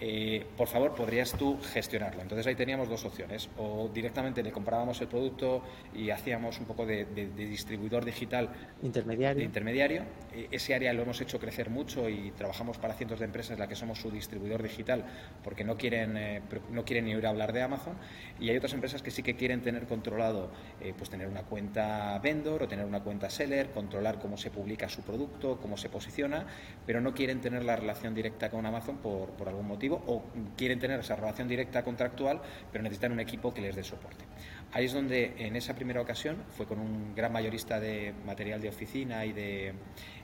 Eh, 0.02 0.46
por 0.56 0.66
favor, 0.66 0.94
podrías 0.94 1.32
tú 1.32 1.58
gestionarlo. 1.60 2.22
Entonces 2.22 2.46
ahí 2.46 2.54
teníamos 2.54 2.88
dos 2.88 3.04
opciones. 3.04 3.50
O 3.58 3.90
directamente 3.92 4.42
le 4.42 4.50
comprábamos 4.50 4.98
el 5.02 5.08
producto 5.08 5.62
y 5.94 6.08
hacíamos 6.08 6.58
un 6.58 6.64
poco 6.64 6.86
de, 6.86 7.04
distribuidor 7.36 8.04
digital. 8.04 8.48
Intermediario. 8.82 9.44
intermediario. 9.44 10.02
Eh, 10.34 10.48
ese 10.50 10.74
área 10.74 10.92
lo 10.94 11.02
hemos 11.02 11.20
hecho 11.20 11.38
crecer 11.38 11.68
mucho 11.68 12.08
y 12.08 12.30
trabajamos 12.30 12.78
para 12.78 12.94
cientos 12.94 13.18
de 13.18 13.26
empresas 13.26 13.52
en 13.52 13.58
las 13.58 13.68
que 13.68 13.76
somos 13.76 13.98
su 13.98 14.10
distribuidor 14.10 14.62
digital 14.62 15.04
porque 15.44 15.64
no 15.64 15.76
quieren, 15.76 16.16
eh, 16.16 16.40
no 16.70 16.84
quieren 16.84 17.04
ni 17.04 17.14
oír 17.14 17.26
hablar 17.26 17.52
de 17.52 17.60
Amazon. 17.62 17.94
Y 18.40 18.48
hay 18.48 18.56
otras 18.56 18.72
empresas 18.72 19.02
que 19.02 19.10
sí 19.10 19.22
que 19.22 19.36
quieren 19.36 19.60
tener 19.60 19.86
controlado, 19.86 20.50
pues 20.96 21.10
tener 21.10 21.28
una 21.28 21.42
cuenta 21.42 22.18
vendor 22.20 22.62
o 22.62 22.68
tener 22.68 22.86
una 22.86 23.00
cuenta 23.00 23.28
seller, 23.28 23.70
controlar 23.70 24.18
cómo 24.18 24.38
se 24.38 24.50
publica 24.50 24.88
su 24.88 25.02
producto, 25.02 25.58
cómo 25.60 25.76
se 25.76 25.90
posiciona, 25.90 26.46
pero 26.86 27.02
no 27.02 27.12
quieren 27.12 27.40
tener 27.40 27.64
la 27.64 27.76
relación 27.76 28.14
directa 28.14 28.50
con 28.50 28.64
Amazon 28.64 28.98
por, 28.98 29.30
por 29.30 29.48
algún 29.48 29.66
motivo 29.66 29.89
o 29.94 30.22
quieren 30.56 30.78
tener 30.78 31.00
esa 31.00 31.16
relación 31.16 31.48
directa 31.48 31.82
contractual, 31.82 32.40
pero 32.70 32.82
necesitan 32.82 33.12
un 33.12 33.20
equipo 33.20 33.52
que 33.52 33.60
les 33.60 33.76
dé 33.76 33.82
soporte. 33.82 34.24
Ahí 34.72 34.84
es 34.84 34.92
donde 34.92 35.34
en 35.38 35.56
esa 35.56 35.74
primera 35.74 36.00
ocasión 36.00 36.36
fue 36.56 36.64
con 36.64 36.78
un 36.78 37.12
gran 37.12 37.32
mayorista 37.32 37.80
de 37.80 38.14
material 38.24 38.60
de 38.60 38.68
oficina 38.68 39.26
y 39.26 39.32
de, 39.32 39.72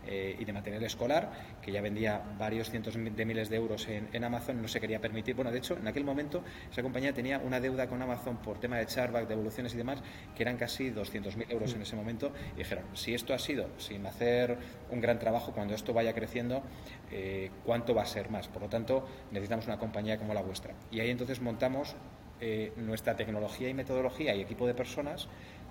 eh, 0.06 0.36
y 0.38 0.44
de 0.44 0.52
material 0.52 0.84
escolar, 0.84 1.32
que 1.60 1.72
ya 1.72 1.80
vendía 1.80 2.22
varios 2.38 2.70
cientos 2.70 2.94
de 2.94 3.24
miles 3.24 3.48
de 3.48 3.56
euros 3.56 3.88
en, 3.88 4.22
Amazon, 4.22 4.62
no 4.62 4.68
se 4.68 4.80
quería 4.80 5.00
permitir. 5.00 5.34
Bueno, 5.34 5.50
de 5.50 5.58
hecho, 5.58 5.76
en 5.76 5.88
aquel 5.88 6.04
momento 6.04 6.44
esa 6.70 6.80
compañía 6.82 7.12
tenía 7.12 7.40
una 7.40 7.58
deuda 7.58 7.88
con 7.88 8.00
Amazon 8.00 8.36
por 8.36 8.60
tema 8.60 8.76
de 8.76 8.86
chargeback, 8.86 9.26
devoluciones 9.26 9.74
y 9.74 9.78
demás, 9.78 10.00
que 10.36 10.44
eran 10.44 10.56
casi 10.56 10.92
200.000 10.92 11.50
euros 11.50 11.74
en 11.74 11.82
ese 11.82 11.96
momento. 11.96 12.32
Y 12.54 12.58
dijeron, 12.58 12.84
si 12.94 13.14
esto 13.14 13.34
ha 13.34 13.40
sido 13.40 13.68
sin 13.78 14.06
hacer 14.06 14.58
un 14.90 15.00
gran 15.00 15.18
trabajo, 15.18 15.52
cuando 15.52 15.74
esto 15.74 15.92
vaya 15.92 16.14
creciendo, 16.14 16.62
eh, 17.10 17.50
¿cuánto 17.64 17.96
va 17.96 18.02
a 18.02 18.06
ser 18.06 18.30
más? 18.30 18.46
Por 18.46 18.62
lo 18.62 18.68
tanto, 18.68 19.08
necesitamos 19.32 19.66
una 19.66 19.78
compañía 19.78 20.18
como 20.18 20.34
la 20.34 20.42
vuestra. 20.42 20.74
Y 20.92 21.00
ahí 21.00 21.10
entonces 21.10 21.40
montamos 21.40 21.96
eh, 22.40 22.72
nuestra 22.76 23.16
tecnología 23.16 23.68
y 23.68 23.74
metodología 23.74 24.34
y 24.34 24.40
equipo 24.40 24.66
de 24.66 24.74
personas, 24.74 25.28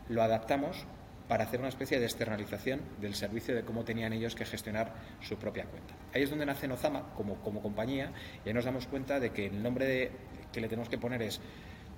lo 0.09 0.21
adaptamos 0.21 0.85
para 1.27 1.43
hacer 1.43 1.59
una 1.59 1.69
especie 1.69 1.99
de 1.99 2.05
externalización 2.05 2.81
del 3.01 3.15
servicio 3.15 3.55
de 3.55 3.63
cómo 3.63 3.83
tenían 3.83 4.13
ellos 4.13 4.35
que 4.35 4.45
gestionar 4.45 4.93
su 5.21 5.37
propia 5.37 5.65
cuenta. 5.65 5.93
Ahí 6.13 6.23
es 6.23 6.29
donde 6.29 6.45
nace 6.45 6.67
Nozama 6.67 7.13
como, 7.15 7.35
como 7.35 7.61
compañía 7.61 8.11
y 8.43 8.49
ahí 8.49 8.53
nos 8.53 8.65
damos 8.65 8.85
cuenta 8.87 9.19
de 9.19 9.31
que 9.31 9.47
el 9.47 9.61
nombre 9.61 10.11
que 10.51 10.61
le 10.61 10.67
tenemos 10.67 10.89
que 10.89 10.97
poner 10.97 11.21
es 11.23 11.41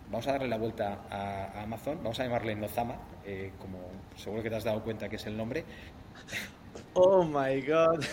vamos 0.10 0.28
a 0.28 0.32
darle 0.34 0.48
la 0.48 0.58
vuelta 0.58 1.02
a, 1.10 1.64
Amazon, 1.64 1.98
vamos 1.98 2.20
a 2.20 2.24
llamarle 2.24 2.56
Nozama, 2.56 2.96
eh, 3.26 3.52
como 3.60 3.80
seguro 4.16 4.42
que 4.42 4.50
te 4.50 4.56
has 4.56 4.64
dado 4.64 4.84
cuenta 4.84 5.10
que 5.10 5.18
es 5.18 5.26
el 5.26 5.36
nombre. 5.36 5.66
Oh 6.94 7.24
my 7.24 7.62
god. 7.62 8.04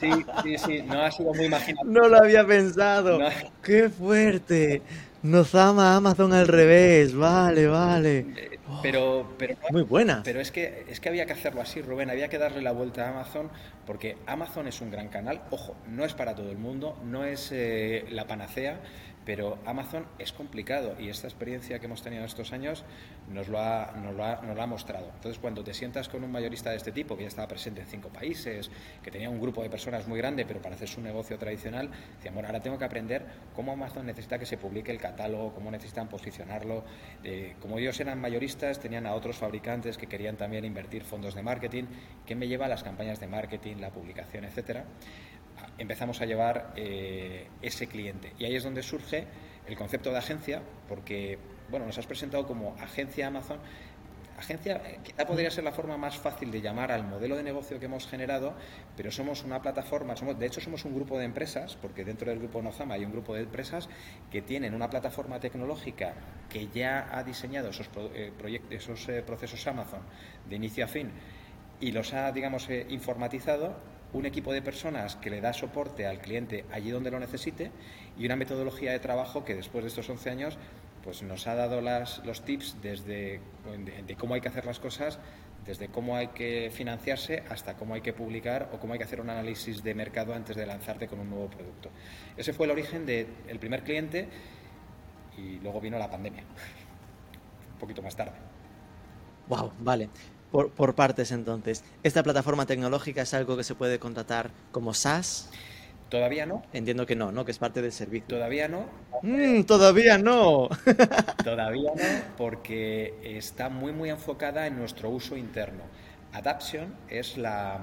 Sí, 0.00 0.10
sí, 0.42 0.58
sí, 0.58 0.82
no 0.82 1.02
ha 1.02 1.10
sido 1.10 1.34
muy 1.34 1.44
imaginativo. 1.46 1.90
No 1.90 2.08
lo 2.08 2.18
había 2.18 2.46
pensado. 2.46 3.18
Qué 3.62 3.88
fuerte. 3.88 4.82
Nos 5.22 5.54
ama 5.54 5.94
Amazon 5.94 6.32
al 6.32 6.48
revés, 6.48 7.14
vale, 7.14 7.68
vale. 7.68 8.18
Eh, 8.18 8.58
pero, 8.82 9.34
pero 9.38 9.56
muy 9.70 9.82
buena. 9.82 10.22
Pero 10.24 10.40
es 10.40 10.50
que 10.50 10.84
es 10.88 10.98
que 10.98 11.08
había 11.08 11.26
que 11.26 11.32
hacerlo 11.32 11.60
así, 11.60 11.80
Rubén. 11.80 12.10
Había 12.10 12.28
que 12.28 12.38
darle 12.38 12.60
la 12.60 12.72
vuelta 12.72 13.06
a 13.06 13.10
Amazon 13.10 13.48
porque 13.86 14.16
Amazon 14.26 14.66
es 14.66 14.80
un 14.80 14.90
gran 14.90 15.08
canal. 15.08 15.42
Ojo, 15.50 15.76
no 15.88 16.04
es 16.04 16.14
para 16.14 16.34
todo 16.34 16.50
el 16.50 16.58
mundo, 16.58 16.98
no 17.04 17.24
es 17.24 17.50
eh, 17.52 18.04
la 18.10 18.26
panacea, 18.26 18.80
pero 19.24 19.58
Amazon 19.66 20.06
es 20.18 20.32
complicado 20.32 20.96
y 20.98 21.08
esta 21.08 21.26
experiencia 21.26 21.78
que 21.78 21.86
hemos 21.86 22.02
tenido 22.02 22.24
estos 22.24 22.52
años 22.52 22.84
nos 23.32 23.48
lo, 23.48 23.58
ha, 23.60 23.92
nos, 24.02 24.14
lo 24.14 24.24
ha, 24.24 24.42
nos 24.42 24.58
ha 24.58 24.66
mostrado. 24.66 25.10
Entonces, 25.14 25.38
cuando 25.38 25.62
te 25.62 25.74
sientas 25.74 26.08
con 26.08 26.24
un 26.24 26.32
mayorista 26.32 26.70
de 26.70 26.76
este 26.76 26.92
tipo, 26.92 27.16
que 27.16 27.22
ya 27.22 27.28
estaba 27.28 27.48
presente 27.48 27.80
en 27.80 27.86
cinco 27.86 28.08
países, 28.08 28.70
que 29.02 29.10
tenía 29.10 29.30
un 29.30 29.40
grupo 29.40 29.62
de 29.62 29.70
personas 29.70 30.06
muy 30.08 30.18
grande, 30.18 30.44
pero 30.44 30.60
para 30.60 30.74
hacer 30.74 30.88
su 30.88 31.00
negocio 31.00 31.38
tradicional, 31.38 31.90
decían, 32.16 32.34
bueno, 32.34 32.48
ahora 32.48 32.60
tengo 32.60 32.78
que 32.78 32.84
aprender 32.84 33.24
cómo 33.54 33.72
Amazon 33.72 34.06
necesita 34.06 34.38
que 34.38 34.46
se 34.46 34.58
publique 34.58 34.90
el 34.90 34.98
catálogo, 34.98 35.54
cómo 35.54 35.70
necesitan 35.70 36.08
posicionarlo. 36.08 36.84
Eh, 37.22 37.54
como 37.60 37.78
ellos 37.78 37.98
eran 38.00 38.20
mayoristas, 38.20 38.80
tenían 38.80 39.06
a 39.06 39.14
otros 39.14 39.36
fabricantes 39.36 39.96
que 39.96 40.06
querían 40.06 40.36
también 40.36 40.64
invertir 40.64 41.04
fondos 41.04 41.34
de 41.34 41.42
marketing, 41.42 41.84
que 42.26 42.34
me 42.34 42.48
lleva 42.48 42.66
a 42.66 42.68
las 42.68 42.82
campañas 42.82 43.20
de 43.20 43.26
marketing, 43.28 43.76
la 43.76 43.90
publicación, 43.90 44.44
etcétera 44.44 44.84
empezamos 45.78 46.20
a 46.20 46.26
llevar 46.26 46.72
eh, 46.76 47.48
ese 47.60 47.86
cliente. 47.86 48.32
Y 48.38 48.44
ahí 48.44 48.56
es 48.56 48.64
donde 48.64 48.82
surge 48.82 49.26
el 49.66 49.76
concepto 49.76 50.10
de 50.10 50.18
agencia, 50.18 50.62
porque 50.88 51.38
bueno, 51.70 51.86
nos 51.86 51.98
has 51.98 52.06
presentado 52.06 52.46
como 52.46 52.76
agencia 52.80 53.26
Amazon. 53.26 53.58
Agencia 54.38 54.82
eh, 54.84 54.98
quizá 55.02 55.26
podría 55.26 55.50
ser 55.50 55.64
la 55.64 55.72
forma 55.72 55.96
más 55.96 56.16
fácil 56.16 56.50
de 56.50 56.60
llamar 56.60 56.90
al 56.90 57.04
modelo 57.04 57.36
de 57.36 57.42
negocio 57.42 57.78
que 57.78 57.86
hemos 57.86 58.06
generado, 58.06 58.54
pero 58.96 59.10
somos 59.10 59.44
una 59.44 59.62
plataforma, 59.62 60.16
somos, 60.16 60.38
de 60.38 60.46
hecho 60.46 60.60
somos 60.60 60.84
un 60.84 60.94
grupo 60.94 61.18
de 61.18 61.24
empresas, 61.24 61.76
porque 61.76 62.04
dentro 62.04 62.30
del 62.30 62.38
grupo 62.38 62.60
Nozama 62.62 62.94
hay 62.94 63.04
un 63.04 63.12
grupo 63.12 63.34
de 63.34 63.42
empresas 63.42 63.88
que 64.30 64.42
tienen 64.42 64.74
una 64.74 64.90
plataforma 64.90 65.38
tecnológica 65.38 66.14
que 66.48 66.68
ya 66.68 67.08
ha 67.12 67.22
diseñado 67.22 67.70
esos, 67.70 67.88
eh, 68.14 68.32
proyectos, 68.36 68.72
esos 68.72 69.24
procesos 69.24 69.66
Amazon 69.66 70.00
de 70.48 70.56
inicio 70.56 70.84
a 70.84 70.88
fin 70.88 71.10
y 71.80 71.90
los 71.90 72.14
ha, 72.14 72.30
digamos, 72.32 72.68
informatizado 72.88 73.76
un 74.12 74.26
equipo 74.26 74.52
de 74.52 74.62
personas 74.62 75.16
que 75.16 75.30
le 75.30 75.40
da 75.40 75.52
soporte 75.52 76.06
al 76.06 76.20
cliente 76.20 76.64
allí 76.70 76.90
donde 76.90 77.10
lo 77.10 77.18
necesite 77.18 77.70
y 78.18 78.26
una 78.26 78.36
metodología 78.36 78.92
de 78.92 78.98
trabajo 78.98 79.44
que 79.44 79.54
después 79.54 79.84
de 79.84 79.88
estos 79.88 80.08
11 80.08 80.30
años 80.30 80.58
pues 81.02 81.22
nos 81.22 81.46
ha 81.46 81.54
dado 81.54 81.80
las, 81.80 82.24
los 82.24 82.44
tips 82.44 82.76
desde 82.80 83.40
de, 84.06 84.16
cómo 84.16 84.34
hay 84.34 84.40
que 84.40 84.48
hacer 84.48 84.66
las 84.66 84.78
cosas, 84.78 85.18
desde 85.64 85.88
cómo 85.88 86.16
hay 86.16 86.28
que 86.28 86.70
financiarse 86.72 87.42
hasta 87.48 87.76
cómo 87.76 87.94
hay 87.94 88.00
que 88.00 88.12
publicar 88.12 88.70
o 88.72 88.78
cómo 88.78 88.92
hay 88.92 88.98
que 88.98 89.04
hacer 89.04 89.20
un 89.20 89.30
análisis 89.30 89.82
de 89.82 89.94
mercado 89.94 90.34
antes 90.34 90.56
de 90.56 90.66
lanzarte 90.66 91.08
con 91.08 91.20
un 91.20 91.30
nuevo 91.30 91.48
producto. 91.48 91.90
Ese 92.36 92.52
fue 92.52 92.66
el 92.66 92.72
origen 92.72 93.04
del 93.04 93.58
primer 93.58 93.82
cliente 93.82 94.28
y 95.36 95.58
luego 95.58 95.80
vino 95.80 95.98
la 95.98 96.10
pandemia, 96.10 96.42
un 97.72 97.78
poquito 97.78 98.02
más 98.02 98.14
tarde. 98.14 98.36
Wow, 99.48 99.72
vale. 99.80 100.08
Por, 100.52 100.94
partes 100.94 101.32
entonces. 101.32 101.82
¿Esta 102.02 102.22
plataforma 102.22 102.66
tecnológica 102.66 103.22
es 103.22 103.32
algo 103.32 103.56
que 103.56 103.64
se 103.64 103.74
puede 103.74 103.98
contratar 103.98 104.50
como 104.70 104.92
SaaS? 104.92 105.50
Todavía 106.10 106.44
no. 106.44 106.62
Entiendo 106.74 107.06
que 107.06 107.16
no, 107.16 107.32
¿no? 107.32 107.46
Que 107.46 107.52
es 107.52 107.58
parte 107.58 107.80
del 107.80 107.90
servicio. 107.90 108.28
Todavía 108.28 108.68
no. 108.68 108.84
Mm, 109.22 109.62
todavía 109.62 110.18
no. 110.18 110.68
todavía 111.42 111.90
no, 111.96 112.02
porque 112.36 113.14
está 113.22 113.70
muy, 113.70 113.92
muy 113.92 114.10
enfocada 114.10 114.66
en 114.66 114.76
nuestro 114.76 115.08
uso 115.08 115.38
interno. 115.38 115.84
Adaption 116.34 116.94
es 117.08 117.38
la, 117.38 117.80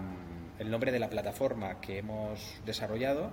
el 0.60 0.69
nombre 0.69 0.91
de 0.91 0.99
la 0.99 1.10
plataforma 1.10 1.82
que 1.82 1.97
hemos 1.97 2.39
desarrollado 2.67 3.32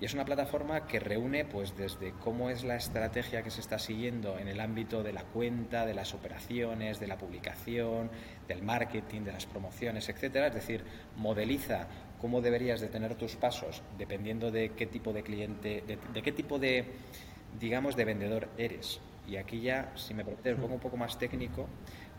y 0.00 0.06
es 0.06 0.14
una 0.14 0.24
plataforma 0.24 0.86
que 0.86 0.98
reúne 0.98 1.44
pues 1.44 1.76
desde 1.76 2.12
cómo 2.12 2.48
es 2.48 2.64
la 2.64 2.76
estrategia 2.76 3.42
que 3.42 3.50
se 3.50 3.60
está 3.60 3.78
siguiendo 3.78 4.38
en 4.38 4.48
el 4.48 4.60
ámbito 4.60 5.02
de 5.02 5.12
la 5.12 5.24
cuenta, 5.24 5.84
de 5.84 5.92
las 5.92 6.14
operaciones, 6.14 7.00
de 7.00 7.06
la 7.06 7.18
publicación, 7.18 8.10
del 8.48 8.62
marketing, 8.62 9.22
de 9.22 9.32
las 9.32 9.44
promociones, 9.44 10.08
etcétera, 10.08 10.46
es 10.46 10.54
decir, 10.54 10.84
modeliza 11.16 11.86
cómo 12.18 12.40
deberías 12.40 12.80
de 12.80 12.88
tener 12.88 13.14
tus 13.14 13.36
pasos 13.36 13.82
dependiendo 13.98 14.50
de 14.50 14.70
qué 14.70 14.86
tipo 14.86 15.12
de 15.12 15.22
cliente, 15.22 15.84
de, 15.86 16.22
qué 16.22 16.32
tipo 16.32 16.58
de 16.58 16.86
digamos 17.58 17.94
de 17.94 18.04
vendedor 18.06 18.48
eres. 18.56 19.00
Y 19.28 19.36
aquí 19.36 19.60
ya, 19.60 19.92
si 19.96 20.14
me 20.14 20.24
permite, 20.24 20.54
pongo 20.54 20.74
un 20.74 20.80
poco 20.80 20.96
más 20.96 21.18
técnico, 21.18 21.68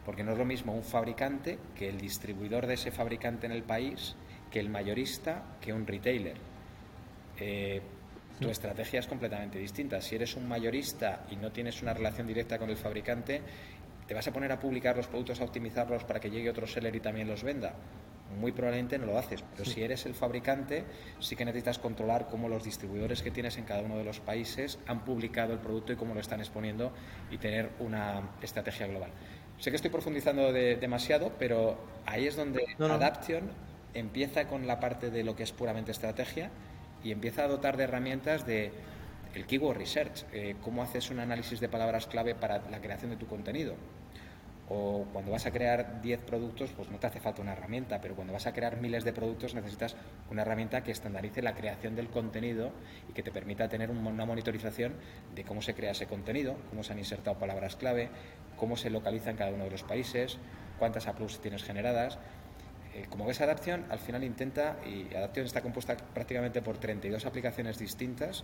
porque 0.05 0.23
no 0.23 0.33
es 0.33 0.37
lo 0.37 0.45
mismo 0.45 0.73
un 0.73 0.83
fabricante 0.83 1.57
que 1.75 1.89
el 1.89 1.99
distribuidor 1.99 2.67
de 2.67 2.75
ese 2.75 2.91
fabricante 2.91 3.47
en 3.47 3.51
el 3.51 3.63
país, 3.63 4.15
que 4.51 4.59
el 4.59 4.69
mayorista, 4.69 5.43
que 5.61 5.73
un 5.73 5.87
retailer. 5.87 6.50
Eh, 7.41 7.81
tu 8.39 8.49
estrategia 8.49 8.99
es 8.99 9.07
completamente 9.07 9.59
distinta. 9.59 10.01
Si 10.01 10.15
eres 10.15 10.35
un 10.35 10.47
mayorista 10.47 11.25
y 11.29 11.35
no 11.35 11.51
tienes 11.51 11.81
una 11.81 11.93
relación 11.93 12.25
directa 12.25 12.57
con 12.57 12.69
el 12.69 12.77
fabricante, 12.77 13.41
¿te 14.07 14.13
vas 14.15 14.27
a 14.27 14.33
poner 14.33 14.51
a 14.51 14.59
publicar 14.59 14.95
los 14.97 15.07
productos, 15.07 15.41
a 15.41 15.43
optimizarlos 15.43 16.03
para 16.05 16.19
que 16.19 16.31
llegue 16.31 16.49
otro 16.49 16.65
seller 16.65 16.95
y 16.95 16.99
también 16.99 17.27
los 17.27 17.43
venda? 17.43 17.75
Muy 18.39 18.51
probablemente 18.51 18.97
no 18.97 19.05
lo 19.05 19.17
haces, 19.17 19.43
pero 19.43 19.69
si 19.69 19.83
eres 19.83 20.05
el 20.05 20.15
fabricante, 20.15 20.85
sí 21.19 21.35
que 21.35 21.45
necesitas 21.45 21.77
controlar 21.77 22.27
cómo 22.27 22.47
los 22.47 22.63
distribuidores 22.63 23.21
que 23.21 23.29
tienes 23.29 23.57
en 23.57 23.65
cada 23.65 23.81
uno 23.81 23.97
de 23.97 24.05
los 24.05 24.21
países 24.21 24.79
han 24.87 25.03
publicado 25.03 25.53
el 25.53 25.59
producto 25.59 25.91
y 25.93 25.95
cómo 25.97 26.13
lo 26.13 26.21
están 26.21 26.39
exponiendo 26.39 26.93
y 27.29 27.37
tener 27.37 27.71
una 27.79 28.37
estrategia 28.41 28.87
global. 28.87 29.11
Sé 29.59 29.69
que 29.69 29.75
estoy 29.75 29.91
profundizando 29.91 30.51
demasiado, 30.53 31.33
pero 31.37 31.77
ahí 32.05 32.25
es 32.25 32.35
donde 32.35 32.65
Adaption 32.79 33.51
empieza 33.93 34.47
con 34.47 34.65
la 34.65 34.79
parte 34.79 35.11
de 35.11 35.23
lo 35.23 35.35
que 35.35 35.43
es 35.43 35.51
puramente 35.51 35.91
estrategia 35.91 36.49
y 37.03 37.11
empieza 37.11 37.43
a 37.43 37.47
dotar 37.47 37.77
de 37.77 37.83
herramientas 37.83 38.45
de 38.45 38.71
el 39.33 39.45
keyword 39.45 39.77
research, 39.77 40.25
eh, 40.33 40.55
cómo 40.61 40.83
haces 40.83 41.09
un 41.09 41.19
análisis 41.19 41.59
de 41.59 41.69
palabras 41.69 42.07
clave 42.07 42.35
para 42.35 42.61
la 42.69 42.81
creación 42.81 43.11
de 43.11 43.17
tu 43.17 43.27
contenido. 43.27 43.75
O 44.73 45.05
cuando 45.11 45.31
vas 45.31 45.45
a 45.45 45.51
crear 45.51 46.01
10 46.01 46.21
productos, 46.21 46.71
pues 46.71 46.89
no 46.89 46.97
te 46.97 47.07
hace 47.07 47.19
falta 47.19 47.41
una 47.41 47.51
herramienta, 47.51 47.99
pero 47.99 48.15
cuando 48.15 48.31
vas 48.31 48.47
a 48.47 48.53
crear 48.53 48.77
miles 48.77 49.03
de 49.03 49.11
productos 49.11 49.53
necesitas 49.53 49.97
una 50.29 50.43
herramienta 50.43 50.81
que 50.81 50.91
estandarice 50.91 51.41
la 51.41 51.53
creación 51.53 51.95
del 51.95 52.07
contenido 52.07 52.71
y 53.09 53.13
que 53.13 53.21
te 53.21 53.31
permita 53.31 53.67
tener 53.67 53.91
una 53.91 54.25
monitorización 54.25 54.93
de 55.35 55.43
cómo 55.43 55.61
se 55.61 55.73
crea 55.73 55.91
ese 55.91 56.07
contenido, 56.07 56.55
cómo 56.69 56.83
se 56.83 56.93
han 56.93 56.99
insertado 56.99 57.37
palabras 57.37 57.75
clave, 57.75 58.09
cómo 58.55 58.77
se 58.77 58.89
localiza 58.89 59.31
en 59.31 59.35
cada 59.35 59.51
uno 59.51 59.65
de 59.65 59.71
los 59.71 59.83
países, 59.83 60.37
cuántas 60.79 61.05
uploads 61.05 61.41
tienes 61.41 61.63
generadas 61.63 62.17
como 63.09 63.25
ves 63.25 63.41
Adaption, 63.41 63.85
al 63.89 63.99
final 63.99 64.23
intenta, 64.23 64.77
y 64.85 65.13
Adaption 65.15 65.45
está 65.45 65.61
compuesta 65.61 65.95
prácticamente 65.95 66.61
por 66.61 66.77
32 66.77 67.25
aplicaciones 67.25 67.77
distintas, 67.77 68.43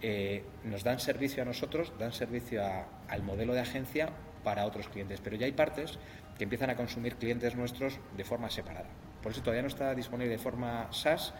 eh, 0.00 0.44
nos 0.64 0.84
dan 0.84 1.00
servicio 1.00 1.42
a 1.42 1.46
nosotros, 1.46 1.92
dan 1.98 2.12
servicio 2.12 2.62
al 3.08 3.22
modelo 3.22 3.54
de 3.54 3.60
agencia 3.60 4.10
para 4.44 4.64
otros 4.66 4.88
clientes, 4.88 5.20
pero 5.22 5.36
ya 5.36 5.46
hay 5.46 5.52
partes 5.52 5.98
que 6.36 6.44
empiezan 6.44 6.70
a 6.70 6.76
consumir 6.76 7.16
clientes 7.16 7.56
nuestros 7.56 7.98
de 8.16 8.24
forma 8.24 8.50
separada. 8.50 8.88
Por 9.22 9.32
eso 9.32 9.40
todavía 9.40 9.62
no 9.62 9.68
está 9.68 9.94
disponible 9.94 10.30
de 10.30 10.38
forma 10.38 10.88
SaaS, 10.92 11.34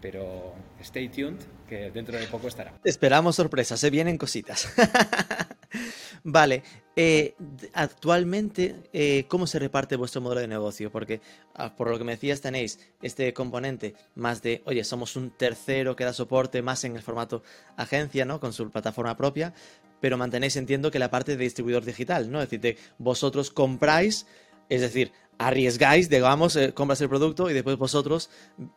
pero 0.00 0.54
stay 0.80 1.08
tuned, 1.10 1.40
que 1.68 1.90
dentro 1.90 2.18
de 2.18 2.26
poco 2.26 2.48
estará. 2.48 2.72
Esperamos 2.84 3.36
sorpresas, 3.36 3.78
se 3.78 3.90
vienen 3.90 4.16
cositas. 4.16 4.72
vale, 6.24 6.62
eh, 6.96 7.34
actualmente, 7.72 8.76
eh, 8.92 9.24
¿cómo 9.28 9.46
se 9.46 9.58
reparte 9.58 9.96
vuestro 9.96 10.20
modelo 10.20 10.40
de 10.40 10.48
negocio? 10.48 10.90
Porque 10.90 11.20
ah, 11.54 11.74
por 11.74 11.88
lo 11.88 11.98
que 11.98 12.04
me 12.04 12.12
decías, 12.12 12.40
tenéis 12.40 12.78
este 13.00 13.32
componente 13.32 13.94
más 14.14 14.42
de, 14.42 14.62
oye, 14.66 14.84
somos 14.84 15.16
un 15.16 15.30
tercero 15.30 15.96
que 15.96 16.04
da 16.04 16.12
soporte 16.12 16.62
más 16.62 16.84
en 16.84 16.96
el 16.96 17.02
formato 17.02 17.42
agencia, 17.76 18.24
¿no? 18.24 18.40
Con 18.40 18.52
su 18.52 18.70
plataforma 18.70 19.16
propia, 19.16 19.54
pero 20.00 20.18
mantenéis, 20.18 20.56
entiendo, 20.56 20.90
que 20.90 20.98
la 20.98 21.10
parte 21.10 21.36
de 21.36 21.44
distribuidor 21.44 21.84
digital, 21.84 22.30
¿no? 22.30 22.42
Es 22.42 22.50
decir, 22.50 22.76
vosotros 22.98 23.50
compráis, 23.50 24.26
es 24.68 24.80
decir, 24.80 25.12
arriesgáis, 25.40 26.10
digamos, 26.10 26.54
eh, 26.56 26.74
compras 26.74 27.00
el 27.00 27.08
producto 27.08 27.48
y 27.48 27.54
después 27.54 27.78
vosotros 27.78 28.28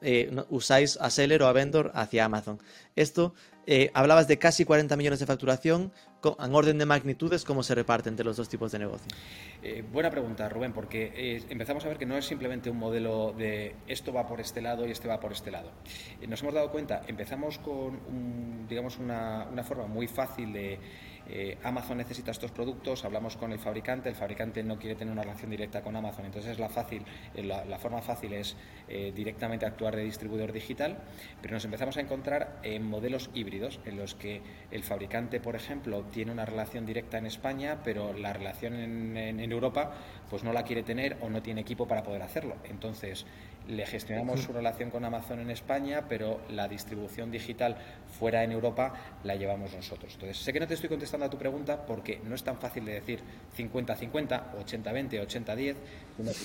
eh, 0.01 0.33
usáis 0.49 0.97
a 1.01 1.09
seller 1.09 1.43
o 1.43 1.47
a 1.47 1.51
vendor 1.51 1.91
hacia 1.93 2.23
Amazon. 2.23 2.57
Esto, 2.95 3.33
eh, 3.67 3.91
hablabas 3.93 4.29
de 4.29 4.39
casi 4.39 4.63
40 4.63 4.95
millones 4.95 5.19
de 5.19 5.25
facturación, 5.25 5.91
en 6.39 6.55
orden 6.55 6.77
de 6.77 6.85
magnitudes, 6.85 7.43
¿cómo 7.43 7.63
se 7.63 7.75
reparte 7.75 8.07
entre 8.07 8.23
los 8.23 8.37
dos 8.37 8.47
tipos 8.47 8.71
de 8.71 8.79
negocio? 8.79 9.11
buena 9.91 10.09
pregunta, 10.09 10.47
Rubén, 10.47 10.71
porque 10.71 11.41
empezamos 11.49 11.83
a 11.83 11.89
ver 11.89 11.97
que 11.97 12.05
no 12.05 12.17
es 12.17 12.25
simplemente 12.25 12.69
un 12.69 12.77
modelo 12.77 13.33
de 13.37 13.75
esto 13.87 14.13
va 14.13 14.25
por 14.25 14.39
este 14.39 14.61
lado 14.61 14.87
y 14.87 14.91
este 14.91 15.09
va 15.09 15.19
por 15.19 15.33
este 15.33 15.51
lado. 15.51 15.71
nos 16.25 16.41
hemos 16.41 16.53
dado 16.53 16.71
cuenta, 16.71 17.03
empezamos 17.07 17.59
con, 17.59 18.67
digamos, 18.69 18.99
una, 18.99 19.47
una 19.51 19.63
forma 19.65 19.85
muy 19.85 20.07
fácil 20.07 20.53
de 20.53 20.79
eh, 21.27 21.57
Amazon 21.63 21.97
necesita 21.97 22.31
estos 22.31 22.51
productos, 22.51 23.05
hablamos 23.05 23.37
con 23.37 23.51
el 23.51 23.59
fabricante, 23.59 24.09
el 24.09 24.15
fabricante 24.15 24.63
no 24.63 24.77
quiere 24.77 24.95
tener 24.95 25.11
una 25.11 25.23
relación 25.23 25.49
directa 25.49 25.81
con 25.81 25.95
Amazon, 25.95 26.25
entonces 26.25 26.59
la, 26.59 26.69
fácil, 26.69 27.03
eh, 27.33 27.43
la, 27.43 27.79
forma 27.79 28.01
fácil 28.01 28.33
es 28.33 28.55
eh, 28.87 29.11
directamente 29.15 29.65
actuar 29.65 29.95
de 29.95 30.03
distribuidor 30.03 30.51
digital, 30.51 30.97
pero 31.41 31.53
nos 31.53 31.65
empezamos 31.65 31.97
a 31.97 32.01
encontrar 32.01 32.59
en 32.63 32.85
modelos 32.85 33.29
híbridos 33.33 33.79
en 33.85 33.97
los 33.97 34.15
que 34.15 34.41
el 34.71 34.83
fabricante, 34.83 35.39
por 35.39 35.55
ejemplo, 35.55 36.03
tiene 36.11 36.31
una 36.31 36.45
relación 36.45 36.85
directa 36.85 37.17
en 37.17 37.25
España, 37.25 37.79
pero 37.83 38.13
la 38.13 38.33
relación 38.33 38.73
en, 38.75 39.17
en 39.17 39.51
Europa 39.51 39.93
pues 40.29 40.43
no 40.43 40.53
la 40.53 40.63
quiere 40.63 40.83
tener 40.83 41.17
o 41.21 41.29
no 41.29 41.41
tiene 41.41 41.61
equipo 41.61 41.87
para 41.87 42.03
poder 42.03 42.21
hacerlo. 42.21 42.55
Entonces, 42.69 43.25
le 43.67 43.85
gestionamos 43.85 44.41
su 44.41 44.51
relación 44.51 44.89
con 44.89 45.05
Amazon 45.05 45.39
en 45.39 45.49
España, 45.49 46.03
pero 46.09 46.41
la 46.49 46.67
distribución 46.67 47.31
digital 47.31 47.77
fuera 48.19 48.43
en 48.43 48.51
Europa 48.51 48.93
la 49.23 49.35
llevamos 49.35 49.73
nosotros. 49.73 50.13
Entonces, 50.15 50.37
sé 50.37 50.51
que 50.51 50.59
no 50.59 50.67
te 50.67 50.73
estoy 50.73 50.89
contestando 50.89 51.25
a 51.25 51.29
tu 51.29 51.37
pregunta 51.37 51.85
porque 51.85 52.19
no 52.23 52.35
es 52.35 52.43
tan 52.43 52.57
fácil 52.57 52.85
de 52.85 52.93
decir 52.93 53.19
50-50, 53.57 54.53
80-20, 54.65 55.45
80-10, 55.45 55.75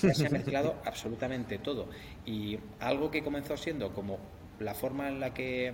ya 0.01 0.13
se 0.13 0.27
ha 0.27 0.29
mezclado 0.29 0.75
absolutamente 0.85 1.57
todo. 1.57 1.89
Y 2.25 2.57
algo 2.79 3.11
que 3.11 3.21
comenzó 3.21 3.57
siendo 3.57 3.93
como 3.93 4.19
la 4.59 4.73
forma 4.73 5.07
en 5.07 5.19
la 5.19 5.33
que, 5.33 5.73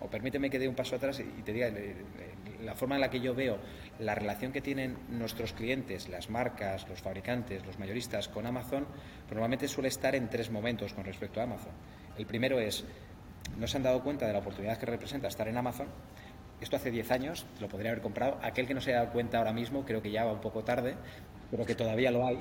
o 0.00 0.08
permíteme 0.08 0.50
que 0.50 0.58
dé 0.58 0.68
un 0.68 0.74
paso 0.74 0.96
atrás 0.96 1.20
y 1.20 1.42
te 1.42 1.52
diga, 1.52 1.70
la 2.62 2.74
forma 2.74 2.96
en 2.96 3.00
la 3.00 3.10
que 3.10 3.20
yo 3.20 3.34
veo 3.34 3.58
la 3.98 4.14
relación 4.14 4.52
que 4.52 4.60
tienen 4.60 4.96
nuestros 5.08 5.52
clientes, 5.52 6.08
las 6.08 6.30
marcas, 6.30 6.88
los 6.88 7.00
fabricantes, 7.00 7.64
los 7.64 7.78
mayoristas 7.78 8.28
con 8.28 8.46
Amazon, 8.46 8.86
normalmente 9.30 9.68
suele 9.68 9.88
estar 9.88 10.14
en 10.14 10.28
tres 10.28 10.50
momentos 10.50 10.92
con 10.92 11.04
respecto 11.04 11.40
a 11.40 11.44
Amazon. 11.44 11.72
El 12.18 12.26
primero 12.26 12.60
es, 12.60 12.84
no 13.58 13.66
se 13.66 13.76
han 13.76 13.82
dado 13.82 14.02
cuenta 14.02 14.26
de 14.26 14.32
la 14.32 14.40
oportunidad 14.40 14.78
que 14.78 14.86
representa 14.86 15.28
estar 15.28 15.48
en 15.48 15.56
Amazon. 15.56 15.86
Esto 16.60 16.76
hace 16.76 16.90
10 16.90 17.10
años, 17.10 17.46
lo 17.60 17.68
podría 17.68 17.90
haber 17.90 18.02
comprado. 18.02 18.38
Aquel 18.42 18.66
que 18.66 18.74
no 18.74 18.80
se 18.80 18.90
haya 18.90 19.00
dado 19.00 19.12
cuenta 19.12 19.38
ahora 19.38 19.52
mismo, 19.52 19.84
creo 19.84 20.00
que 20.00 20.10
ya 20.10 20.24
va 20.24 20.32
un 20.32 20.40
poco 20.40 20.64
tarde, 20.64 20.94
pero 21.50 21.64
que 21.66 21.74
todavía 21.74 22.10
lo 22.10 22.26
hay. 22.26 22.38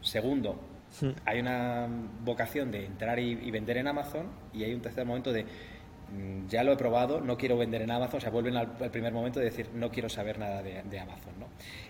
Segundo, 0.00 0.58
hmm. 1.00 1.10
hay 1.26 1.40
una 1.40 1.88
vocación 2.24 2.70
de 2.70 2.86
entrar 2.86 3.18
y, 3.18 3.32
y 3.32 3.50
vender 3.50 3.76
en 3.76 3.88
Amazon. 3.88 4.28
Y 4.54 4.64
hay 4.64 4.72
un 4.72 4.80
tercer 4.80 5.04
momento 5.04 5.30
de 5.30 5.44
ya 6.48 6.64
lo 6.64 6.72
he 6.72 6.76
probado, 6.76 7.20
no 7.20 7.36
quiero 7.36 7.56
vender 7.56 7.82
en 7.82 7.90
Amazon, 7.90 8.18
o 8.18 8.20
sea, 8.20 8.30
vuelven 8.30 8.56
al, 8.56 8.68
primer 8.90 9.12
momento 9.12 9.38
de 9.38 9.46
decir, 9.46 9.70
no 9.74 9.90
quiero 9.90 10.08
saber 10.08 10.38
nada 10.38 10.62
de, 10.62 11.00
Amazon. 11.00 11.32
¿no? 11.38 11.46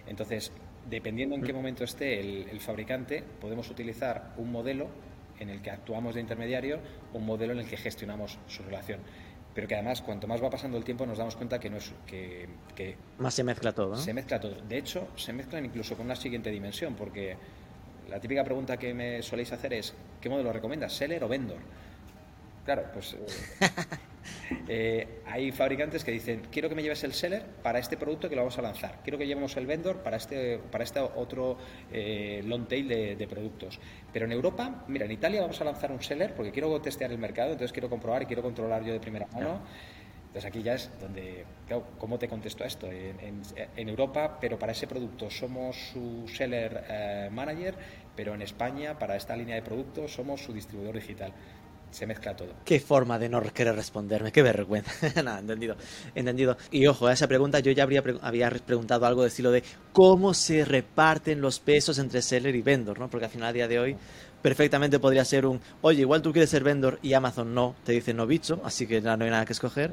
Entonces, 0.07 0.53
dependiendo 0.89 1.35
en 1.35 1.43
qué 1.43 1.53
mm. 1.53 1.57
momento 1.57 1.85
esté 1.85 2.21
el, 2.21 2.61
fabricante, 2.61 3.25
podemos 3.41 3.69
utilizar 3.71 4.35
un 4.37 4.53
modelo 4.53 4.89
en 5.39 5.49
el 5.49 5.61
que 5.61 5.71
actuamos 5.71 6.15
de 6.15 6.21
intermediario, 6.21 6.79
un 7.13 7.27
modelo 7.27 7.53
en 7.53 7.61
el 7.61 7.67
que 7.67 7.77
gestionamos 7.77 8.39
su 8.47 8.63
relación. 8.63 9.01
Pero 9.55 9.69
que 9.69 9.75
además, 9.75 10.01
cuanto 10.01 10.27
más 10.27 10.43
va 10.43 10.49
pasando 10.49 10.79
el 10.79 10.85
tiempo, 10.85 11.05
nos 11.05 11.19
damos 11.19 11.37
cuenta 11.37 11.59
que 11.59 11.69
no 11.69 11.77
es 11.77 11.93
que, 12.07 12.49
más 13.19 13.35
se 13.35 13.45
mezcla 13.45 13.73
todo. 13.73 13.97
Se 13.97 14.15
mezcla 14.15 14.41
todo. 14.41 14.55
De 14.63 14.79
hecho, 14.79 15.09
se 15.17 15.33
mezclan 15.33 15.67
incluso 15.67 15.95
con 15.97 16.07
una 16.07 16.17
siguiente 16.17 16.51
dimensión, 16.51 16.95
porque 16.95 17.37
la 18.09 18.19
típica 18.19 18.45
pregunta 18.45 18.79
que 18.79 18.95
me 18.95 19.21
soléis 19.23 19.53
hacer 19.53 19.75
es, 19.75 19.95
¿qué 20.21 20.31
modelo 20.31 20.53
recomiendas, 20.53 20.95
seller 20.95 21.23
o 21.25 21.29
vendor? 21.29 21.59
Claro, 22.65 22.85
pues 22.93 23.15
eh, 23.15 23.27
eh, 24.69 25.09
hay 25.27 25.51
fabricantes 25.51 26.05
que 26.05 26.13
dicen, 26.13 26.43
quiero 26.51 26.69
que 26.69 26.77
me 26.77 26.83
lleves 26.83 27.03
el 27.03 27.13
seller 27.13 27.45
para 27.63 27.81
este 27.81 27.97
producto 27.97 28.29
que 28.29 28.37
lo 28.37 28.43
vamos 28.43 28.59
a 28.59 28.63
lanzar, 28.63 29.01
quiero 29.03 29.19
que 29.19 29.27
llevemos 29.27 29.57
el 29.57 29.67
vendor 29.67 29.99
para 29.99 30.17
este, 30.17 30.59
para 30.59 30.85
este 30.85 31.01
otro 31.01 31.59
eh, 31.93 32.41
long 32.45 32.69
tail 32.69 32.87
de, 32.89 33.27
productos. 33.29 33.81
Pero 34.13 34.27
en 34.27 34.33
Europa, 34.33 34.85
mira, 34.89 35.07
en 35.07 35.13
Italia 35.13 35.41
vamos 35.41 35.61
a 35.61 35.65
lanzar 35.65 35.91
un 35.91 36.03
seller 36.03 36.35
porque 36.35 36.53
quiero 36.53 36.81
testear 36.81 37.11
el 37.11 37.19
mercado, 37.19 37.53
entonces 37.53 37.73
quiero 37.73 37.89
comprobar 37.89 38.23
y 38.23 38.27
quiero 38.27 38.43
controlar 38.43 38.85
yo 38.85 38.93
de 38.93 39.01
primera 39.01 39.27
mano. 39.27 39.61
Entonces 40.27 40.49
aquí 40.49 40.63
ya 40.63 40.75
es 40.75 40.91
donde, 40.99 41.45
claro, 41.67 41.89
¿cómo 41.99 42.19
te 42.19 42.27
contesto 42.27 42.65
a 42.65 42.67
esto? 42.67 42.91
En, 42.91 43.89
Europa, 43.89 44.39
pero 44.41 44.59
para 44.59 44.73
ese 44.73 44.87
producto 44.87 45.29
somos 45.29 45.77
su 45.93 46.27
seller 46.27 47.31
manager, 47.31 47.75
pero 48.17 48.35
en 48.35 48.41
España, 48.41 48.99
para 48.99 49.17
esta 49.17 49.37
línea 49.37 49.57
de 49.57 49.63
productos, 49.63 50.15
somos 50.15 50.41
su 50.41 50.55
distribuidor 50.55 50.95
digital 50.95 51.35
se 51.93 52.07
mezcla 52.07 52.35
todo. 52.35 52.49
Qué 52.65 52.81
forma 52.81 53.19
de 53.19 53.29
no 53.29 53.43
querer 53.53 53.77
responderme, 53.77 54.33
qué 54.33 54.43
vergüenza. 54.43 54.93
Nada, 55.23 55.39
entendido, 55.39 55.77
entendido. 56.15 56.57
Y 56.71 56.87
ojo, 56.87 57.07
a 57.07 57.13
esa 57.13 57.29
pregunta 57.29 57.61
yo 57.61 57.71
ya 57.71 57.85
habría 57.85 58.03
había 58.23 58.51
preguntado 58.51 59.07
algo 59.07 59.23
de 59.23 59.29
estilo 59.29 59.51
de 59.51 59.63
cómo 59.93 60.35
se 60.35 60.65
reparten 60.65 61.41
los 61.41 61.61
pesos 61.61 61.99
entre 61.99 62.23
seller 62.23 62.57
y 62.57 62.63
vendor, 62.63 62.99
¿no? 62.99 63.09
Porque 63.09 63.27
al 63.27 63.31
final 63.31 63.51
a 63.51 63.53
día 63.53 63.69
de 63.69 63.79
hoy 63.79 63.97
perfectamente 64.41 64.99
podría 64.99 65.25
ser 65.25 65.47
un, 65.47 65.61
oye, 65.83 66.01
igual 66.01 66.21
tú 66.21 66.33
quieres 66.33 66.51
ser 66.51 66.65
vendor 66.65 66.99
y 67.03 67.13
Amazon 67.13 67.55
no, 67.55 67.77
te 67.85 67.93
dice 67.93 68.13
no 68.13 68.27
bicho, 68.27 68.61
así 68.65 68.87
que 68.87 69.01
no 69.01 69.13
hay 69.13 69.31
nada 69.31 69.45
que 69.45 69.53
escoger 69.53 69.93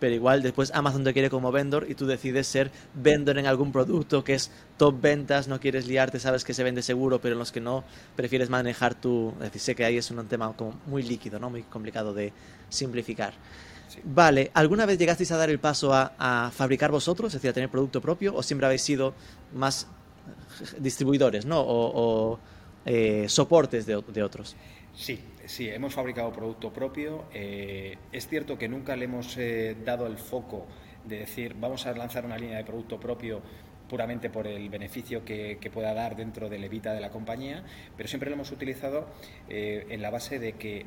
pero 0.00 0.14
igual 0.14 0.42
después 0.42 0.72
Amazon 0.74 1.04
te 1.04 1.12
quiere 1.12 1.30
como 1.30 1.52
vendor 1.52 1.86
y 1.88 1.94
tú 1.94 2.06
decides 2.06 2.46
ser 2.46 2.72
vendor 2.94 3.38
en 3.38 3.46
algún 3.46 3.70
producto 3.70 4.24
que 4.24 4.34
es 4.34 4.50
top 4.78 5.00
ventas, 5.00 5.46
no 5.46 5.60
quieres 5.60 5.86
liarte, 5.86 6.18
sabes 6.18 6.42
que 6.42 6.54
se 6.54 6.64
vende 6.64 6.82
seguro, 6.82 7.20
pero 7.20 7.34
en 7.34 7.38
los 7.38 7.52
que 7.52 7.60
no 7.60 7.84
prefieres 8.16 8.48
manejar 8.50 8.94
tu... 8.94 9.32
Es 9.34 9.44
decir, 9.44 9.60
sé 9.60 9.74
que 9.74 9.84
ahí 9.84 9.98
es 9.98 10.10
un 10.10 10.26
tema 10.26 10.52
como 10.56 10.80
muy 10.86 11.02
líquido, 11.02 11.38
¿no? 11.38 11.50
Muy 11.50 11.62
complicado 11.62 12.14
de 12.14 12.32
simplificar. 12.70 13.34
Vale, 14.04 14.50
¿alguna 14.54 14.86
vez 14.86 14.98
llegasteis 14.98 15.30
a 15.32 15.36
dar 15.36 15.50
el 15.50 15.58
paso 15.58 15.92
a, 15.92 16.50
fabricar 16.54 16.90
vosotros, 16.90 17.28
es 17.28 17.34
decir, 17.34 17.50
a 17.50 17.52
tener 17.52 17.68
producto 17.68 18.00
propio, 18.00 18.34
o 18.34 18.42
siempre 18.42 18.66
habéis 18.66 18.82
sido 18.82 19.14
más 19.54 19.86
distribuidores, 20.78 21.44
¿no? 21.44 21.60
O, 21.60 22.38
eh, 22.86 23.26
soportes 23.28 23.84
de, 23.84 24.02
de 24.08 24.22
otros. 24.22 24.56
Sí, 24.94 25.20
Sí, 25.50 25.68
hemos 25.68 25.94
fabricado 25.94 26.32
producto 26.32 26.72
propio. 26.72 27.24
Eh, 27.34 27.98
es 28.12 28.28
cierto 28.28 28.56
que 28.56 28.68
nunca 28.68 28.94
le 28.94 29.06
hemos 29.06 29.36
eh, 29.36 29.76
dado 29.84 30.06
el 30.06 30.16
foco 30.16 30.68
de 31.04 31.18
decir 31.18 31.56
vamos 31.58 31.88
a 31.88 31.92
lanzar 31.92 32.24
una 32.24 32.38
línea 32.38 32.58
de 32.58 32.62
producto 32.62 33.00
propio 33.00 33.42
puramente 33.88 34.30
por 34.30 34.46
el 34.46 34.68
beneficio 34.68 35.24
que, 35.24 35.58
pueda 35.74 35.92
dar 35.92 36.14
dentro 36.14 36.48
del 36.48 36.62
evita 36.62 36.92
de 36.92 37.00
la 37.00 37.10
compañía, 37.10 37.64
pero 37.96 38.08
siempre 38.08 38.30
lo 38.30 38.36
hemos 38.36 38.52
utilizado 38.52 39.08
eh, 39.48 39.86
en 39.90 40.00
la 40.00 40.10
base 40.10 40.38
de 40.38 40.52
que 40.52 40.86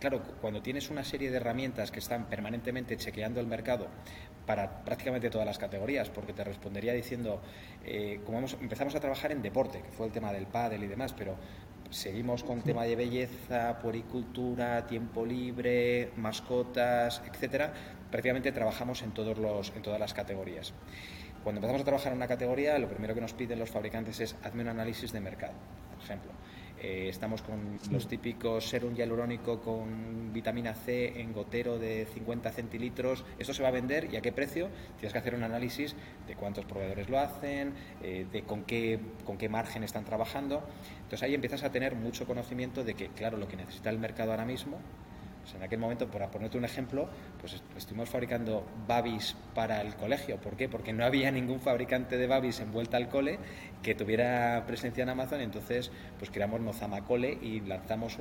Claro, 0.00 0.22
cuando 0.40 0.62
tienes 0.62 0.90
una 0.90 1.02
serie 1.02 1.28
de 1.28 1.38
herramientas 1.38 1.90
que 1.90 1.98
están 1.98 2.26
permanentemente 2.26 2.96
chequeando 2.96 3.40
el 3.40 3.48
mercado 3.48 3.88
para 4.46 4.84
prácticamente 4.84 5.28
todas 5.28 5.44
las 5.44 5.58
categorías, 5.58 6.08
porque 6.08 6.32
te 6.32 6.44
respondería 6.44 6.92
diciendo, 6.92 7.42
como 8.24 8.46
empezamos 8.60 8.94
a 8.94 9.00
trabajar 9.00 9.32
en 9.32 9.42
deporte, 9.42 9.82
que 9.82 9.90
fue 9.90 10.06
el 10.06 10.12
tema 10.12 10.32
del 10.32 10.46
pádel 10.46 10.84
y 10.84 10.86
demás, 10.86 11.12
pero 11.14 11.34
seguimos 11.90 12.44
con 12.44 12.62
tema 12.62 12.84
de 12.84 12.96
belleza, 12.96 13.78
puericultura, 13.78 14.86
tiempo 14.86 15.24
libre, 15.24 16.12
mascotas, 16.16 17.22
etcétera. 17.30 17.72
Prácticamente 18.10 18.52
trabajamos 18.52 19.02
en, 19.02 19.12
todos 19.12 19.38
los, 19.38 19.72
en 19.74 19.82
todas 19.82 20.00
las 20.00 20.14
categorías. 20.14 20.72
Cuando 21.44 21.60
empezamos 21.60 21.82
a 21.82 21.84
trabajar 21.84 22.12
en 22.12 22.18
una 22.18 22.28
categoría, 22.28 22.78
lo 22.78 22.88
primero 22.88 23.14
que 23.14 23.20
nos 23.20 23.32
piden 23.32 23.58
los 23.58 23.70
fabricantes 23.70 24.20
es 24.20 24.36
hazme 24.42 24.62
un 24.62 24.68
análisis 24.68 25.12
de 25.12 25.20
mercado, 25.20 25.54
por 25.94 26.02
ejemplo. 26.02 26.32
Eh, 26.80 27.08
estamos 27.08 27.42
con 27.42 27.78
los 27.90 28.06
típicos 28.06 28.68
serum 28.68 28.94
hialurónico 28.94 29.60
con 29.60 30.32
vitamina 30.32 30.74
C 30.74 31.20
en 31.20 31.32
gotero 31.32 31.78
de 31.78 32.06
50 32.14 32.52
centilitros. 32.52 33.24
¿Esto 33.38 33.52
se 33.52 33.62
va 33.62 33.68
a 33.68 33.72
vender 33.72 34.08
y 34.12 34.16
a 34.16 34.20
qué 34.20 34.30
precio? 34.30 34.68
Tienes 34.96 35.12
que 35.12 35.18
hacer 35.18 35.34
un 35.34 35.42
análisis 35.42 35.96
de 36.26 36.36
cuántos 36.36 36.64
proveedores 36.66 37.08
lo 37.08 37.18
hacen, 37.18 37.74
eh, 38.02 38.26
de 38.30 38.42
con 38.42 38.62
qué, 38.62 39.00
con 39.24 39.38
qué 39.38 39.48
margen 39.48 39.82
están 39.82 40.04
trabajando. 40.04 40.62
Entonces 40.98 41.22
ahí 41.24 41.34
empiezas 41.34 41.64
a 41.64 41.72
tener 41.72 41.96
mucho 41.96 42.26
conocimiento 42.26 42.84
de 42.84 42.94
que, 42.94 43.08
claro, 43.08 43.38
lo 43.38 43.48
que 43.48 43.56
necesita 43.56 43.90
el 43.90 43.98
mercado 43.98 44.30
ahora 44.30 44.44
mismo 44.44 44.78
pues 45.48 45.56
en 45.56 45.62
aquel 45.62 45.78
momento, 45.78 46.06
para 46.08 46.30
ponerte 46.30 46.58
un 46.58 46.66
ejemplo, 46.66 47.08
pues 47.40 47.62
estuvimos 47.74 48.10
fabricando 48.10 48.66
babis 48.86 49.34
para 49.54 49.80
el 49.80 49.94
colegio. 49.96 50.36
¿Por 50.36 50.56
qué? 50.56 50.68
Porque 50.68 50.92
no 50.92 51.06
había 51.06 51.30
ningún 51.30 51.58
fabricante 51.58 52.18
de 52.18 52.26
babis 52.26 52.60
envuelta 52.60 52.98
al 52.98 53.08
cole 53.08 53.38
que 53.82 53.94
tuviera 53.94 54.64
presencia 54.66 55.04
en 55.04 55.08
Amazon. 55.08 55.40
Entonces, 55.40 55.90
pues 56.18 56.30
creamos 56.30 56.60
Nozama 56.60 57.02
Cole 57.02 57.38
y 57.40 57.60
lanzamos, 57.60 58.18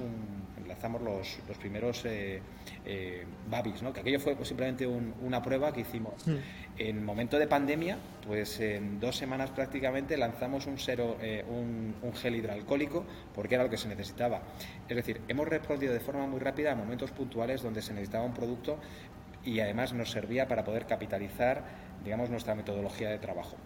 lanzamos 0.66 1.02
los, 1.02 1.40
los 1.50 1.58
primeros 1.58 2.06
eh, 2.06 2.42
eh, 2.86 3.26
babis, 3.50 3.84
¿no? 3.84 3.92
Que 3.92 4.00
aquello 4.00 4.22
fue 4.22 4.34
pues, 4.38 4.48
simplemente 4.48 4.88
una 4.88 5.42
prueba 5.42 5.74
que 5.74 5.82
hicimos. 5.82 6.26
Mm. 6.26 6.36
En 6.80 7.04
momento 7.04 7.40
de 7.40 7.48
pandemia, 7.48 7.98
pues 8.28 8.60
en 8.60 9.00
dos 9.00 9.18
semanas 9.18 9.50
prácticamente 9.50 10.16
lanzamos 10.16 10.68
eh, 10.88 11.44
un, 11.50 12.14
gel 12.14 12.36
hidroalcohólico 12.36 13.04
porque 13.34 13.56
era 13.56 13.64
lo 13.64 13.70
que 13.70 13.78
se 13.78 13.88
necesitaba. 13.88 14.42
Es 14.88 14.96
decir, 14.96 15.22
hemos 15.28 15.48
respondido 15.48 15.92
de 15.92 16.00
forma 16.00 16.28
muy 16.28 16.40
rápida 16.40 16.74
a 16.74 16.76
momentos 16.76 17.12
puntuales 17.12 17.64
donde 17.64 17.82
se 17.82 17.94
necesitaba 17.94 18.26
un 18.26 18.36
producto 18.36 18.78
y 19.44 19.60
además 19.60 19.94
nos 19.94 20.12
servía 20.12 20.48
para 20.48 20.64
poder 20.64 20.86
capitalizar, 20.86 21.64
digamos, 22.04 22.30
nuestra 22.30 22.54
metodología 22.54 23.10
de 23.10 23.18
trabajo. 23.18 23.58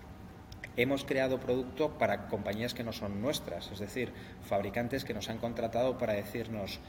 Hemos 0.78 1.04
creado 1.04 1.38
producto 1.38 1.97
para 1.97 2.28
compañías 2.28 2.74
que 2.74 2.86
no 2.86 2.93
son 2.93 3.21
nuestras, 3.21 3.69
es 3.74 3.80
decir, 3.80 4.13
fabricantes 4.41 5.04
que 5.04 5.13
nos 5.13 5.30
han 5.30 5.38
contratado 5.38 5.97
para 5.97 6.13
decirnos, 6.13 6.80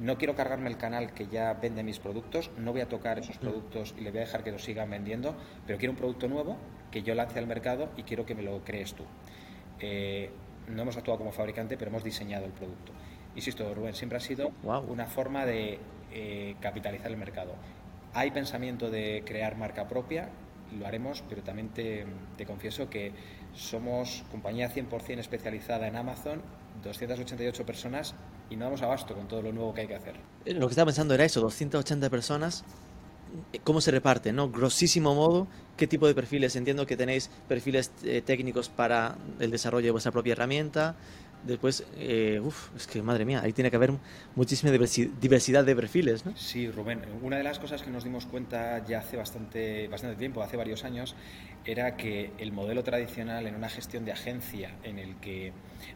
no 0.00 0.18
quiero 0.18 0.34
cargarme 0.34 0.68
el 0.68 0.76
canal 0.76 1.12
que 1.12 1.26
ya 1.26 1.54
vende 1.54 1.82
mis 1.82 1.98
productos, 1.98 2.50
no 2.56 2.72
voy 2.72 2.80
a 2.80 2.88
tocar 2.88 3.18
esos 3.18 3.38
productos 3.38 3.94
y 3.98 4.02
le 4.02 4.10
voy 4.10 4.18
a 4.18 4.22
dejar 4.22 4.44
que 4.44 4.52
los 4.52 4.62
sigan 4.62 4.90
vendiendo, 4.90 5.34
pero 5.66 5.78
quiero 5.78 5.92
un 5.92 5.98
producto 5.98 6.28
nuevo 6.28 6.56
que 6.90 7.02
yo 7.02 7.14
lance 7.14 7.38
al 7.38 7.46
mercado 7.46 7.90
y 7.96 8.02
quiero 8.02 8.24
que 8.24 8.34
me 8.34 8.42
lo 8.42 8.64
crees 8.64 8.94
tú. 8.94 9.04
Eh, 9.80 10.30
no 10.68 10.82
hemos 10.82 10.96
actuado 10.96 11.18
como 11.18 11.32
fabricante, 11.32 11.76
pero 11.76 11.90
hemos 11.90 12.04
diseñado 12.04 12.44
el 12.44 12.52
producto. 12.52 12.92
Insisto, 13.34 13.72
Rubén, 13.74 13.94
siempre 13.94 14.18
ha 14.18 14.20
sido 14.20 14.52
una 14.62 15.06
forma 15.06 15.46
de 15.46 15.78
eh, 16.12 16.56
capitalizar 16.60 17.10
el 17.10 17.16
mercado. 17.16 17.54
Hay 18.14 18.30
pensamiento 18.30 18.90
de 18.90 19.22
crear 19.24 19.56
marca 19.56 19.86
propia, 19.88 20.28
lo 20.76 20.86
haremos, 20.86 21.22
pero 21.28 21.42
también 21.42 21.68
te, 21.68 22.06
confieso 22.46 22.90
que 22.90 23.12
somos 23.54 24.24
compañía 24.30 24.70
100% 24.70 25.18
especializada 25.18 25.86
en 25.86 25.96
Amazon, 25.96 26.42
288 26.82 27.66
personas 27.66 28.14
y 28.50 28.56
no 28.56 28.66
damos 28.66 28.82
abasto 28.82 29.14
con 29.14 29.28
todo 29.28 29.42
lo 29.42 29.52
nuevo 29.52 29.74
que 29.74 29.82
hay 29.82 29.86
que 29.86 29.94
hacer. 29.94 30.14
Eh, 30.44 30.54
lo 30.54 30.66
que 30.66 30.72
estaba 30.72 30.86
pensando 30.86 31.14
era 31.14 31.24
eso, 31.24 31.40
280 31.40 32.10
personas, 32.10 32.64
eh, 33.52 33.60
¿cómo 33.64 33.80
se 33.80 33.90
reparte? 33.90 34.32
¿no? 34.32 34.50
Grosísimo 34.50 35.14
modo, 35.14 35.46
¿qué 35.76 35.86
tipo 35.86 36.06
de 36.06 36.14
perfiles? 36.14 36.56
Entiendo 36.56 36.86
que 36.86 36.96
tenéis 36.96 37.30
perfiles 37.46 37.90
técnicos 38.24 38.68
para 38.68 39.16
el 39.40 39.50
desarrollo 39.50 39.86
de 39.86 39.92
vuestra 39.92 40.12
propia 40.12 40.32
herramienta, 40.32 40.96
después, 41.44 41.84
eh, 41.96 42.40
uff, 42.42 42.74
es 42.76 42.86
que 42.86 43.02
madre 43.02 43.24
mía, 43.24 43.40
ahí 43.42 43.52
tiene 43.52 43.70
que 43.70 43.76
haber 43.76 43.92
muchísima 44.34 44.72
diversidad 44.72 45.64
de 45.64 45.76
perfiles, 45.76 46.26
¿no? 46.26 46.36
Sí, 46.36 46.70
Rubén, 46.70 47.02
una 47.22 47.36
de 47.36 47.42
las 47.42 47.58
cosas 47.58 47.82
que 47.82 47.90
nos 47.90 48.04
dimos 48.04 48.26
cuenta 48.26 48.84
ya 48.86 48.98
hace 48.98 49.16
bastante, 49.16 49.88
bastante 49.88 50.16
tiempo, 50.16 50.42
hace 50.42 50.56
varios 50.56 50.84
años, 50.84 51.14
era 51.64 51.96
que 51.96 52.32
el 52.38 52.52
modelo 52.52 52.82
tradicional 52.82 53.46
en 53.46 53.54
una 53.54 53.68
gestión 53.68 54.04
de 54.04 54.12
agencia 54.12 54.74
en 54.82 54.98
el 54.98 55.16
que 55.16 55.52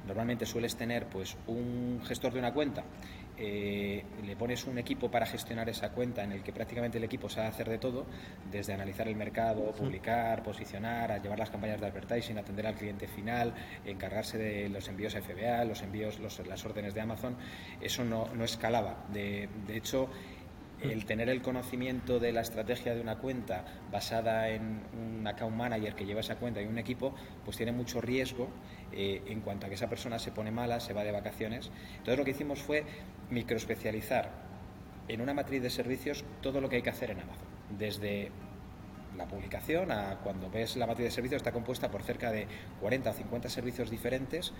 normalmente 0.07 0.47
sueles 0.47 0.77
tener 0.77 1.07
pues 1.07 1.37
un 1.47 2.01
gestor 2.05 2.33
de 2.33 2.39
una 2.39 2.53
cuenta 2.53 2.85
eh, 3.38 4.05
le 4.25 4.37
pones 4.37 4.66
un 4.66 4.79
equipo 4.79 5.11
para 5.11 5.27
gestionar 5.27 5.68
esa 5.68 5.90
cuenta 5.90 6.23
en 6.23 6.33
el 6.33 6.42
que 6.42 6.53
prácticamente 6.53 6.99
el 6.99 7.05
equipo 7.05 7.29
sabe 7.29 7.49
hacer 7.49 7.68
de 7.68 7.79
todo, 7.79 8.07
desde 8.51 8.73
analizar 8.73 9.09
el 9.09 9.16
mercado, 9.16 9.73
publicar, 9.73 10.42
posicionar, 10.42 11.12
a 11.12 11.18
llevar 11.18 11.38
las 11.38 11.51
campañas 11.51 11.81
de 11.81 11.87
advertising, 11.87 12.38
atender 12.38 12.66
al 12.66 12.75
cliente 12.75 13.09
final, 13.09 13.55
encargarse 13.85 14.38
de 14.38 14.68
los 14.68 14.87
envíos 14.88 15.14
a 15.14 15.23
FBA, 15.23 15.64
los 15.64 15.83
envíos, 15.83 16.18
las 16.21 16.64
órdenes 16.64 16.95
de 16.95 17.01
Amazon, 17.01 17.37
eso 17.81 18.05
no, 18.05 18.29
no 18.35 18.45
escalaba. 18.45 19.05
De, 19.12 19.49
de 19.66 19.77
hecho, 19.77 20.09
el 20.83 21.05
tener 21.05 21.29
el 21.29 21.42
conocimiento 21.42 22.18
de 22.18 22.33
la 22.33 22.40
estrategia 22.40 22.95
de 22.95 23.01
una 23.01 23.18
cuenta 23.18 23.64
basada 23.90 24.49
en 24.49 24.83
un 24.92 25.27
account 25.27 25.57
manager 25.57 25.95
que 25.95 26.05
lleva 26.05 26.21
esa 26.21 26.37
cuenta 26.37 26.61
y 26.61 26.66
un 26.66 26.79
equipo, 26.79 27.14
pues 27.45 27.57
tiene 27.57 27.73
mucho 27.73 28.01
riesgo 28.01 28.49
eh, 28.93 29.23
en 29.27 29.41
cuanto 29.41 29.67
a 29.67 29.69
que 29.69 29.75
esa 29.75 29.89
persona 29.89 30.19
se 30.19 30.33
pone 30.33 30.51
mala, 30.51 30.81
se 30.81 30.93
va 30.93 31.05
de 31.05 31.13
vacaciones. 31.13 31.71
Entonces 31.93 32.19
lo 32.19 32.25
que 32.25 32.33
hicimos 32.33 32.61
fue 32.61 32.85
microespecializar 33.31 34.31
en 35.09 35.21
una 35.21 35.35
matriz 35.35 35.63
de 35.63 35.71
servicios 35.71 36.25
todo 36.41 36.61
lo 36.61 36.69
que 36.69 36.77
hay 36.77 36.83
que 36.83 36.91
hacer 36.91 37.11
en 37.11 37.21
Amazon, 37.21 37.47
desde 37.79 38.31
la 39.17 39.27
publicación 39.27 39.93
a 39.93 40.19
cuando 40.23 40.51
ves 40.51 40.77
la 40.77 40.87
matriz 40.87 41.07
de 41.07 41.11
servicios 41.11 41.41
está 41.41 41.53
compuesta 41.53 41.91
por 41.91 42.03
cerca 42.03 42.31
de 42.31 42.47
40 42.81 43.11
o 43.11 43.13
50 43.13 43.49
servicios 43.49 43.91
diferentes. 43.91 44.53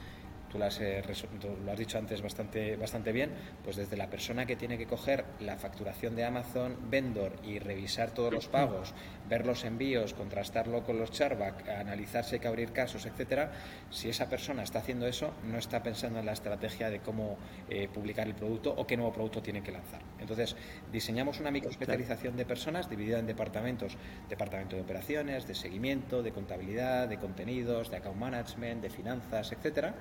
Tú 0.51 0.59
lo 0.59 0.67
has, 0.67 0.79
lo 0.81 1.73
has 1.73 1.79
dicho 1.79 1.97
antes 1.97 2.21
bastante, 2.21 2.77
bastante 2.77 3.13
bien, 3.13 3.31
pues 3.65 3.77
desde 3.77 3.97
la 3.97 4.11
persona 4.11 4.45
que 4.45 4.55
tiene 4.55 4.77
que 4.77 4.87
coger 4.87 5.25
la 5.41 5.57
facturación 5.57 6.15
de 6.15 6.27
Amazon 6.27 6.77
Vendor 6.91 7.37
y 7.43 7.59
revisar 7.59 8.11
todos 8.11 8.35
los 8.35 8.49
pagos, 8.49 8.93
ver 9.29 9.47
los 9.47 9.65
envíos, 9.65 10.15
contrastarlo 10.15 10.83
con 10.85 10.99
los 10.99 11.11
charback, 11.11 11.69
analizarse 11.69 12.39
que 12.39 12.49
abrir 12.49 12.73
casos, 12.73 13.07
etcétera, 13.07 13.53
si 13.91 14.09
esa 14.09 14.29
persona 14.29 14.63
está 14.63 14.81
haciendo 14.81 15.07
eso, 15.07 15.33
no 15.45 15.59
está 15.59 15.83
pensando 15.83 16.19
en 16.19 16.27
la 16.27 16.33
estrategia 16.33 16.91
de 16.91 17.01
cómo 17.01 17.37
eh, 17.69 17.89
publicar 17.93 18.27
el 18.27 18.35
producto 18.35 18.75
o 18.77 18.87
qué 18.87 18.97
nuevo 18.97 19.13
producto 19.13 19.43
tiene 19.43 19.63
que 19.63 19.73
lanzar. 19.73 20.01
Entonces, 20.19 20.57
diseñamos 20.93 21.41
una 21.41 21.51
microespecialización 21.51 22.37
de 22.37 22.45
personas 22.45 22.89
dividida 22.89 23.19
en 23.19 23.27
departamentos, 23.27 23.97
departamento 24.29 24.77
de 24.77 24.83
operaciones, 24.83 25.47
de 25.47 25.55
seguimiento, 25.55 26.23
de 26.23 26.33
contabilidad, 26.33 27.09
de 27.09 27.19
contenidos, 27.19 27.91
de 27.91 27.97
account 27.97 28.19
management, 28.19 28.83
de 28.83 28.91
finanzas, 28.91 29.53
etcétera 29.53 29.95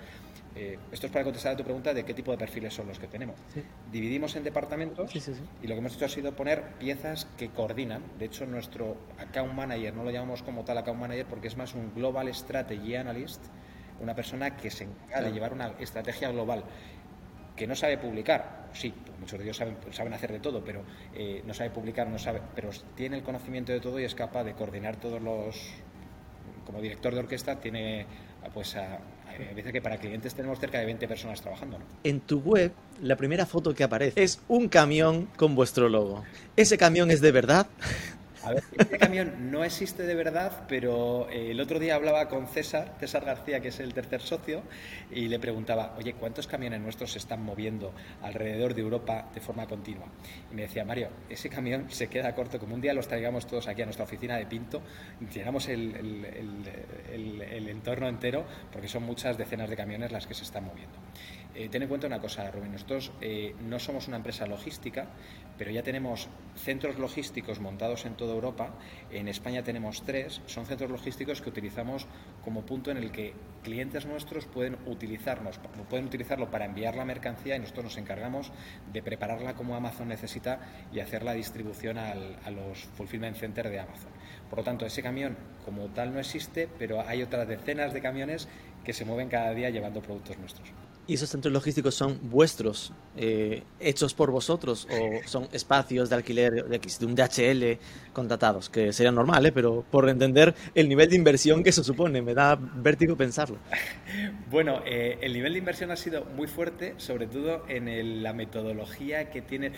eh, 0.55 0.77
esto 0.91 1.05
es 1.05 1.11
para 1.11 1.23
contestar 1.23 1.53
a 1.53 1.57
tu 1.57 1.63
pregunta 1.63 1.93
de 1.93 2.03
qué 2.03 2.13
tipo 2.13 2.31
de 2.31 2.37
perfiles 2.37 2.73
son 2.73 2.87
los 2.87 2.99
que 2.99 3.07
tenemos. 3.07 3.35
Dividimos 3.91 4.35
en 4.35 4.43
departamentos 4.43 5.13
y 5.15 5.67
lo 5.67 5.75
que 5.75 5.79
hemos 5.79 5.95
hecho 5.95 6.05
ha 6.05 6.09
sido 6.09 6.35
poner 6.35 6.73
piezas 6.77 7.25
que 7.37 7.49
coordinan. 7.49 8.03
De 8.19 8.25
hecho, 8.25 8.45
nuestro 8.45 8.97
account 9.17 9.53
manager 9.53 9.93
no 9.93 10.03
lo 10.03 10.11
llamamos 10.11 10.43
como 10.43 10.63
tal 10.63 10.77
account 10.77 10.99
manager 10.99 11.25
porque 11.25 11.47
es 11.47 11.57
más 11.57 11.73
un 11.73 11.93
global 11.93 12.33
strategy 12.33 12.95
analyst, 12.95 13.43
una 14.01 14.15
persona 14.15 14.57
que 14.57 14.69
se 14.69 14.85
encarga 14.85 15.27
de 15.27 15.31
llevar 15.31 15.53
una 15.53 15.69
estrategia 15.79 16.29
global 16.31 16.63
que 17.55 17.67
no 17.67 17.75
sabe 17.75 17.97
publicar, 17.97 18.69
sí, 18.73 18.93
muchos 19.19 19.37
de 19.37 19.45
ellos 19.45 19.57
saben, 19.57 19.77
saben 19.91 20.13
hacer 20.13 20.31
de 20.31 20.39
todo, 20.39 20.63
pero 20.63 20.83
eh, 21.13 21.43
no 21.45 21.53
sabe 21.53 21.69
publicar, 21.69 22.07
no 22.07 22.17
sabe, 22.17 22.41
pero 22.55 22.69
tiene 22.95 23.17
el 23.17 23.23
conocimiento 23.23 23.71
de 23.71 23.79
todo 23.79 23.99
y 23.99 24.03
es 24.03 24.15
capaz 24.15 24.43
de 24.43 24.53
coordinar 24.53 24.95
todos 24.95 25.21
los, 25.21 25.73
como 26.65 26.81
director 26.81 27.13
de 27.13 27.19
orquesta, 27.19 27.59
tiene 27.59 28.07
pues 28.53 28.75
a, 28.75 28.99
dice 29.55 29.71
que 29.71 29.81
para 29.81 29.97
clientes 29.97 30.33
tenemos 30.33 30.59
cerca 30.59 30.79
de 30.79 30.85
20 30.85 31.07
personas 31.07 31.41
trabajando. 31.41 31.77
En 32.03 32.19
tu 32.19 32.39
web, 32.39 32.71
la 33.01 33.15
primera 33.15 33.45
foto 33.45 33.73
que 33.73 33.83
aparece 33.83 34.21
es 34.21 34.39
un 34.47 34.67
camión 34.67 35.27
con 35.37 35.55
vuestro 35.55 35.89
logo. 35.89 36.23
¿Ese 36.55 36.77
camión 36.77 37.11
es 37.11 37.21
de 37.21 37.31
verdad? 37.31 37.67
A 38.43 38.53
ver, 38.53 38.63
este 38.77 38.97
camión 38.97 39.51
no 39.51 39.63
existe 39.63 40.03
de 40.03 40.15
verdad, 40.15 40.63
pero 40.67 41.29
eh, 41.29 41.51
el 41.51 41.59
otro 41.59 41.79
día 41.79 41.95
hablaba 41.95 42.27
con 42.27 42.47
César, 42.47 42.95
César 42.99 43.23
García, 43.23 43.59
que 43.59 43.67
es 43.67 43.79
el 43.79 43.93
tercer 43.93 44.21
socio, 44.21 44.63
y 45.11 45.27
le 45.27 45.39
preguntaba, 45.39 45.93
oye, 45.97 46.13
¿cuántos 46.13 46.47
camiones 46.47 46.81
nuestros 46.81 47.11
se 47.11 47.19
están 47.19 47.43
moviendo 47.43 47.93
alrededor 48.21 48.73
de 48.73 48.81
Europa 48.81 49.29
de 49.33 49.41
forma 49.41 49.67
continua? 49.67 50.07
Y 50.51 50.55
me 50.55 50.63
decía, 50.63 50.83
Mario, 50.83 51.09
ese 51.29 51.49
camión 51.49 51.91
se 51.91 52.07
queda 52.07 52.33
corto, 52.33 52.59
como 52.59 52.73
un 52.73 52.81
día 52.81 52.93
los 52.93 53.07
traigamos 53.07 53.45
todos 53.45 53.67
aquí 53.67 53.83
a 53.83 53.85
nuestra 53.85 54.05
oficina 54.05 54.37
de 54.37 54.45
Pinto, 54.45 54.81
llenamos 55.31 55.67
el, 55.69 55.93
el 57.11 57.69
entorno 57.69 58.07
entero, 58.07 58.45
porque 58.71 58.87
son 58.87 59.03
muchas 59.03 59.37
decenas 59.37 59.69
de 59.69 59.75
camiones 59.75 60.11
las 60.11 60.25
que 60.25 60.33
se 60.33 60.43
están 60.43 60.65
moviendo. 60.65 60.97
Eh, 61.53 61.67
ten 61.69 61.81
en 61.81 61.89
cuenta 61.89 62.07
una 62.07 62.19
cosa, 62.19 62.49
Rubén. 62.49 62.71
Nosotros 62.71 63.11
eh, 63.19 63.55
no 63.67 63.77
somos 63.77 64.07
una 64.07 64.17
empresa 64.17 64.45
logística, 64.45 65.07
pero 65.57 65.69
ya 65.69 65.83
tenemos 65.83 66.29
centros 66.55 66.97
logísticos 66.97 67.59
montados 67.59 68.05
en 68.05 68.15
toda 68.15 68.33
Europa. 68.33 68.73
En 69.11 69.27
España 69.27 69.61
tenemos 69.61 70.03
tres. 70.03 70.41
Son 70.45 70.65
centros 70.65 70.89
logísticos 70.89 71.41
que 71.41 71.49
utilizamos 71.49 72.07
como 72.43 72.61
punto 72.61 72.89
en 72.89 72.97
el 72.97 73.11
que 73.11 73.33
clientes 73.63 74.05
nuestros 74.05 74.45
pueden 74.45 74.77
utilizarnos, 74.85 75.59
pueden 75.89 76.05
utilizarlo 76.05 76.49
para 76.49 76.65
enviar 76.65 76.95
la 76.95 77.05
mercancía 77.05 77.57
y 77.57 77.59
nosotros 77.59 77.85
nos 77.85 77.97
encargamos 77.97 78.51
de 78.91 79.03
prepararla 79.03 79.53
como 79.53 79.75
Amazon 79.75 80.07
necesita 80.07 80.59
y 80.93 80.99
hacer 80.99 81.21
la 81.23 81.33
distribución 81.33 81.97
a 81.97 82.15
los 82.49 82.79
fulfillment 82.95 83.35
centers 83.35 83.69
de 83.69 83.79
Amazon. 83.79 84.09
Por 84.49 84.59
lo 84.59 84.63
tanto, 84.63 84.85
ese 84.85 85.03
camión 85.03 85.37
como 85.63 85.87
tal 85.87 86.13
no 86.13 86.19
existe, 86.19 86.67
pero 86.79 87.01
hay 87.01 87.21
otras 87.21 87.47
decenas 87.47 87.93
de 87.93 88.01
camiones 88.01 88.47
que 88.83 88.93
se 88.93 89.05
mueven 89.05 89.29
cada 89.29 89.53
día 89.53 89.69
llevando 89.69 90.01
productos 90.01 90.39
nuestros. 90.39 90.73
¿Y 91.11 91.15
esos 91.15 91.29
centros 91.29 91.51
logísticos 91.51 91.93
son 91.93 92.17
vuestros, 92.29 92.93
eh, 93.17 93.63
hechos 93.81 94.13
por 94.13 94.31
vosotros, 94.31 94.87
o 94.89 95.27
son 95.27 95.49
espacios 95.51 96.09
de 96.09 96.15
alquiler 96.15 96.53
de, 96.53 97.05
un 97.05 97.15
DHL 97.15 97.77
contratados? 98.13 98.69
Que 98.69 98.93
sería 98.93 99.11
normal, 99.11 99.45
¿eh? 99.45 99.51
pero 99.51 99.83
por 99.91 100.07
entender 100.07 100.55
el 100.73 100.87
nivel 100.87 101.09
de 101.09 101.17
inversión 101.17 101.63
que 101.63 101.71
eso 101.71 101.83
supone, 101.83 102.21
me 102.21 102.33
da 102.33 102.55
vértigo 102.55 103.17
pensarlo. 103.17 103.57
Bueno, 104.49 104.81
eh, 104.85 105.17
el 105.21 105.31
nivel 105.31 105.53
de 105.53 105.59
inversión 105.59 105.91
ha 105.91 105.95
sido 105.95 106.25
muy 106.25 106.47
fuerte, 106.47 106.93
sobre 106.97 107.25
todo 107.27 107.63
en 107.69 108.21
la 108.21 108.33
metodología 108.33 109.29
que 109.29 109.41
tiene, 109.41 109.71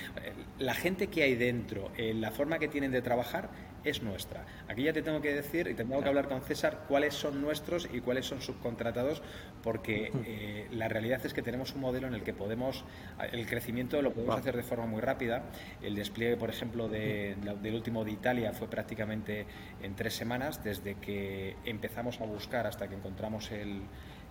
la 0.57 0.73
gente 0.73 1.07
que 1.07 1.21
hay 1.21 1.35
dentro, 1.35 1.91
en 1.95 2.21
la 2.21 2.31
forma 2.31 2.57
que 2.57 2.67
tienen 2.67 2.91
de 2.91 3.03
trabajar 3.03 3.51
es 3.83 4.01
nuestra. 4.01 4.45
Aquí 4.67 4.83
ya 4.83 4.93
te 4.93 5.01
tengo 5.01 5.21
que 5.21 5.33
decir 5.33 5.67
y 5.67 5.73
tengo 5.73 6.01
que 6.01 6.07
hablar 6.07 6.27
con 6.27 6.41
César 6.41 6.85
cuáles 6.87 7.13
son 7.13 7.41
nuestros 7.41 7.87
y 7.91 8.01
cuáles 8.01 8.25
son 8.25 8.41
subcontratados, 8.41 9.21
porque 9.61 10.11
eh, 10.25 10.67
la 10.71 10.87
realidad 10.87 11.25
es 11.25 11.33
que 11.33 11.41
tenemos 11.41 11.73
un 11.73 11.81
modelo 11.81 12.07
en 12.07 12.13
el 12.13 12.23
que 12.23 12.33
podemos, 12.33 12.83
el 13.31 13.45
crecimiento 13.47 14.01
lo 14.01 14.13
podemos 14.13 14.37
hacer 14.37 14.55
de 14.55 14.63
forma 14.63 14.85
muy 14.85 15.01
rápida. 15.01 15.43
El 15.81 15.95
despliegue, 15.95 16.37
por 16.37 16.49
ejemplo, 16.49 16.87
de, 16.87 17.35
del 17.61 17.75
último 17.75 18.03
de 18.03 18.11
Italia 18.11 18.53
fue 18.53 18.67
prácticamente 18.69 19.45
en 19.81 19.95
tres 19.95 20.15
semanas, 20.15 20.63
desde 20.63 20.95
que 20.95 21.55
empezamos 21.65 22.21
a 22.21 22.25
buscar 22.25 22.67
hasta 22.67 22.87
que 22.87 22.95
encontramos 22.95 23.51
el 23.51 23.81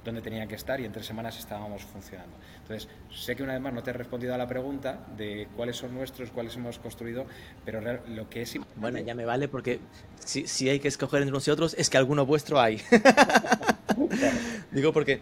dónde 0.04 0.20
tenía 0.20 0.46
que 0.46 0.54
estar 0.54 0.80
y 0.80 0.84
en 0.84 0.92
tres 0.92 1.06
semanas 1.06 1.38
estábamos 1.38 1.82
funcionando. 1.82 2.36
Entonces, 2.62 2.88
sé 3.10 3.36
que 3.36 3.42
una 3.42 3.52
vez 3.52 3.62
más 3.62 3.72
no 3.72 3.82
te 3.82 3.90
he 3.90 3.92
respondido 3.92 4.34
a 4.34 4.38
la 4.38 4.46
pregunta 4.46 4.98
de 5.16 5.48
cuáles 5.56 5.76
son 5.76 5.94
nuestros, 5.94 6.30
cuáles 6.30 6.56
hemos 6.56 6.78
construido, 6.78 7.26
pero 7.64 7.80
lo 8.08 8.28
que 8.28 8.42
es... 8.42 8.58
Bueno, 8.76 8.98
ya 8.98 9.14
me 9.14 9.24
vale 9.24 9.48
porque 9.48 9.80
si, 10.24 10.46
si 10.46 10.68
hay 10.68 10.80
que 10.80 10.88
escoger 10.88 11.22
entre 11.22 11.32
unos 11.32 11.46
y 11.48 11.50
otros 11.50 11.74
es 11.78 11.90
que 11.90 11.98
alguno 11.98 12.26
vuestro 12.26 12.60
hay. 12.60 12.80
Digo 14.72 14.92
porque 14.92 15.20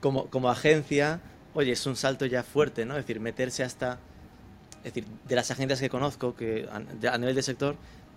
como, 0.00 0.26
como 0.26 0.50
agencia, 0.50 1.20
oye, 1.54 1.72
es 1.72 1.86
un 1.86 1.96
salto 1.96 2.26
ya 2.26 2.42
fuerte, 2.42 2.84
¿no? 2.86 2.96
Es 2.96 3.04
decir, 3.04 3.20
meterse 3.20 3.64
hasta... 3.64 3.98
Es 4.78 4.94
decir, 4.94 5.04
de 5.28 5.36
las 5.36 5.50
agencias 5.52 5.78
que 5.78 5.88
conozco, 5.88 6.34
que 6.34 6.68
a 6.68 7.18
nivel 7.18 7.36
de 7.36 7.42
sector, 7.42 7.76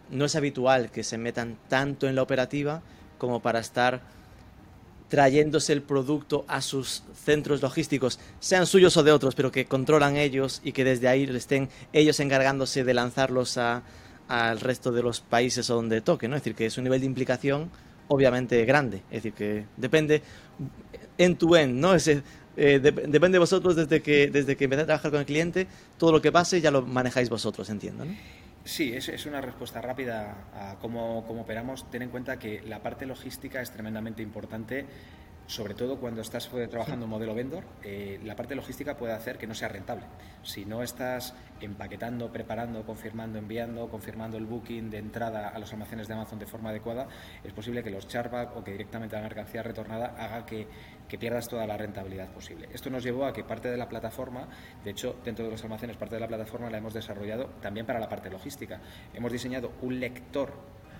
no 0.09 0.25
es 0.25 0.35
habitual 0.35 0.89
que 0.91 1.03
se 1.03 1.17
metan 1.17 1.57
tanto 1.67 2.07
en 2.07 2.15
la 2.15 2.23
operativa 2.23 2.81
como 3.17 3.41
para 3.41 3.59
estar 3.59 4.01
trayéndose 5.15 5.71
el 5.71 5.81
producto 5.81 6.43
a 6.49 6.59
sus 6.59 7.01
centros 7.23 7.61
logísticos, 7.61 8.19
sean 8.41 8.65
suyos 8.65 8.97
o 8.97 9.03
de 9.03 9.13
otros, 9.13 9.33
pero 9.33 9.49
que 9.49 9.63
controlan 9.63 10.17
ellos 10.17 10.59
y 10.61 10.73
que 10.73 10.83
desde 10.83 11.07
ahí 11.07 11.23
estén 11.23 11.69
ellos 11.93 12.19
encargándose 12.19 12.83
de 12.83 12.93
lanzarlos 12.93 13.57
al 13.57 14.59
resto 14.59 14.91
de 14.91 15.01
los 15.01 15.21
países 15.21 15.67
donde 15.67 16.01
toque, 16.01 16.27
¿no? 16.27 16.35
Es 16.35 16.41
decir, 16.41 16.53
que 16.53 16.65
es 16.65 16.77
un 16.77 16.83
nivel 16.83 16.99
de 16.99 17.05
implicación 17.05 17.71
obviamente 18.09 18.65
grande, 18.65 19.03
es 19.09 19.23
decir, 19.23 19.31
que 19.31 19.65
depende 19.77 20.21
en 21.17 21.37
tu 21.37 21.55
end, 21.55 21.75
¿no? 21.79 21.95
Es, 21.95 22.09
eh, 22.09 22.21
depende 22.57 23.29
de 23.29 23.39
vosotros 23.39 23.77
desde 23.77 24.01
que, 24.01 24.27
desde 24.29 24.57
que 24.57 24.65
empecé 24.65 24.81
a 24.81 24.85
trabajar 24.85 25.11
con 25.11 25.21
el 25.21 25.25
cliente, 25.25 25.65
todo 25.97 26.11
lo 26.11 26.21
que 26.21 26.33
pase 26.33 26.59
ya 26.59 26.71
lo 26.71 26.81
manejáis 26.81 27.29
vosotros, 27.29 27.69
entiendo, 27.69 28.03
¿no? 28.03 28.13
Sí, 28.65 28.93
es, 28.95 29.09
es, 29.09 29.27
una 29.27 29.41
respuesta 29.41 29.79
rápida 29.79 30.49
a 30.55 30.79
cómo, 30.79 31.23
cómo, 31.27 31.41
operamos. 31.41 31.89
Ten 31.91 32.01
en 32.01 32.09
cuenta 32.09 32.39
que 32.39 32.63
la 32.63 32.81
parte 32.81 33.05
logística 33.05 33.61
es 33.61 33.69
tremendamente 33.69 34.23
importante 34.23 34.87
sobre 35.47 35.75
todo 35.75 35.99
cuando 35.99 36.21
estás 36.21 36.49
trabajando 36.49 37.05
en 37.05 37.09
modelo 37.09 37.35
vendor, 37.35 37.63
eh, 37.83 38.19
la 38.23 38.35
parte 38.35 38.55
logística 38.55 38.97
puede 38.97 39.13
hacer 39.13 39.37
que 39.37 39.45
no 39.45 39.53
sea 39.53 39.67
rentable. 39.67 40.03
Si 40.41 40.65
no 40.65 40.81
estás 40.81 41.35
empaquetando, 41.61 42.31
preparando, 42.31 42.83
confirmando, 42.83 43.37
enviando, 43.37 43.87
confirmando 43.87 44.37
el 44.37 44.45
booking 44.45 44.89
de 44.89 44.97
entrada 44.97 45.49
a 45.49 45.59
los 45.59 45.71
almacenes 45.71 46.07
de 46.07 46.15
Amazon 46.15 46.39
de 46.39 46.47
forma 46.47 46.71
adecuada, 46.71 47.07
es 47.43 47.53
posible 47.53 47.83
que 47.83 47.91
los 47.91 48.07
charback 48.07 48.55
o 48.57 48.63
que 48.63 48.71
directamente 48.71 49.15
la 49.15 49.21
mercancía 49.21 49.61
retornada 49.61 50.15
haga 50.17 50.45
que, 50.47 50.67
que 51.07 51.17
pierdas 51.17 51.47
toda 51.47 51.67
la 51.67 51.77
rentabilidad 51.77 52.29
posible. 52.29 52.69
Esto 52.73 52.89
nos 52.89 53.03
llevó 53.03 53.25
a 53.25 53.33
que 53.33 53.43
parte 53.43 53.69
de 53.69 53.77
la 53.77 53.87
plataforma, 53.89 54.47
de 54.83 54.91
hecho, 54.91 55.15
dentro 55.23 55.45
de 55.45 55.51
los 55.51 55.63
almacenes, 55.63 55.97
parte 55.97 56.15
de 56.15 56.21
la 56.21 56.27
plataforma 56.27 56.69
la 56.69 56.77
hemos 56.77 56.93
desarrollado 56.93 57.45
también 57.61 57.85
para 57.85 57.99
la 57.99 58.09
parte 58.09 58.29
logística. 58.29 58.79
Hemos 59.13 59.31
diseñado 59.31 59.71
un 59.81 59.99
lector 59.99 60.53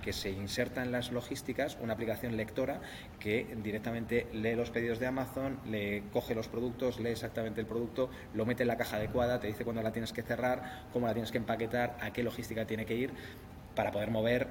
que 0.06 0.14
se 0.14 0.30
inserta 0.30 0.84
en 0.84 0.92
las 0.92 1.12
logísticas 1.12 1.80
una 1.82 1.94
aplicación 1.94 2.38
lectora 2.38 2.80
que 3.20 3.58
directamente 3.64 4.28
lee 4.34 4.54
los 4.54 4.70
pedidos 4.70 5.00
de 5.00 5.08
Amazon, 5.08 5.60
le 5.66 6.04
coge 6.14 6.36
los 6.36 6.48
productos, 6.48 7.00
lee 7.00 7.10
exactamente 7.10 7.60
el 7.60 7.66
producto, 7.66 8.12
lo 8.36 8.46
mete 8.46 8.62
en 8.62 8.68
la 8.68 8.78
caja 8.78 8.98
adecuada, 8.98 9.40
te 9.40 9.48
dice 9.48 9.64
cuándo 9.64 9.82
la 9.82 9.92
tienes 9.92 10.14
que 10.14 10.22
cerrar, 10.22 10.84
cómo 10.94 11.08
la 11.08 11.14
tienes 11.14 11.32
que 11.32 11.40
empaquetar, 11.40 11.98
a 12.00 12.14
qué 12.14 12.22
logística 12.22 12.68
tiene 12.68 12.86
que 12.86 12.96
ir 12.96 13.14
para 13.76 13.92
poder 13.92 14.10
mover 14.10 14.48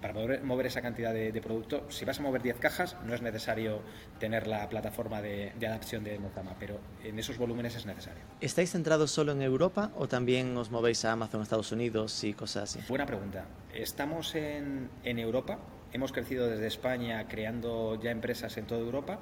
para 0.00 0.14
poder 0.14 0.42
mover 0.42 0.66
esa 0.66 0.82
cantidad 0.82 1.12
de, 1.12 1.40
producto. 1.40 1.86
Si 1.90 2.04
vas 2.04 2.18
a 2.18 2.22
mover 2.22 2.42
10 2.42 2.58
cajas, 2.58 2.96
no 3.04 3.14
es 3.14 3.22
necesario 3.22 3.80
tener 4.18 4.46
la 4.46 4.68
plataforma 4.68 5.20
de, 5.22 5.52
adaptación 5.56 6.04
de 6.04 6.18
Mozama, 6.18 6.56
pero 6.58 6.80
en 7.02 7.18
esos 7.18 7.38
volúmenes 7.38 7.76
es 7.76 7.86
necesario. 7.86 8.22
¿Estáis 8.40 8.70
centrados 8.70 9.10
solo 9.10 9.32
en 9.32 9.42
Europa 9.42 9.90
o 9.96 10.08
también 10.08 10.56
os 10.56 10.70
movéis 10.70 11.04
a 11.04 11.12
Amazon 11.12 11.42
Estados 11.42 11.72
Unidos 11.72 12.24
y 12.24 12.32
cosas 12.34 12.64
así? 12.64 12.80
Buena 12.88 13.06
pregunta. 13.06 13.44
Estamos 13.74 14.34
en, 14.34 14.88
en 15.04 15.18
Europa, 15.18 15.58
hemos 15.92 16.12
crecido 16.12 16.48
desde 16.48 16.66
España 16.66 17.26
creando 17.28 18.00
ya 18.00 18.10
empresas 18.10 18.56
en 18.56 18.66
toda 18.66 18.80
Europa. 18.80 19.20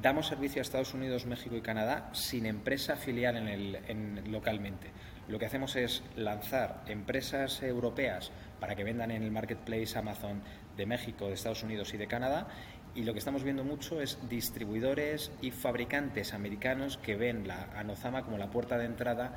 Damos 0.00 0.26
servicio 0.26 0.60
a 0.60 0.62
Estados 0.62 0.94
Unidos, 0.94 1.26
México 1.26 1.54
y 1.54 1.60
Canadá 1.60 2.10
sin 2.14 2.46
empresa 2.46 2.96
filial 2.96 3.36
en 3.36 3.48
el, 3.48 3.78
en, 3.88 4.32
localmente 4.32 4.90
lo 5.28 5.38
que 5.38 5.46
hacemos 5.46 5.76
es 5.76 6.02
lanzar 6.16 6.82
empresas 6.86 7.62
europeas 7.62 8.30
para 8.60 8.74
que 8.74 8.84
vendan 8.84 9.10
en 9.10 9.22
el 9.22 9.30
marketplace 9.30 9.98
Amazon 9.98 10.42
de 10.76 10.86
México, 10.86 11.28
de 11.28 11.34
Estados 11.34 11.62
Unidos 11.62 11.94
y 11.94 11.96
de 11.96 12.06
Canadá. 12.06 12.48
Y 12.94 13.04
lo 13.04 13.12
que 13.12 13.20
estamos 13.20 13.42
viendo 13.42 13.64
mucho 13.64 14.00
es 14.00 14.18
distribuidores 14.28 15.32
y 15.40 15.50
fabricantes 15.50 16.34
americanos 16.34 16.98
que 16.98 17.16
ven 17.16 17.48
la 17.48 17.68
Anozama 17.74 18.22
como 18.22 18.36
la 18.36 18.50
puerta 18.50 18.76
de 18.78 18.84
entrada 18.84 19.34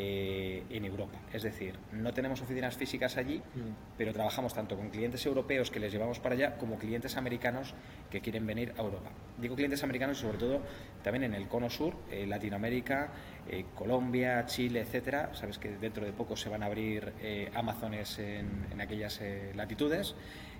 eh, 0.00 0.62
en 0.70 0.84
Europa. 0.84 1.18
Es 1.32 1.42
decir, 1.42 1.74
no 1.90 2.14
tenemos 2.14 2.40
oficinas 2.40 2.76
físicas 2.76 3.16
allí, 3.16 3.38
mm. 3.38 3.96
pero 3.96 4.12
trabajamos 4.12 4.54
tanto 4.54 4.76
con 4.76 4.90
clientes 4.90 5.26
europeos 5.26 5.72
que 5.72 5.80
les 5.80 5.92
llevamos 5.92 6.20
para 6.20 6.36
allá 6.36 6.56
como 6.56 6.78
clientes 6.78 7.16
americanos 7.16 7.74
que 8.08 8.20
quieren 8.20 8.46
venir 8.46 8.72
a 8.78 8.82
Europa. 8.82 9.10
Digo 9.38 9.56
clientes 9.56 9.82
americanos 9.82 10.18
y 10.18 10.20
sobre 10.20 10.38
todo 10.38 10.62
también 11.02 11.24
en 11.24 11.34
el 11.34 11.48
cono 11.48 11.68
sur, 11.68 11.96
eh, 12.12 12.28
Latinoamérica, 12.28 13.10
eh, 13.48 13.64
Colombia, 13.74 14.46
Chile, 14.46 14.82
etcétera. 14.82 15.34
Sabes 15.34 15.58
que 15.58 15.70
dentro 15.70 16.06
de 16.06 16.12
poco 16.12 16.36
se 16.36 16.48
van 16.48 16.62
a 16.62 16.66
abrir 16.66 17.12
Amazones 17.54 18.20
en, 18.20 18.68
en 18.70 18.80
aquellas 18.80 19.20
latitudes. 19.56 20.14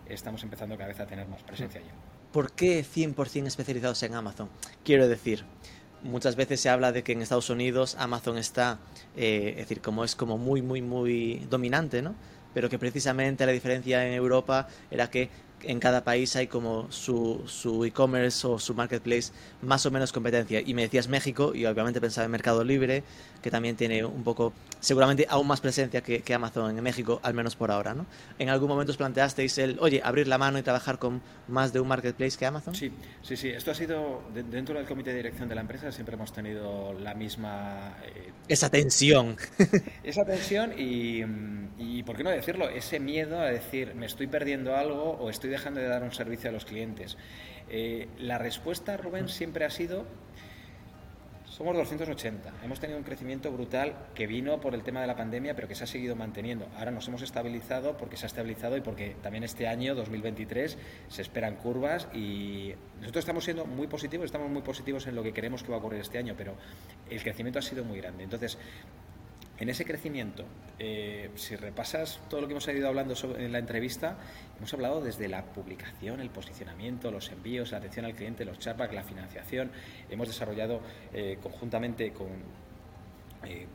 Estamos 0.08 0.42
empezando 0.42 0.76
cada 0.76 0.88
vez 0.88 0.98
a 0.98 1.06
tener 1.06 1.28
más 1.28 1.44
presencia 1.44 1.80
allí. 1.80 1.90
¿Por 2.32 2.52
qué 2.52 2.84
100% 2.84 3.46
especializados 3.46 4.02
en 4.02 4.14
Amazon? 4.14 4.50
Quiero 4.84 5.06
decir, 5.06 5.44
muchas 6.02 6.36
veces 6.36 6.60
se 6.60 6.68
habla 6.68 6.92
de 6.92 7.02
que 7.02 7.12
en 7.12 7.22
Estados 7.22 7.50
Unidos 7.50 7.96
Amazon 7.98 8.38
está, 8.38 8.78
eh, 9.16 9.50
es 9.52 9.68
decir, 9.68 9.80
como 9.80 10.04
es 10.04 10.14
como 10.14 10.38
muy, 10.38 10.62
muy, 10.62 10.82
muy 10.82 11.46
dominante, 11.50 12.02
¿no? 12.02 12.14
Pero 12.54 12.68
que 12.68 12.78
precisamente 12.78 13.46
la 13.46 13.52
diferencia 13.52 14.06
en 14.06 14.14
Europa 14.14 14.68
era 14.90 15.10
que 15.10 15.30
en 15.62 15.80
cada 15.80 16.04
país 16.04 16.36
hay 16.36 16.46
como 16.46 16.90
su, 16.90 17.42
su 17.46 17.84
e-commerce 17.84 18.46
o 18.46 18.58
su 18.58 18.74
marketplace 18.74 19.32
más 19.62 19.84
o 19.86 19.90
menos 19.90 20.12
competencia. 20.12 20.60
Y 20.64 20.74
me 20.74 20.82
decías 20.82 21.08
México, 21.08 21.54
y 21.54 21.66
obviamente 21.66 22.00
pensaba 22.00 22.24
en 22.24 22.30
Mercado 22.30 22.64
Libre, 22.64 23.02
que 23.48 23.50
también 23.50 23.76
tiene 23.76 24.04
un 24.04 24.22
poco, 24.22 24.52
seguramente 24.78 25.26
aún 25.26 25.46
más 25.46 25.62
presencia 25.62 26.02
que, 26.02 26.34
Amazon 26.34 26.76
en 26.76 26.84
México, 26.84 27.18
al 27.22 27.32
menos 27.32 27.56
por 27.56 27.70
ahora. 27.70 27.94
¿no? 27.94 28.04
¿En 28.38 28.50
algún 28.50 28.68
momento 28.68 28.92
os 28.92 28.98
planteasteis 28.98 29.56
el, 29.56 29.78
oye, 29.80 30.02
abrir 30.04 30.28
la 30.28 30.36
mano 30.36 30.58
y 30.58 30.62
trabajar 30.62 30.98
con 30.98 31.22
más 31.48 31.72
de 31.72 31.80
un 31.80 31.88
marketplace 31.88 32.36
que 32.36 32.44
Amazon? 32.44 32.74
Sí, 32.74 32.92
sí, 33.22 33.36
sí. 33.36 33.48
Esto 33.48 33.70
ha 33.70 33.74
sido, 33.74 34.22
dentro 34.34 34.74
del 34.74 34.86
comité 34.86 35.10
de 35.10 35.16
dirección 35.16 35.48
de 35.48 35.54
la 35.54 35.62
empresa, 35.62 35.90
siempre 35.90 36.14
hemos 36.14 36.30
tenido 36.30 36.92
la 36.92 37.14
misma... 37.14 37.96
Eh, 38.04 38.32
esa 38.48 38.68
tensión. 38.68 39.36
esa 40.04 40.26
tensión 40.26 40.74
y, 40.78 41.22
y, 41.78 42.02
¿por 42.02 42.18
qué 42.18 42.24
no 42.24 42.30
decirlo? 42.30 42.68
Ese 42.68 43.00
miedo 43.00 43.40
a 43.40 43.46
decir, 43.46 43.94
me 43.94 44.04
estoy 44.04 44.26
perdiendo 44.26 44.76
algo 44.76 45.12
o 45.12 45.30
estoy 45.30 45.48
dejando 45.48 45.80
de 45.80 45.88
dar 45.88 46.02
un 46.02 46.12
servicio 46.12 46.50
a 46.50 46.52
los 46.52 46.66
clientes. 46.66 47.16
Eh, 47.70 48.08
la 48.18 48.36
respuesta, 48.36 48.98
Rubén, 48.98 49.30
siempre 49.30 49.64
ha 49.64 49.70
sido 49.70 50.04
somos 51.58 51.76
280. 51.76 52.52
Hemos 52.62 52.78
tenido 52.78 52.98
un 52.98 53.04
crecimiento 53.04 53.50
brutal 53.50 53.92
que 54.14 54.28
vino 54.28 54.60
por 54.60 54.74
el 54.74 54.84
tema 54.84 55.00
de 55.00 55.08
la 55.08 55.16
pandemia, 55.16 55.56
pero 55.56 55.66
que 55.66 55.74
se 55.74 55.82
ha 55.82 55.86
seguido 55.88 56.14
manteniendo. 56.14 56.68
Ahora 56.78 56.92
nos 56.92 57.08
hemos 57.08 57.20
estabilizado 57.22 57.96
porque 57.96 58.16
se 58.16 58.26
ha 58.26 58.28
estabilizado 58.28 58.76
y 58.76 58.80
porque 58.80 59.16
también 59.24 59.42
este 59.42 59.66
año, 59.66 59.96
2023, 59.96 60.78
se 61.08 61.22
esperan 61.22 61.56
curvas 61.56 62.06
y 62.14 62.74
nosotros 63.00 63.22
estamos 63.22 63.42
siendo 63.42 63.66
muy 63.66 63.88
positivos, 63.88 64.26
estamos 64.26 64.48
muy 64.48 64.62
positivos 64.62 65.08
en 65.08 65.16
lo 65.16 65.24
que 65.24 65.32
queremos 65.32 65.64
que 65.64 65.70
va 65.70 65.76
a 65.76 65.78
ocurrir 65.80 66.00
este 66.00 66.18
año, 66.18 66.34
pero 66.38 66.54
el 67.10 67.20
crecimiento 67.20 67.58
ha 67.58 67.62
sido 67.62 67.82
muy 67.82 67.98
grande. 67.98 68.22
Entonces, 68.22 68.56
en 69.60 69.68
ese 69.68 69.84
crecimiento, 69.84 70.44
eh, 70.78 71.30
si 71.34 71.56
repasas 71.56 72.20
todo 72.30 72.40
lo 72.40 72.46
que 72.46 72.52
hemos 72.52 72.68
ido 72.68 72.86
hablando 72.86 73.14
en 73.36 73.50
la 73.50 73.58
entrevista, 73.58 74.16
hemos 74.56 74.72
hablado 74.72 75.00
desde 75.00 75.26
la 75.26 75.44
publicación, 75.46 76.20
el 76.20 76.30
posicionamiento, 76.30 77.10
los 77.10 77.30
envíos, 77.32 77.72
la 77.72 77.78
atención 77.78 78.04
al 78.04 78.14
cliente, 78.14 78.44
los 78.44 78.60
chatbacks, 78.60 78.94
la 78.94 79.02
financiación. 79.02 79.72
Hemos 80.10 80.28
desarrollado 80.28 80.80
eh, 81.12 81.38
conjuntamente 81.42 82.12
con, 82.12 82.28
eh, 83.44 83.66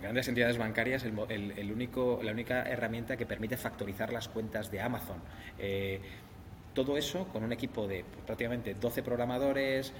grandes 0.00 0.28
entidades 0.28 0.56
bancarias 0.56 1.04
la 1.04 2.32
única 2.32 2.62
herramienta 2.62 3.16
que 3.16 3.26
permite 3.26 3.56
factorizar 3.56 4.12
las 4.12 4.28
cuentas 4.28 4.70
de 4.70 4.80
Amazon. 4.80 5.20
todo 6.74 6.96
eso 6.96 7.26
con 7.32 7.42
un 7.42 7.52
equipo 7.52 7.88
de 7.88 8.04
prácticamente 8.24 8.74
12 8.74 9.02
programadores, 9.02 9.92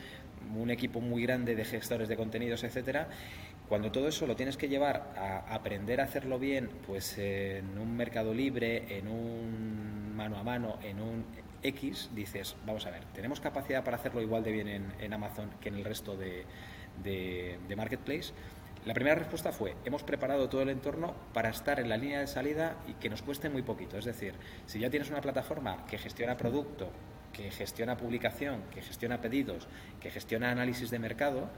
un 0.56 0.70
equipo 0.70 1.00
muy 1.00 1.24
grande 1.24 1.56
de 1.56 1.64
gestores 1.64 2.08
de 2.08 2.16
contenidos, 2.16 2.62
etcétera 2.62 3.08
cuando 3.70 3.92
todo 3.92 4.08
eso 4.08 4.26
lo 4.26 4.34
tienes 4.34 4.56
que 4.56 4.68
llevar 4.68 5.14
a 5.16 5.54
aprender 5.54 6.00
a 6.00 6.04
hacerlo 6.04 6.40
bien, 6.40 6.68
pues 6.88 7.16
en 7.18 7.78
un 7.78 7.96
mercado 7.96 8.34
libre, 8.34 8.98
en 8.98 9.06
un 9.06 10.12
mano 10.16 10.38
a 10.38 10.42
mano, 10.42 10.80
en 10.82 11.00
un 11.00 11.24
X, 11.62 12.10
dices, 12.12 12.56
vamos 12.66 12.84
a 12.86 12.90
ver, 12.90 13.04
¿tenemos 13.14 13.38
capacidad 13.38 13.84
para 13.84 13.96
hacerlo 13.96 14.22
igual 14.22 14.42
de 14.42 14.50
bien 14.50 14.92
en, 14.98 15.12
Amazon 15.12 15.50
que 15.60 15.68
en 15.68 15.76
el 15.76 15.84
resto 15.84 16.16
de, 16.16 16.46
de, 17.04 17.76
Marketplace? 17.76 18.32
La 18.86 18.92
primera 18.92 19.14
respuesta 19.14 19.52
fue, 19.52 19.76
hemos 19.84 20.02
preparado 20.02 20.48
todo 20.48 20.62
el 20.62 20.70
entorno 20.70 21.14
para 21.32 21.50
estar 21.50 21.78
en 21.78 21.88
la 21.88 21.96
línea 21.96 22.18
de 22.18 22.26
salida 22.26 22.74
y 22.88 22.94
que 22.94 23.08
nos 23.08 23.22
cueste 23.22 23.50
muy 23.50 23.62
poquito. 23.62 23.96
Es 23.96 24.04
decir, 24.04 24.34
si 24.66 24.80
ya 24.80 24.90
tienes 24.90 25.10
una 25.10 25.20
plataforma 25.20 25.86
que 25.86 25.96
gestiona 25.96 26.36
producto, 26.36 26.90
que 27.32 27.52
gestiona 27.52 27.96
publicación, 27.96 28.62
que 28.74 28.82
gestiona 28.82 29.20
pedidos, 29.20 29.68
que 30.00 30.10
gestiona 30.10 30.50
análisis 30.50 30.90
de 30.90 30.98
mercado, 30.98 31.50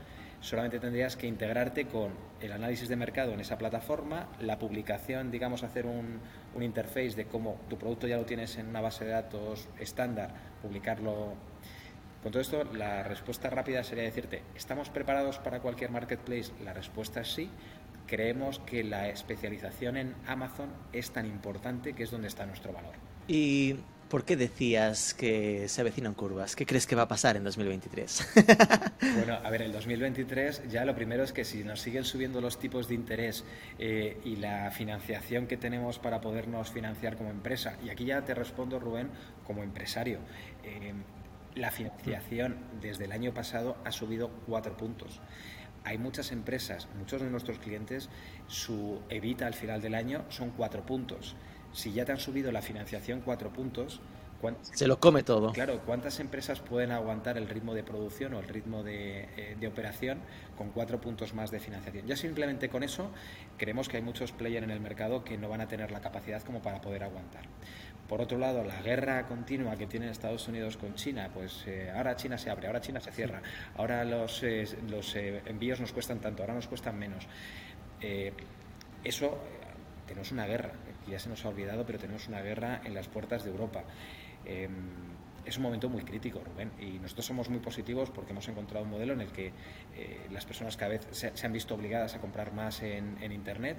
solamente 0.42 0.80
tendrías 0.80 1.16
que 1.16 1.26
integrarte 1.26 1.86
con 1.86 2.12
el 2.40 2.52
análisis 2.52 2.88
de 2.88 2.96
mercado 2.96 3.32
en 3.32 3.40
esa 3.40 3.56
plataforma, 3.56 4.28
la 4.40 4.58
publicación, 4.58 5.30
digamos, 5.30 5.62
hacer 5.62 5.86
un, 5.86 6.20
un 6.54 6.62
interface 6.62 7.10
de 7.14 7.26
cómo 7.26 7.58
tu 7.70 7.78
producto 7.78 8.06
ya 8.06 8.16
lo 8.16 8.26
tienes 8.26 8.58
en 8.58 8.66
una 8.66 8.80
base 8.80 9.04
de 9.04 9.12
datos 9.12 9.68
estándar, 9.78 10.34
publicarlo. 10.60 11.34
Con 12.22 12.32
todo 12.32 12.42
esto, 12.42 12.64
la 12.64 13.02
respuesta 13.04 13.50
rápida 13.50 13.82
sería 13.82 14.04
decirte, 14.04 14.42
¿estamos 14.54 14.90
preparados 14.90 15.38
para 15.38 15.60
cualquier 15.60 15.90
marketplace? 15.90 16.52
La 16.62 16.72
respuesta 16.72 17.20
es 17.20 17.32
sí. 17.32 17.48
Creemos 18.06 18.58
que 18.58 18.84
la 18.84 19.08
especialización 19.08 19.96
en 19.96 20.14
Amazon 20.26 20.70
es 20.92 21.12
tan 21.12 21.26
importante 21.26 21.94
que 21.94 22.02
es 22.02 22.10
donde 22.10 22.28
está 22.28 22.46
nuestro 22.46 22.72
valor. 22.72 22.94
Y 23.28 23.76
¿Por 24.12 24.26
qué 24.26 24.36
decías 24.36 25.14
que 25.14 25.68
se 25.68 25.80
avecinan 25.80 26.12
curvas? 26.12 26.54
¿Qué 26.54 26.66
crees 26.66 26.86
que 26.86 26.94
va 26.94 27.04
a 27.04 27.08
pasar 27.08 27.38
en 27.38 27.44
2023? 27.44 28.28
bueno, 29.16 29.38
a 29.42 29.48
ver, 29.48 29.62
el 29.62 29.72
2023 29.72 30.68
ya 30.68 30.84
lo 30.84 30.94
primero 30.94 31.24
es 31.24 31.32
que 31.32 31.46
si 31.46 31.64
nos 31.64 31.80
siguen 31.80 32.04
subiendo 32.04 32.42
los 32.42 32.58
tipos 32.58 32.88
de 32.88 32.94
interés 32.94 33.42
eh, 33.78 34.20
y 34.22 34.36
la 34.36 34.70
financiación 34.70 35.46
que 35.46 35.56
tenemos 35.56 35.98
para 35.98 36.20
podernos 36.20 36.70
financiar 36.70 37.16
como 37.16 37.30
empresa, 37.30 37.78
y 37.82 37.88
aquí 37.88 38.04
ya 38.04 38.22
te 38.22 38.34
respondo, 38.34 38.78
Rubén, 38.78 39.08
como 39.46 39.62
empresario, 39.62 40.18
eh, 40.62 40.92
la 41.54 41.70
financiación 41.70 42.58
desde 42.82 43.06
el 43.06 43.12
año 43.12 43.32
pasado 43.32 43.78
ha 43.82 43.92
subido 43.92 44.28
cuatro 44.46 44.76
puntos 44.76 45.22
hay 45.84 45.98
muchas 45.98 46.30
empresas, 46.30 46.86
muchos 46.96 47.22
de 47.22 47.30
nuestros 47.30 47.58
clientes, 47.58 48.08
su 48.46 49.00
evita 49.08 49.46
al 49.46 49.54
final 49.54 49.80
del 49.82 49.96
año 49.96 50.24
son 50.28 50.50
cuatro 50.50 50.86
puntos. 50.86 51.34
Si 51.72 51.92
ya 51.92 52.04
te 52.04 52.12
han 52.12 52.18
subido 52.18 52.52
la 52.52 52.62
financiación 52.62 53.20
cuatro 53.20 53.52
puntos, 53.52 54.00
Se 54.72 54.88
lo 54.88 54.98
come 54.98 55.22
todo. 55.22 55.52
Claro, 55.52 55.80
¿cuántas 55.86 56.18
empresas 56.18 56.58
pueden 56.58 56.90
aguantar 56.90 57.38
el 57.38 57.48
ritmo 57.48 57.74
de 57.74 57.84
producción 57.84 58.34
o 58.34 58.40
el 58.40 58.48
ritmo 58.48 58.82
de, 58.82 59.28
eh, 59.36 59.56
de, 59.58 59.68
operación 59.68 60.18
con 60.58 60.70
cuatro 60.70 61.00
puntos 61.00 61.32
más 61.32 61.52
de 61.52 61.60
financiación? 61.60 62.08
Ya 62.08 62.16
simplemente 62.16 62.68
con 62.68 62.82
eso 62.82 63.12
creemos 63.56 63.88
que 63.88 63.98
hay 63.98 64.02
muchos 64.02 64.32
players 64.32 64.64
en 64.64 64.70
el 64.70 64.80
mercado 64.80 65.22
que 65.22 65.38
no 65.38 65.48
van 65.48 65.60
a 65.60 65.68
tener 65.68 65.92
la 65.92 66.00
capacidad 66.00 66.42
como 66.42 66.60
para 66.60 66.80
poder 66.80 67.04
aguantar. 67.04 67.44
Por 68.08 68.20
otro 68.20 68.36
lado, 68.36 68.64
la 68.64 68.82
guerra 68.82 69.28
continua 69.28 69.76
que 69.76 69.86
tiene 69.86 70.10
Estados 70.10 70.48
Unidos 70.48 70.76
con 70.76 70.96
China, 70.96 71.30
pues 71.32 71.62
eh, 71.66 71.92
ahora 71.94 72.16
China 72.16 72.36
se 72.36 72.50
abre, 72.50 72.66
ahora 72.66 72.80
China 72.80 73.00
se 73.00 73.12
cierra, 73.12 73.40
ahora 73.76 74.04
los, 74.04 74.42
eh, 74.42 74.66
los 74.90 75.14
envíos 75.14 75.78
nos 75.80 75.92
cuestan 75.92 76.18
tanto, 76.18 76.42
ahora 76.42 76.54
nos 76.54 76.66
cuestan 76.66 76.98
menos. 76.98 77.28
eso, 79.04 79.38
tenemos 80.12 80.30
una 80.30 80.46
guerra, 80.46 80.72
ya 81.08 81.18
se 81.18 81.30
nos 81.30 81.42
ha 81.44 81.48
olvidado, 81.48 81.86
pero 81.86 81.98
tenemos 81.98 82.28
una 82.28 82.42
guerra 82.42 82.82
en 82.84 82.92
las 82.92 83.08
puertas 83.08 83.44
de 83.44 83.50
Europa. 83.50 83.82
Em, 84.44 84.70
es 85.44 85.56
un 85.56 85.62
momento 85.62 85.88
muy 85.88 86.02
crítico, 86.02 86.42
Rubén, 86.44 86.70
y 86.78 86.98
nosotros 86.98 87.24
somos 87.24 87.48
muy 87.48 87.60
positivos 87.60 88.10
porque 88.10 88.32
hemos 88.32 88.46
encontrado 88.46 88.84
un 88.84 88.90
modelo 88.90 89.14
en 89.14 89.22
el 89.22 89.32
que 89.32 89.52
eh, 89.96 90.26
las 90.30 90.44
personas 90.44 90.76
cada 90.76 90.90
vez 90.90 91.08
se, 91.10 91.32
han 91.46 91.52
visto 91.52 91.74
obligadas 91.74 92.14
a 92.14 92.20
comprar 92.20 92.52
más 92.52 92.82
en, 92.82 93.32
Internet. 93.32 93.78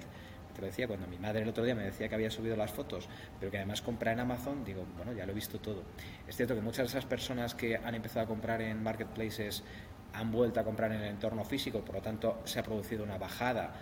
Te 0.54 0.60
lo 0.60 0.66
decía 0.66 0.88
cuando 0.88 1.06
mi 1.06 1.18
madre 1.18 1.42
el 1.42 1.48
otro 1.48 1.64
día 1.64 1.76
me 1.76 1.84
decía 1.84 2.08
que 2.08 2.16
había 2.16 2.30
subido 2.30 2.56
las 2.56 2.72
fotos, 2.72 3.08
pero 3.38 3.52
que 3.52 3.58
además 3.58 3.80
compra 3.80 4.12
en 4.12 4.20
Amazon, 4.20 4.64
digo, 4.64 4.84
bueno, 4.96 5.12
ya 5.12 5.26
lo 5.26 5.32
he 5.32 5.34
visto 5.34 5.60
todo. 5.60 5.84
Es 6.26 6.36
cierto 6.36 6.54
que 6.56 6.60
muchas 6.60 6.92
de 6.92 6.98
esas 6.98 7.06
personas 7.06 7.54
que 7.54 7.76
han 7.76 7.94
empezado 7.94 8.24
a 8.24 8.28
comprar 8.28 8.60
en 8.60 8.82
marketplaces 8.82 9.62
han 10.12 10.30
vuelto 10.30 10.60
a 10.60 10.64
comprar 10.64 10.92
en 10.92 11.00
el 11.00 11.08
entorno 11.08 11.44
físico, 11.44 11.84
por 11.84 11.96
lo 11.96 12.02
tanto 12.02 12.40
se 12.44 12.58
ha 12.58 12.62
producido 12.62 13.04
una 13.04 13.18
bajada 13.18 13.74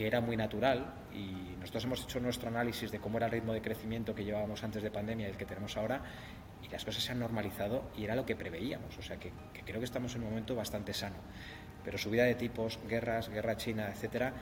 que 0.00 0.06
era 0.06 0.22
muy 0.22 0.34
natural 0.34 0.94
y 1.12 1.58
nosotros 1.60 1.84
hemos 1.84 2.04
hecho 2.04 2.20
nuestro 2.20 2.48
análisis 2.48 2.90
de 2.90 2.98
cómo 2.98 3.18
era 3.18 3.26
el 3.26 3.32
ritmo 3.32 3.52
de 3.52 3.60
crecimiento 3.60 4.14
que 4.14 4.24
llevábamos 4.24 4.64
antes 4.64 4.82
de 4.82 4.90
pandemia 4.90 5.26
y 5.26 5.30
el 5.32 5.36
que 5.36 5.44
tenemos 5.44 5.76
ahora 5.76 6.00
y 6.64 6.70
las 6.70 6.86
cosas 6.86 7.04
se 7.04 7.12
han 7.12 7.18
normalizado 7.18 7.90
y 7.98 8.04
era 8.04 8.16
lo 8.16 8.24
que 8.24 8.34
preveíamos, 8.34 8.96
o 8.96 9.02
sea 9.02 9.18
que, 9.18 9.30
creo 9.62 9.78
que 9.78 9.84
estamos 9.84 10.14
en 10.14 10.22
un 10.22 10.30
momento 10.30 10.54
bastante 10.54 10.94
sano. 10.94 11.16
Pero 11.84 11.98
subida 11.98 12.24
de 12.24 12.34
tipos, 12.34 12.78
guerras, 12.88 13.28
guerra 13.28 13.58
china, 13.58 13.90
etcétera, 13.90 14.32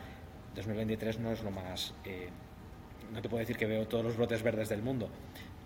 2023 0.54 1.18
no 1.18 1.32
es 1.32 1.42
lo 1.42 1.50
más... 1.50 1.92
Eh, 2.04 2.28
no 3.12 3.20
te 3.20 3.28
puedo 3.28 3.40
decir 3.40 3.56
que 3.56 3.66
veo 3.66 3.88
todos 3.88 4.04
los 4.04 4.16
brotes 4.16 4.44
verdes 4.44 4.68
del 4.68 4.82
mundo, 4.82 5.10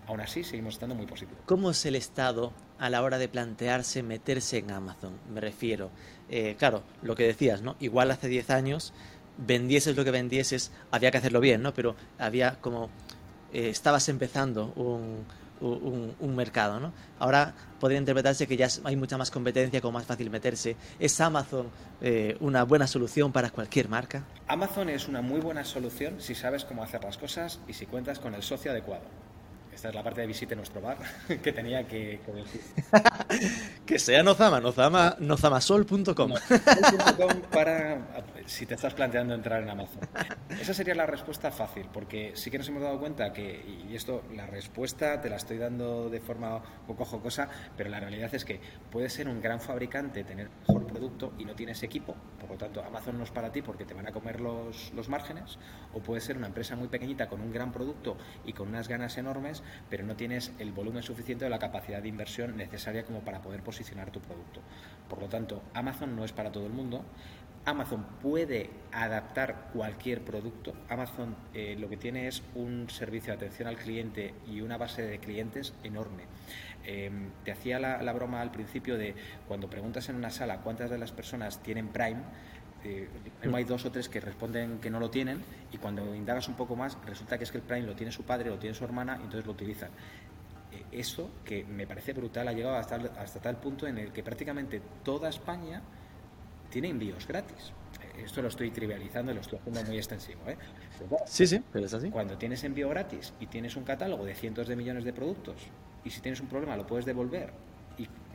aún 0.07 0.21
así 0.21 0.43
seguimos 0.43 0.73
estando 0.73 0.95
muy 0.95 1.05
positivos. 1.05 1.43
¿Cómo 1.45 1.69
es 1.69 1.85
el 1.85 1.95
Estado 1.95 2.51
a 2.79 2.89
la 2.89 3.03
hora 3.03 3.19
de 3.19 3.27
plantearse 3.27 4.01
meterse 4.01 4.57
en 4.57 4.71
Amazon? 4.71 5.19
Me 5.31 5.39
refiero, 5.39 5.91
eh, 6.29 6.55
claro, 6.57 6.81
lo 7.03 7.15
que 7.15 7.27
decías, 7.27 7.61
¿no? 7.61 7.75
Igual 7.79 8.09
hace 8.09 8.27
10 8.27 8.49
años 8.49 8.91
vendieses 9.37 9.95
lo 9.95 10.03
que 10.03 10.11
vendieses, 10.11 10.71
había 10.91 11.11
que 11.11 11.17
hacerlo 11.17 11.39
bien, 11.39 11.61
¿no? 11.61 11.73
Pero 11.73 11.95
había 12.17 12.59
como, 12.61 12.89
eh, 13.51 13.69
estabas 13.69 14.09
empezando 14.09 14.73
un, 14.75 15.25
un, 15.63 16.35
mercado, 16.35 16.79
¿no? 16.79 16.93
Ahora 17.19 17.53
podría 17.79 17.99
interpretarse 17.99 18.47
que 18.47 18.57
ya 18.57 18.67
hay 18.83 18.95
mucha 18.95 19.17
más 19.17 19.31
competencia, 19.31 19.81
como 19.81 19.93
más 19.93 20.05
fácil 20.05 20.29
meterse. 20.29 20.75
¿Es 20.99 21.19
Amazon 21.21 21.67
eh, 22.01 22.35
una 22.39 22.63
buena 22.63 22.87
solución 22.87 23.31
para 23.31 23.49
cualquier 23.49 23.87
marca? 23.87 24.23
Amazon 24.47 24.89
es 24.89 25.07
una 25.07 25.21
muy 25.21 25.39
buena 25.39 25.63
solución 25.63 26.19
si 26.19 26.35
sabes 26.35 26.65
cómo 26.65 26.83
hacer 26.83 27.03
las 27.03 27.17
cosas 27.17 27.59
y 27.67 27.73
si 27.73 27.85
cuentas 27.85 28.19
con 28.19 28.35
el 28.35 28.43
socio 28.43 28.71
adecuado. 28.71 29.03
Esta 29.73 29.89
es 29.89 29.95
la 29.95 30.03
parte 30.03 30.21
de 30.21 30.27
visite 30.27 30.55
nuestro 30.55 30.81
bar 30.81 30.97
que 31.43 31.51
tenía 31.51 31.87
que, 31.87 32.19
decir. 32.27 32.61
que 33.85 33.99
sea 33.99 34.21
Nozama, 34.21 34.59
nozama, 34.59 35.15
nozamasol.com. 35.19 36.33
para 37.51 37.97
si 38.45 38.65
te 38.65 38.75
estás 38.75 38.93
planteando 38.93 39.33
entrar 39.33 39.61
en 39.61 39.69
Amazon. 39.69 40.01
Esa 40.49 40.73
sería 40.73 40.95
la 40.95 41.05
respuesta 41.05 41.51
fácil, 41.51 41.87
porque 41.91 42.31
sí 42.35 42.51
que 42.51 42.57
nos 42.57 42.67
hemos 42.67 42.81
dado 42.81 42.99
cuenta 42.99 43.31
que, 43.33 43.85
y 43.89 43.95
esto, 43.95 44.23
la 44.33 44.45
respuesta 44.45 45.21
te 45.21 45.29
la 45.29 45.37
estoy 45.37 45.57
dando 45.57 46.09
de 46.09 46.19
forma 46.19 46.61
poco 46.87 47.05
jocosa, 47.05 47.49
pero 47.77 47.89
la 47.89 47.99
realidad 47.99 48.33
es 48.33 48.45
que 48.45 48.59
puedes 48.91 49.13
ser 49.13 49.27
un 49.27 49.41
gran 49.41 49.59
fabricante, 49.59 50.23
tener 50.23 50.49
mejor 50.67 50.85
producto 50.87 51.33
y 51.37 51.45
no 51.45 51.55
tienes 51.55 51.81
equipo, 51.83 52.15
por 52.39 52.49
lo 52.49 52.57
tanto 52.57 52.83
Amazon 52.83 53.17
no 53.17 53.23
es 53.23 53.31
para 53.31 53.51
ti 53.51 53.61
porque 53.61 53.85
te 53.85 53.93
van 53.93 54.07
a 54.07 54.11
comer 54.11 54.41
los, 54.41 54.93
los 54.93 55.09
márgenes, 55.09 55.57
o 55.93 55.99
puedes 55.99 56.23
ser 56.23 56.37
una 56.37 56.47
empresa 56.47 56.75
muy 56.75 56.87
pequeñita 56.87 57.27
con 57.27 57.41
un 57.41 57.51
gran 57.51 57.71
producto 57.71 58.17
y 58.45 58.53
con 58.53 58.69
unas 58.69 58.87
ganas 58.87 59.17
enormes, 59.17 59.63
pero 59.89 60.03
no 60.03 60.15
tienes 60.15 60.51
el 60.59 60.71
volumen 60.71 61.03
suficiente 61.03 61.45
o 61.45 61.49
la 61.49 61.59
capacidad 61.59 62.01
de 62.01 62.09
inversión 62.09 62.57
necesaria 62.57 63.05
como 63.05 63.21
para 63.21 63.41
poder 63.41 63.63
posicionar 63.63 64.11
tu 64.11 64.19
producto. 64.19 64.61
Por 65.09 65.21
lo 65.21 65.27
tanto, 65.27 65.61
Amazon 65.73 66.15
no 66.15 66.25
es 66.25 66.31
para 66.31 66.51
todo 66.51 66.65
el 66.65 66.73
mundo. 66.73 67.05
Amazon 67.65 68.05
puede 68.21 68.69
adaptar 68.91 69.69
cualquier 69.73 70.21
producto. 70.21 70.73
Amazon 70.89 71.35
eh, 71.53 71.75
lo 71.79 71.87
que 71.87 71.97
tiene 71.97 72.27
es 72.27 72.43
un 72.55 72.89
servicio 72.89 73.31
de 73.31 73.37
atención 73.37 73.67
al 73.67 73.77
cliente 73.77 74.33
y 74.47 74.61
una 74.61 74.77
base 74.77 75.01
de 75.03 75.19
clientes 75.19 75.73
enorme. 75.83 76.23
Em, 76.85 77.29
te 77.45 77.51
hacía 77.51 77.79
la, 77.79 78.13
broma 78.13 78.41
al 78.41 78.51
principio 78.51 78.97
de 78.97 79.15
cuando 79.47 79.69
preguntas 79.69 80.09
en 80.09 80.17
una 80.17 80.29
sala 80.29 80.57
cuántas 80.57 80.89
de 80.89 80.97
las 80.97 81.13
personas 81.13 81.63
tienen 81.63 81.87
Prime, 81.87 82.21
eh, 82.83 83.07
hay 83.53 83.63
dos 83.63 83.85
o 83.85 83.91
tres 83.91 84.09
que 84.09 84.19
responden 84.19 84.79
que 84.79 84.89
no 84.89 84.99
lo 84.99 85.09
tienen 85.09 85.41
y 85.71 85.77
cuando 85.77 86.13
indagas 86.13 86.49
un 86.49 86.55
poco 86.55 86.75
más 86.75 86.97
resulta 87.05 87.37
que 87.37 87.45
es 87.45 87.51
que 87.51 87.59
el 87.59 87.63
Prime 87.63 87.87
lo 87.87 87.95
tiene 87.95 88.11
su 88.11 88.23
padre, 88.23 88.49
lo 88.49 88.59
tiene 88.59 88.75
su 88.75 88.83
hermana 88.83 89.13
y 89.21 89.23
entonces 89.23 89.45
lo 89.45 89.53
utilizan. 89.53 89.89
Eh, 90.73 90.83
eso, 90.91 91.29
que 91.45 91.63
me 91.63 91.87
parece 91.87 92.11
brutal, 92.11 92.49
ha 92.49 92.51
llegado 92.51 92.75
hasta, 92.75 92.95
hasta 92.95 93.39
tal 93.39 93.55
punto 93.55 93.87
en 93.87 93.97
el 93.97 94.11
que 94.11 94.21
prácticamente 94.21 94.81
toda 95.05 95.29
España 95.29 95.81
tiene 96.73 96.89
envíos 96.89 97.27
gratis. 97.27 97.71
Esto 98.17 98.41
lo 98.41 98.47
estoy 98.47 98.71
trivializando 98.71 99.31
y 99.31 99.35
lo 99.35 99.41
estoy 99.41 99.59
haciendo 99.59 99.83
muy 99.83 99.97
extensivo. 99.97 100.41
¿eh? 100.47 100.57
sí, 101.25 101.45
sí, 101.45 101.61
pero 101.71 101.85
es 101.85 101.93
así. 101.93 102.09
Cuando 102.09 102.37
tienes 102.37 102.63
envío 102.63 102.89
gratis 102.89 103.33
y 103.39 103.47
tienes 103.47 103.75
un 103.75 103.83
catálogo 103.83 104.25
de 104.25 104.33
cientos 104.33 104.67
de 104.67 104.75
millones 104.75 105.03
de 105.03 105.13
productos 105.13 105.55
y 106.03 106.09
si 106.09 106.19
tienes 106.21 106.41
un 106.41 106.47
problema 106.47 106.75
lo 106.75 106.85
puedes 106.85 107.05
devolver 107.05 107.53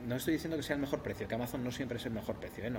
no 0.07 0.17
estoy 0.17 0.35
diciendo 0.35 0.57
que 0.57 0.63
sea 0.63 0.77
el 0.77 0.81
mejor 0.81 1.03
precio, 1.03 1.27
que 1.27 1.35
Amazon 1.35 1.65
no 1.65 1.73
siempre 1.73 1.99
es 1.99 2.07
el 2.07 2.13
mejor 2.13 2.37
precio. 2.37 2.65
¿eh? 2.65 2.73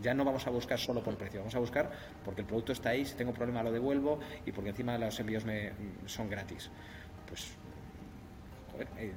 ya 0.00 0.14
no 0.14 0.24
vamos 0.24 0.46
a 0.46 0.50
buscar 0.50 0.78
solo 0.78 1.02
por 1.02 1.16
precio, 1.16 1.40
vamos 1.40 1.54
a 1.56 1.58
buscar 1.58 1.90
porque 2.24 2.42
el 2.42 2.46
producto 2.46 2.72
está 2.72 2.90
ahí, 2.90 3.04
si 3.04 3.16
tengo 3.16 3.32
problema 3.32 3.62
lo 3.62 3.72
devuelvo 3.72 4.20
y 4.46 4.52
porque 4.52 4.70
encima 4.70 4.96
los 4.98 5.18
envíos 5.18 5.44
me, 5.44 5.72
son 6.06 6.30
gratis. 6.30 6.70
Pues, 7.26 7.54
joder, 8.70 8.88
eh, 8.98 9.12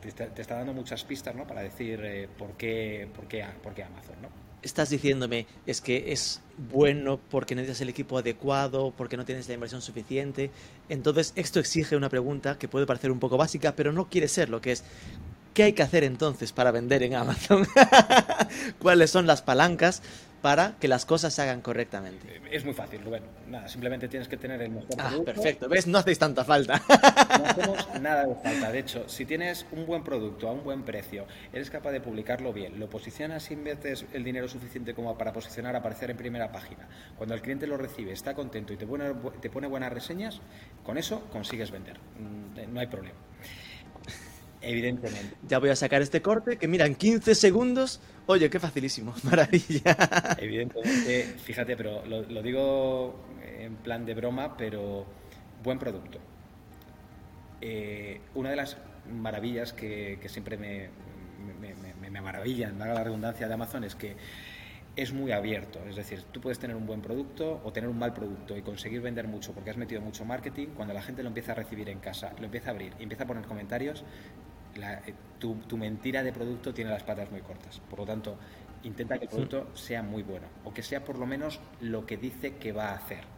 te, 0.00 0.40
está 0.40 0.56
dando 0.56 0.72
muchas 0.72 1.04
pistas 1.04 1.34
¿no? 1.34 1.46
para 1.46 1.62
decir 1.62 2.00
eh, 2.02 2.28
por, 2.38 2.52
qué, 2.56 3.08
por, 3.14 3.28
qué, 3.28 3.44
por 3.62 3.74
qué 3.74 3.84
Amazon. 3.84 4.16
¿no? 4.22 4.45
Estás 4.66 4.90
diciéndome, 4.90 5.46
es 5.64 5.80
que 5.80 6.12
es 6.12 6.40
bueno 6.58 7.20
porque 7.30 7.54
necesitas 7.54 7.82
el 7.82 7.88
equipo 7.88 8.18
adecuado, 8.18 8.92
porque 8.96 9.16
no 9.16 9.24
tienes 9.24 9.46
la 9.46 9.54
inversión 9.54 9.80
suficiente. 9.80 10.50
Entonces, 10.88 11.32
esto 11.36 11.60
exige 11.60 11.94
una 11.94 12.08
pregunta 12.08 12.58
que 12.58 12.66
puede 12.66 12.84
parecer 12.84 13.12
un 13.12 13.20
poco 13.20 13.36
básica, 13.36 13.76
pero 13.76 13.92
no 13.92 14.08
quiere 14.08 14.26
ser 14.26 14.48
lo 14.48 14.60
que 14.60 14.72
es 14.72 14.82
¿Qué 15.54 15.62
hay 15.62 15.72
que 15.72 15.82
hacer 15.82 16.04
entonces 16.04 16.52
para 16.52 16.70
vender 16.70 17.02
en 17.02 17.14
Amazon? 17.14 17.66
¿Cuáles 18.78 19.10
son 19.10 19.26
las 19.26 19.40
palancas 19.40 20.02
para 20.42 20.76
que 20.78 20.88
las 20.88 21.04
cosas 21.04 21.34
se 21.34 21.42
hagan 21.42 21.60
correctamente? 21.60 22.40
Es 22.50 22.64
muy 22.64 22.74
fácil, 22.74 23.02
Rubén. 23.02 23.22
Nada, 23.48 23.68
simplemente 23.68 24.08
tienes 24.08 24.28
que 24.28 24.36
tener 24.36 24.60
el 24.62 24.70
mejor 24.70 24.96
ah, 24.98 25.12
perfecto. 25.24 25.68
¿Ves? 25.68 25.86
No 25.86 25.98
hacéis 25.98 26.18
tanta 26.18 26.44
falta. 26.44 26.80
no 27.38 27.44
hacemos 27.46 28.00
nada 28.00 28.26
de 28.26 28.34
falta. 28.36 28.72
De 28.72 28.78
hecho, 28.78 29.08
si 29.08 29.24
tienes 29.24 29.66
un 29.72 29.86
buen 29.86 30.02
producto 30.04 30.48
a 30.48 30.52
un 30.52 30.64
buen 30.64 30.82
precio, 30.84 31.26
eres 31.52 31.70
capaz 31.70 31.92
de 31.92 32.00
publicarlo 32.00 32.52
bien, 32.52 32.78
lo 32.78 32.88
posicionas 32.88 33.50
y 33.50 33.54
inviertes 33.54 34.06
el 34.12 34.24
dinero 34.24 34.48
suficiente 34.48 34.94
como 34.94 35.16
para 35.16 35.32
posicionar, 35.32 35.76
aparecer 35.76 36.10
en 36.10 36.16
primera 36.16 36.52
página. 36.52 36.88
Cuando 37.16 37.34
el 37.34 37.42
cliente 37.42 37.66
lo 37.66 37.76
recibe, 37.76 38.12
está 38.12 38.34
contento 38.34 38.72
y 38.72 38.76
te 38.76 38.86
pone, 38.86 39.12
te 39.40 39.50
pone 39.50 39.66
buenas 39.66 39.92
reseñas, 39.92 40.40
con 40.84 40.98
eso 40.98 41.22
consigues 41.30 41.70
vender. 41.70 41.98
Mm, 42.18 42.72
no 42.72 42.80
hay 42.80 42.86
problema. 42.86 43.18
Evidentemente. 44.66 45.36
Ya 45.46 45.58
voy 45.58 45.70
a 45.70 45.76
sacar 45.76 46.02
este 46.02 46.20
corte, 46.20 46.56
que 46.56 46.66
mira, 46.66 46.86
en 46.86 46.96
15 46.96 47.36
segundos, 47.36 48.00
oye, 48.26 48.50
qué 48.50 48.58
facilísimo, 48.58 49.14
maravilla. 49.22 49.96
Evidentemente, 50.38 51.34
fíjate, 51.38 51.76
pero 51.76 52.04
lo, 52.04 52.42
digo 52.42 53.20
en 53.58 53.76
plan 53.76 54.04
de 54.04 54.14
broma, 54.14 54.56
pero 54.56 55.06
buen 55.62 55.78
producto. 55.78 56.18
Eh, 57.60 58.20
una 58.34 58.50
de 58.50 58.56
las 58.56 58.76
maravillas 59.08 59.72
que, 59.72 60.18
siempre 60.26 60.56
me, 60.56 60.88
me, 61.60 62.10
me, 62.10 62.20
maravillan, 62.20 62.76
la 62.78 63.04
redundancia 63.04 63.46
de 63.46 63.54
Amazon, 63.54 63.84
es 63.84 63.94
que 63.94 64.16
es 64.96 65.12
muy 65.12 65.30
abierto. 65.30 65.78
Es 65.88 65.94
decir, 65.94 66.24
tú 66.32 66.40
puedes 66.40 66.58
tener 66.58 66.74
un 66.74 66.86
buen 66.86 67.02
producto 67.02 67.60
o 67.62 67.72
tener 67.72 67.88
un 67.88 67.98
mal 67.98 68.14
producto 68.14 68.56
y 68.56 68.62
conseguir 68.62 69.02
vender 69.02 69.28
mucho 69.28 69.52
porque 69.52 69.70
has 69.70 69.76
metido 69.76 70.00
mucho 70.00 70.24
marketing. 70.24 70.68
Cuando 70.68 70.94
la 70.94 71.02
gente 71.02 71.22
lo 71.22 71.28
empieza 71.28 71.52
a 71.52 71.54
recibir 71.54 71.88
en 71.90 72.00
casa, 72.00 72.32
lo 72.38 72.46
empieza 72.46 72.70
a 72.70 72.72
abrir 72.72 72.94
y 72.98 73.02
empieza 73.02 73.24
a 73.24 73.26
poner 73.26 73.44
comentarios, 73.44 74.04
eh, 74.76 75.14
tu, 75.38 75.76
mentira 75.76 76.22
de 76.22 76.32
producto 76.32 76.72
tiene 76.72 76.90
las 76.90 77.02
patas 77.02 77.30
muy 77.30 77.40
cortas. 77.40 77.80
Por 77.80 78.00
lo 78.00 78.06
tanto, 78.06 78.36
intenta 78.82 79.18
que 79.18 79.24
el 79.24 79.30
producto 79.30 79.68
sea 79.74 80.02
muy 80.02 80.22
bueno 80.22 80.46
o 80.64 80.72
que 80.72 80.82
sea 80.82 81.04
por 81.04 81.18
lo 81.18 81.26
menos 81.26 81.60
lo 81.80 82.06
que 82.06 82.16
dice 82.16 82.56
que 82.56 82.72
va 82.72 82.90
a 82.90 82.94
hacer. 82.94 83.36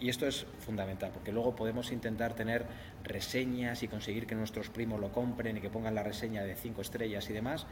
Y 0.00 0.08
esto 0.08 0.26
es 0.26 0.46
fundamental, 0.58 1.12
porque 1.12 1.30
luego 1.30 1.54
podemos 1.54 1.92
intentar 1.92 2.34
tener 2.34 2.66
reseñas 3.04 3.84
y 3.84 3.88
conseguir 3.88 4.26
que 4.26 4.34
nuestros 4.34 4.68
primos 4.68 4.98
lo 4.98 5.12
compren 5.12 5.56
y 5.56 5.60
que 5.60 5.70
pongan 5.70 5.94
la 5.94 6.02
reseña 6.02 6.42
de 6.42 6.56
cinco 6.56 6.82
estrellas 6.82 7.30
y 7.30 7.32
demás, 7.32 7.66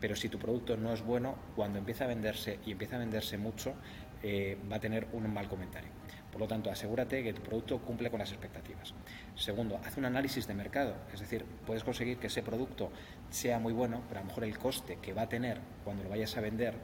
pero 0.00 0.16
si 0.16 0.30
tu 0.30 0.38
producto 0.38 0.78
no 0.78 0.94
es 0.94 1.02
bueno, 1.02 1.36
cuando 1.54 1.78
empieza 1.78 2.04
a 2.04 2.06
venderse 2.06 2.58
y 2.64 2.72
empieza 2.72 2.96
a 2.96 3.00
venderse 3.00 3.36
mucho, 3.36 3.74
eh, 4.22 4.56
va 4.72 4.76
a 4.76 4.80
tener 4.80 5.08
un 5.12 5.30
mal 5.30 5.46
comentario. 5.46 5.90
Por 6.34 6.40
lo 6.40 6.48
tanto, 6.48 6.68
asegúrate 6.68 7.22
que 7.22 7.32
tu 7.32 7.42
producto 7.42 7.78
cumple 7.78 8.10
con 8.10 8.18
las 8.18 8.32
expectativas. 8.32 8.92
Segundo, 9.36 9.80
haz 9.84 9.96
un 9.98 10.04
análisis 10.04 10.48
de 10.48 10.54
mercado. 10.54 10.96
Es 11.12 11.20
decir, 11.20 11.44
puedes 11.64 11.84
conseguir 11.84 12.18
que 12.18 12.26
ese 12.26 12.42
producto 12.42 12.90
sea 13.30 13.60
muy 13.60 13.72
bueno, 13.72 14.02
pero 14.08 14.18
a 14.18 14.22
lo 14.24 14.30
mejor 14.30 14.42
el 14.42 14.58
coste 14.58 14.98
que 15.00 15.12
va 15.12 15.22
a 15.22 15.28
tener 15.28 15.60
cuando 15.84 16.02
lo 16.02 16.10
vayas 16.10 16.36
a 16.36 16.40
vender, 16.40 16.74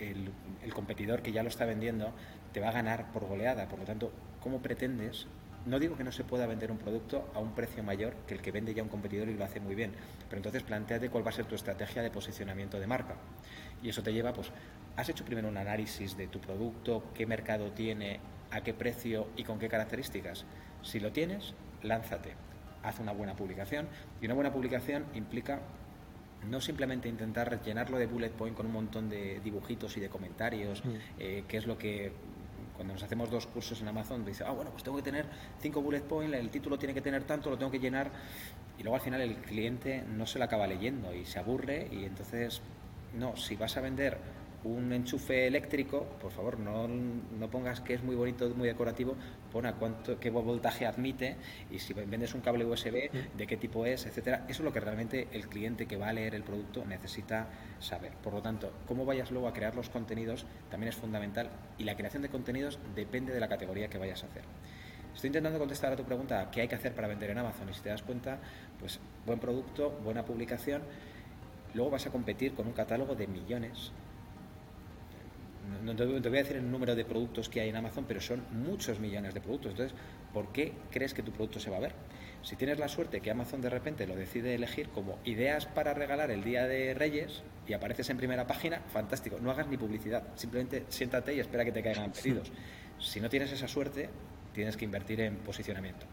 el, 0.00 0.32
el 0.64 0.74
competidor 0.74 1.22
que 1.22 1.30
ya 1.30 1.44
lo 1.44 1.48
está 1.48 1.64
vendiendo, 1.64 2.12
te 2.52 2.58
va 2.58 2.70
a 2.70 2.72
ganar 2.72 3.12
por 3.12 3.24
goleada. 3.24 3.68
Por 3.68 3.78
lo 3.78 3.84
tanto, 3.84 4.10
¿cómo 4.40 4.60
pretendes 4.60 5.28
no 5.66 5.78
digo 5.78 5.96
que 5.96 6.04
no 6.04 6.12
se 6.12 6.24
pueda 6.24 6.46
vender 6.46 6.72
un 6.72 6.78
producto 6.78 7.30
a 7.34 7.38
un 7.38 7.54
precio 7.54 7.82
mayor 7.82 8.14
que 8.26 8.34
el 8.34 8.40
que 8.40 8.50
vende 8.50 8.74
ya 8.74 8.82
un 8.82 8.88
competidor 8.88 9.28
y 9.28 9.34
lo 9.34 9.44
hace 9.44 9.60
muy 9.60 9.74
bien, 9.74 9.92
pero 10.28 10.38
entonces 10.38 10.62
planteate 10.62 11.10
cuál 11.10 11.26
va 11.26 11.30
a 11.30 11.34
ser 11.34 11.44
tu 11.44 11.54
estrategia 11.54 12.02
de 12.02 12.10
posicionamiento 12.10 12.80
de 12.80 12.86
marca. 12.86 13.16
Y 13.82 13.90
eso 13.90 14.02
te 14.02 14.12
lleva, 14.12 14.32
pues, 14.32 14.50
has 14.96 15.08
hecho 15.08 15.24
primero 15.24 15.46
un 15.48 15.56
análisis 15.56 16.16
de 16.16 16.26
tu 16.26 16.40
producto, 16.40 17.04
qué 17.14 17.26
mercado 17.26 17.70
tiene, 17.72 18.20
a 18.50 18.62
qué 18.62 18.74
precio 18.74 19.28
y 19.36 19.44
con 19.44 19.58
qué 19.58 19.68
características. 19.68 20.44
Si 20.82 21.00
lo 21.00 21.12
tienes, 21.12 21.54
lánzate, 21.82 22.34
haz 22.82 22.98
una 23.00 23.12
buena 23.12 23.34
publicación. 23.34 23.88
Y 24.20 24.26
una 24.26 24.34
buena 24.34 24.52
publicación 24.52 25.06
implica 25.14 25.60
no 26.48 26.60
simplemente 26.60 27.08
intentar 27.08 27.60
llenarlo 27.62 27.98
de 27.98 28.06
bullet 28.06 28.30
point 28.30 28.56
con 28.56 28.66
un 28.66 28.72
montón 28.72 29.08
de 29.08 29.40
dibujitos 29.40 29.96
y 29.96 30.00
de 30.00 30.08
comentarios, 30.08 30.84
mm. 30.84 30.88
eh, 31.18 31.44
que 31.48 31.56
es 31.56 31.66
lo 31.66 31.76
que 31.76 32.12
cuando 32.76 32.94
nos 32.94 33.02
hacemos 33.02 33.28
dos 33.28 33.48
cursos 33.48 33.82
en 33.82 33.88
Amazon, 33.88 34.24
dice, 34.24 34.44
ah, 34.46 34.52
bueno, 34.52 34.70
pues 34.70 34.84
tengo 34.84 34.96
que 34.96 35.02
tener 35.02 35.26
cinco 35.60 35.82
bullet 35.82 36.02
points, 36.02 36.36
el 36.36 36.48
título 36.48 36.78
tiene 36.78 36.94
que 36.94 37.00
tener 37.00 37.24
tanto, 37.24 37.50
lo 37.50 37.58
tengo 37.58 37.72
que 37.72 37.80
llenar, 37.80 38.08
y 38.78 38.84
luego 38.84 38.94
al 38.94 39.00
final 39.00 39.20
el 39.20 39.34
cliente 39.38 40.04
no 40.16 40.26
se 40.26 40.38
lo 40.38 40.44
acaba 40.44 40.64
leyendo 40.68 41.12
y 41.12 41.24
se 41.24 41.40
aburre, 41.40 41.88
y 41.90 42.04
entonces, 42.04 42.62
no, 43.14 43.36
si 43.36 43.56
vas 43.56 43.76
a 43.76 43.80
vender 43.80 44.18
un 44.64 44.92
enchufe 44.92 45.46
eléctrico, 45.46 46.04
por 46.20 46.32
favor, 46.32 46.58
no, 46.58 46.88
no, 46.88 47.50
pongas 47.50 47.80
que 47.80 47.94
es 47.94 48.02
muy 48.02 48.16
bonito, 48.16 48.48
muy 48.50 48.66
decorativo, 48.66 49.14
pon 49.52 49.66
a 49.66 49.74
cuánto, 49.74 50.18
qué 50.18 50.30
voltaje 50.30 50.84
admite 50.86 51.36
y 51.70 51.78
si 51.78 51.94
vendes 51.94 52.34
un 52.34 52.40
cable 52.40 52.64
USB, 52.64 53.10
de 53.36 53.46
qué 53.46 53.56
tipo 53.56 53.86
es, 53.86 54.06
etcétera. 54.06 54.44
Eso 54.48 54.62
es 54.62 54.64
lo 54.64 54.72
que 54.72 54.80
realmente 54.80 55.28
el 55.32 55.48
cliente 55.48 55.86
que 55.86 55.96
va 55.96 56.08
a 56.08 56.12
leer 56.12 56.34
el 56.34 56.42
producto 56.42 56.84
necesita 56.84 57.48
saber. 57.78 58.12
Por 58.22 58.34
lo 58.34 58.42
tanto, 58.42 58.72
cómo 58.86 59.04
vayas 59.04 59.30
luego 59.30 59.48
a 59.48 59.52
crear 59.52 59.74
los 59.74 59.88
contenidos 59.88 60.44
también 60.70 60.88
es 60.88 60.96
fundamental 60.96 61.50
y 61.78 61.84
la 61.84 61.96
creación 61.96 62.22
de 62.22 62.28
contenidos 62.28 62.78
depende 62.94 63.32
de 63.32 63.40
la 63.40 63.48
categoría 63.48 63.88
que 63.88 63.98
vayas 63.98 64.24
a 64.24 64.26
hacer. 64.26 64.42
Estoy 65.14 65.28
intentando 65.28 65.58
contestar 65.58 65.92
a 65.92 65.96
tu 65.96 66.04
pregunta, 66.04 66.48
¿qué 66.50 66.60
hay 66.60 66.68
que 66.68 66.74
hacer 66.74 66.94
para 66.94 67.08
vender 67.08 67.30
en 67.30 67.38
Amazon? 67.38 67.68
Y 67.70 67.74
si 67.74 67.80
te 67.80 67.88
das 67.88 68.02
cuenta, 68.02 68.38
pues 68.78 69.00
buen 69.26 69.40
producto, 69.40 69.90
buena 70.04 70.24
publicación, 70.24 70.82
luego 71.74 71.90
vas 71.90 72.06
a 72.06 72.10
competir 72.10 72.54
con 72.54 72.66
un 72.66 72.72
catálogo 72.72 73.14
de 73.14 73.26
millones 73.26 73.92
no 75.82 75.94
te, 75.94 76.04
voy 76.04 76.38
a 76.38 76.42
decir 76.42 76.56
el 76.56 76.70
número 76.70 76.94
de 76.94 77.04
productos 77.04 77.48
que 77.48 77.60
hay 77.60 77.68
en 77.68 77.76
Amazon, 77.76 78.04
pero 78.06 78.20
son 78.20 78.42
muchos 78.52 79.00
millones 79.00 79.34
de 79.34 79.40
productos. 79.40 79.72
Entonces, 79.72 79.96
¿por 80.32 80.52
qué 80.52 80.72
crees 80.90 81.14
que 81.14 81.22
tu 81.22 81.32
producto 81.32 81.60
se 81.60 81.70
va 81.70 81.76
a 81.76 81.80
ver? 81.80 81.92
Si 82.42 82.56
tienes 82.56 82.78
la 82.78 82.88
suerte 82.88 83.20
que 83.20 83.30
Amazon 83.30 83.60
de 83.60 83.70
repente 83.70 84.06
lo 84.06 84.14
decide 84.14 84.54
elegir 84.54 84.88
como 84.90 85.18
ideas 85.24 85.66
para 85.66 85.94
regalar 85.94 86.30
el 86.30 86.44
día 86.44 86.66
de 86.66 86.94
Reyes 86.94 87.42
y 87.66 87.72
apareces 87.72 88.08
en 88.10 88.16
primera 88.16 88.46
página, 88.46 88.80
fantástico. 88.92 89.38
No 89.40 89.50
hagas 89.50 89.68
ni 89.68 89.76
publicidad, 89.76 90.22
simplemente 90.36 90.84
siéntate 90.88 91.34
y 91.34 91.40
espera 91.40 91.64
que 91.64 91.72
te 91.72 91.82
caigan 91.82 92.12
pedidos. 92.22 92.52
Si 92.98 93.20
no 93.20 93.28
tienes 93.28 93.52
esa 93.52 93.68
suerte, 93.68 94.08
tienes 94.52 94.76
que 94.76 94.84
invertir 94.84 95.20
en 95.20 95.36
posicionamiento. 95.36 96.06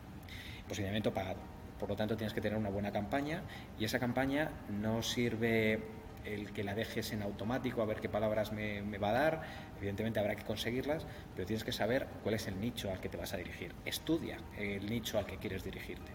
Posicionamiento 0.68 1.14
pagado. 1.14 1.40
Por 1.80 1.90
lo 1.90 1.96
tanto, 1.96 2.16
tienes 2.16 2.34
que 2.34 2.42
tener 2.42 2.58
una 2.58 2.70
buena 2.70 2.92
campaña 2.92 3.44
y 3.78 3.86
esa 3.86 4.00
campaña 4.00 4.52
no 4.70 5.04
sirve 5.04 5.80
el 6.26 6.52
que 6.52 6.64
la 6.64 6.76
dejes 6.76 7.12
en 7.12 7.22
automático 7.22 7.82
a 7.82 7.86
ver 7.86 8.00
qué 8.00 8.10
palabras 8.10 8.52
me, 8.52 8.82
va 8.98 9.10
a 9.10 9.14
dar. 9.14 9.42
Evidentemente 9.78 10.20
habrá 10.20 10.36
que 10.36 10.44
conseguirlas, 10.44 11.06
pero 11.36 11.46
tienes 11.46 11.64
que 11.64 11.72
saber 11.72 12.08
cuál 12.24 12.36
es 12.36 12.48
el 12.48 12.60
nicho 12.60 12.92
al 12.92 13.00
que 13.00 13.10
te 13.10 13.18
vas 13.18 13.34
a 13.34 13.38
dirigir. 13.38 13.74
Estudia 13.86 14.38
el 14.58 14.86
nicho 14.90 15.18
al 15.18 15.26
que 15.26 15.38
quieres 15.38 15.64
dirigirte. 15.64 16.12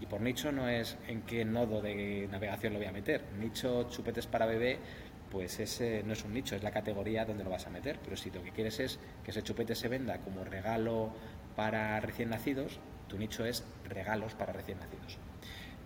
Y 0.00 0.06
por 0.06 0.20
nicho 0.20 0.52
no 0.52 0.68
es 0.68 0.98
en 1.08 1.22
qué 1.22 1.44
nodo 1.44 1.80
de 1.80 2.28
navegación 2.30 2.74
lo 2.74 2.78
voy 2.78 2.88
a 2.88 2.92
meter. 2.92 3.24
Nicho 3.38 3.88
chupetes 3.88 4.26
para 4.26 4.46
bebé, 4.46 4.78
pues 5.30 5.58
ese 5.58 6.02
no 6.04 6.12
es 6.12 6.24
un 6.24 6.34
nicho, 6.34 6.54
es 6.54 6.62
la 6.62 6.70
categoría 6.70 7.24
donde 7.24 7.44
lo 7.44 7.50
vas 7.50 7.66
a 7.66 7.70
meter. 7.70 7.98
Pero 8.02 8.16
si 8.16 8.30
lo 8.30 8.42
que 8.42 8.50
quieres 8.50 8.78
es 8.80 8.98
que 9.24 9.30
ese 9.30 9.42
chupete 9.42 9.74
se 9.74 9.88
venda 9.88 10.18
como 10.18 10.44
regalo 10.44 11.12
para 11.56 11.98
recién 12.00 12.28
nacidos, 12.28 12.78
tu 13.08 13.16
nicho 13.16 13.44
es 13.44 13.64
regalos 13.84 14.34
para 14.34 14.52
recién 14.52 14.78
nacidos 14.78 15.18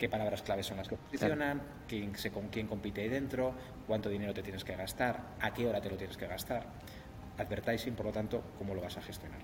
qué 0.01 0.09
palabras 0.09 0.41
claves 0.41 0.65
son 0.65 0.79
las 0.79 0.89
que 0.89 0.97
posicionan, 0.97 1.61
quién, 1.87 2.17
se, 2.17 2.33
con 2.33 2.49
quién 2.49 2.67
compite 2.67 3.03
ahí 3.03 3.09
dentro, 3.09 3.55
cuánto 3.87 4.09
dinero 4.09 4.33
te 4.33 4.43
tienes 4.43 4.65
que 4.65 4.75
gastar, 4.75 5.37
a 5.39 5.53
qué 5.53 5.67
hora 5.67 5.81
te 5.81 5.91
lo 5.91 5.97
tienes 5.97 6.17
que 6.17 6.27
gastar. 6.27 6.67
Advertising, 7.37 7.95
por 7.95 8.07
lo 8.07 8.13
tanto, 8.13 8.43
cómo 8.59 8.75
lo 8.75 8.81
vas 8.81 8.97
a 8.97 9.03
gestionar. 9.03 9.41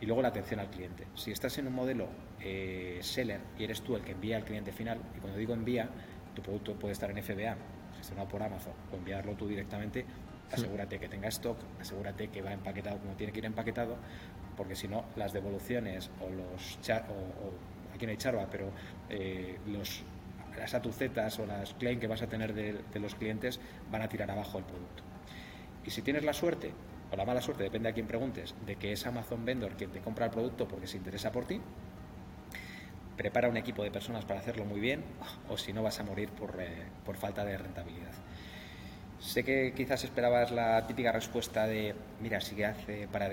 Y 0.00 0.06
luego 0.06 0.22
la 0.22 0.28
atención 0.28 0.60
al 0.60 0.70
cliente. 0.70 1.08
Si 1.16 1.32
estás 1.32 1.58
en 1.58 1.66
un 1.66 1.74
modelo 1.74 2.08
eh, 2.40 3.00
seller 3.02 3.40
y 3.58 3.64
eres 3.64 3.82
tú 3.82 3.96
el 3.96 4.02
que 4.02 4.12
envía 4.12 4.36
al 4.36 4.44
cliente 4.44 4.72
final, 4.72 5.00
y 5.16 5.18
cuando 5.18 5.38
digo 5.38 5.54
envía, 5.54 5.88
tu 6.34 6.40
producto 6.40 6.74
puede 6.74 6.92
estar 6.92 7.10
en 7.10 7.20
FBA, 7.20 7.56
gestionado 7.96 8.28
por 8.28 8.42
Amazon, 8.44 8.74
o 8.92 8.96
enviarlo 8.96 9.34
tú 9.34 9.48
directamente, 9.48 10.06
asegúrate 10.52 11.00
que 11.00 11.08
tenga 11.08 11.28
stock, 11.28 11.58
asegúrate 11.80 12.28
que 12.28 12.42
va 12.42 12.52
empaquetado 12.52 12.98
como 13.00 13.14
tiene 13.14 13.32
que 13.32 13.40
ir 13.40 13.46
empaquetado, 13.46 13.96
porque 14.56 14.76
si 14.76 14.86
no, 14.86 15.04
las 15.16 15.32
devoluciones 15.32 16.10
o 16.20 16.30
los 16.30 16.78
o 17.08 17.75
aquí 17.96 18.06
no 18.06 18.12
hay 18.12 18.46
pero 18.50 18.70
eh, 19.10 19.58
los, 19.66 20.02
las 20.56 20.74
atucetas 20.74 21.38
o 21.38 21.46
las 21.46 21.74
claims 21.74 22.00
que 22.00 22.06
vas 22.06 22.22
a 22.22 22.28
tener 22.28 22.54
de, 22.54 23.00
los 23.00 23.14
clientes 23.14 23.60
van 23.90 24.02
a 24.02 24.08
tirar 24.08 24.30
abajo 24.30 24.58
el 24.58 24.64
producto. 24.64 25.02
Y 25.84 25.90
si 25.90 26.02
tienes 26.02 26.24
la 26.24 26.32
suerte, 26.32 26.72
o 27.10 27.16
la 27.16 27.24
mala 27.24 27.40
suerte, 27.40 27.62
depende 27.62 27.88
a 27.88 27.92
quién 27.92 28.06
preguntes, 28.06 28.54
de 28.66 28.76
que 28.76 28.92
es 28.92 29.06
Amazon 29.06 29.44
Vendor 29.44 29.72
quien 29.76 29.90
te 29.90 30.00
compra 30.00 30.26
el 30.26 30.30
producto 30.30 30.66
porque 30.66 30.86
se 30.86 30.96
interesa 30.96 31.30
por 31.30 31.46
ti, 31.46 31.60
prepara 33.16 33.48
un 33.48 33.56
equipo 33.56 33.82
de 33.82 33.90
personas 33.90 34.24
para 34.24 34.40
hacerlo 34.40 34.64
muy 34.64 34.80
bien, 34.80 35.02
o 35.48 35.56
si 35.56 35.72
no 35.72 35.82
vas 35.82 36.00
a 36.00 36.04
morir 36.04 36.30
por, 36.30 36.60
eh, 36.60 36.84
por 37.04 37.16
falta 37.16 37.44
de 37.44 37.56
rentabilidad. 37.56 38.12
Sé 39.20 39.44
que 39.44 39.72
quizás 39.74 40.04
esperabas 40.04 40.50
la 40.50 40.86
típica 40.86 41.12
respuesta 41.12 41.66
de, 41.66 41.94
mira, 42.20 42.40
sigue 42.40 42.66
hace 42.66 43.08
para, 43.08 43.30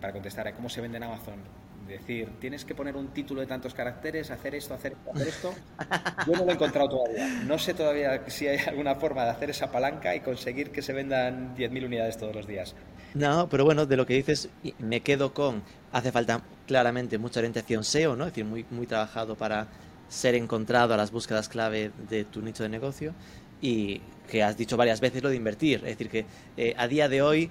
para 0.00 0.12
contestar 0.12 0.46
a 0.48 0.52
cómo 0.52 0.68
se 0.68 0.80
vende 0.80 0.98
en 0.98 1.04
Amazon 1.04 1.63
decir, 1.86 2.28
tienes 2.40 2.64
que 2.64 2.74
poner 2.74 2.96
un 2.96 3.08
título 3.08 3.40
de 3.40 3.46
tantos 3.46 3.74
caracteres, 3.74 4.30
hacer 4.30 4.54
esto, 4.54 4.74
hacer 4.74 4.92
esto, 4.92 5.10
hacer 5.12 5.28
esto. 5.28 5.54
Yo 6.26 6.32
no 6.32 6.44
lo 6.44 6.50
he 6.50 6.54
encontrado 6.54 6.88
todavía. 6.88 7.28
No 7.44 7.58
sé 7.58 7.74
todavía 7.74 8.22
si 8.28 8.46
hay 8.46 8.58
alguna 8.66 8.94
forma 8.94 9.24
de 9.24 9.30
hacer 9.30 9.50
esa 9.50 9.70
palanca 9.70 10.14
y 10.14 10.20
conseguir 10.20 10.70
que 10.70 10.82
se 10.82 10.92
vendan 10.92 11.56
10.000 11.56 11.86
unidades 11.86 12.16
todos 12.16 12.34
los 12.34 12.46
días. 12.46 12.74
No, 13.14 13.48
pero 13.48 13.64
bueno, 13.64 13.86
de 13.86 13.96
lo 13.96 14.06
que 14.06 14.14
dices, 14.14 14.48
me 14.78 15.00
quedo 15.00 15.32
con, 15.34 15.62
hace 15.92 16.10
falta 16.10 16.42
claramente 16.66 17.18
mucha 17.18 17.40
orientación 17.40 17.84
SEO, 17.84 18.16
¿no? 18.16 18.24
Es 18.24 18.32
decir, 18.32 18.44
muy, 18.44 18.66
muy 18.70 18.86
trabajado 18.86 19.36
para 19.36 19.68
ser 20.08 20.34
encontrado 20.34 20.94
a 20.94 20.96
las 20.96 21.10
búsquedas 21.10 21.48
clave 21.48 21.90
de 22.08 22.24
tu 22.24 22.42
nicho 22.42 22.62
de 22.62 22.68
negocio 22.68 23.14
y 23.60 24.00
que 24.30 24.42
has 24.42 24.56
dicho 24.56 24.76
varias 24.76 25.00
veces 25.00 25.22
lo 25.22 25.28
de 25.28 25.36
invertir. 25.36 25.76
Es 25.84 25.96
decir, 25.96 26.08
que 26.08 26.26
eh, 26.56 26.74
a 26.76 26.88
día 26.88 27.08
de 27.08 27.22
hoy 27.22 27.50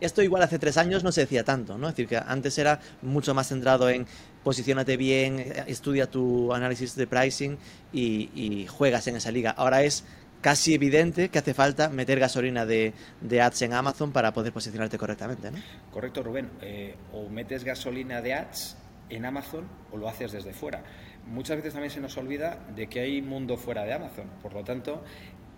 esto 0.00 0.22
igual 0.22 0.42
hace 0.42 0.58
tres 0.58 0.76
años 0.76 1.04
no 1.04 1.12
se 1.12 1.22
decía 1.22 1.44
tanto, 1.44 1.78
¿no? 1.78 1.88
Es 1.88 1.94
decir, 1.94 2.08
que 2.08 2.16
antes 2.16 2.58
era 2.58 2.80
mucho 3.02 3.34
más 3.34 3.48
centrado 3.48 3.88
en 3.88 4.06
posicionate 4.42 4.96
bien, 4.96 5.38
estudia 5.66 6.10
tu 6.10 6.52
análisis 6.52 6.94
de 6.94 7.06
pricing 7.06 7.58
y, 7.92 8.66
juegas 8.68 9.06
en 9.08 9.16
esa 9.16 9.30
liga. 9.30 9.50
Ahora 9.50 9.82
es 9.82 10.04
casi 10.40 10.74
evidente 10.74 11.30
que 11.30 11.38
hace 11.38 11.52
falta 11.52 11.88
meter 11.88 12.20
gasolina 12.20 12.64
de, 12.64 12.92
ads 13.40 13.62
en 13.62 13.72
Amazon 13.72 14.12
para 14.12 14.32
poder 14.32 14.52
posicionarte 14.52 14.96
correctamente, 14.98 15.50
¿no? 15.50 15.58
Correcto, 15.90 16.22
Rubén. 16.22 16.50
Eh, 16.62 16.94
o 17.12 17.28
metes 17.28 17.64
gasolina 17.64 18.22
de 18.22 18.34
ads 18.34 18.76
en 19.10 19.24
Amazon 19.24 19.66
o 19.90 19.96
lo 19.96 20.08
haces 20.08 20.32
desde 20.32 20.52
fuera. 20.52 20.82
Muchas 21.26 21.56
veces 21.56 21.74
también 21.74 21.90
se 21.90 22.00
nos 22.00 22.16
olvida 22.16 22.58
de 22.74 22.86
que 22.86 23.00
hay 23.00 23.20
mundo 23.20 23.56
fuera 23.56 23.84
de 23.84 23.92
Amazon. 23.92 24.30
Por 24.42 24.54
lo 24.54 24.64
tanto, 24.64 25.02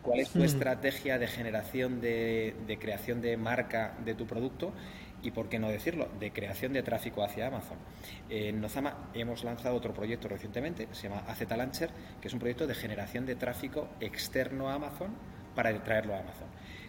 cuál 0.02 0.20
es 0.20 0.30
tu 0.30 0.42
estrategia 0.42 1.18
de 1.18 1.26
generación 1.26 2.00
de, 2.00 2.78
creación 2.80 3.20
de 3.20 3.36
marca 3.36 3.94
de 4.04 4.14
tu 4.14 4.26
producto 4.26 4.72
y, 5.22 5.32
por 5.32 5.48
qué 5.48 5.58
no 5.58 5.68
decirlo, 5.68 6.08
de 6.18 6.32
creación 6.32 6.72
de 6.72 6.82
tráfico 6.82 7.22
hacia 7.22 7.46
Amazon. 7.46 7.76
En 8.30 8.60
Nozama 8.60 9.10
hemos 9.14 9.44
lanzado 9.44 9.74
otro 9.74 9.92
proyecto 9.92 10.28
recientemente, 10.28 10.88
se 10.92 11.08
llama 11.08 11.24
AZ 11.26 11.42
Launcher, 11.50 11.90
que 12.20 12.28
es 12.28 12.34
un 12.34 12.40
proyecto 12.40 12.66
de 12.66 12.74
generación 12.74 13.26
de 13.26 13.36
tráfico 13.36 13.88
externo 14.00 14.70
a 14.70 14.74
Amazon 14.74 15.10
para 15.54 15.72
traerlo 15.84 16.14
a 16.14 16.20
Amazon. 16.20 16.48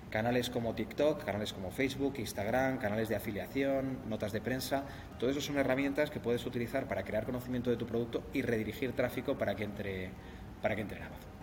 Canales 0.10 0.50
como 0.50 0.76
TikTok, 0.76 1.24
canales 1.24 1.54
como 1.54 1.72
Facebook, 1.72 2.16
Instagram, 2.18 2.80
canales 2.80 3.08
de 3.08 3.16
afiliación, 3.16 4.10
notas 4.10 4.34
de 4.34 4.42
prensa, 4.42 4.84
todo 5.18 5.30
eso 5.30 5.40
son 5.40 5.58
herramientas 5.58 6.10
que 6.12 6.20
puedes 6.20 6.46
utilizar 6.46 6.88
para 6.88 7.04
crear 7.04 7.26
conocimiento 7.26 7.70
de 7.70 7.78
tu 7.78 7.86
producto 7.86 8.24
y 8.34 8.42
redirigir 8.42 8.92
tráfico 8.92 9.38
para 9.38 9.56
que 9.56 9.64
entre, 9.64 10.10
para 10.62 10.76
que 10.76 10.82
entre 10.82 10.98
en 10.98 11.04
Amazon. 11.06 11.41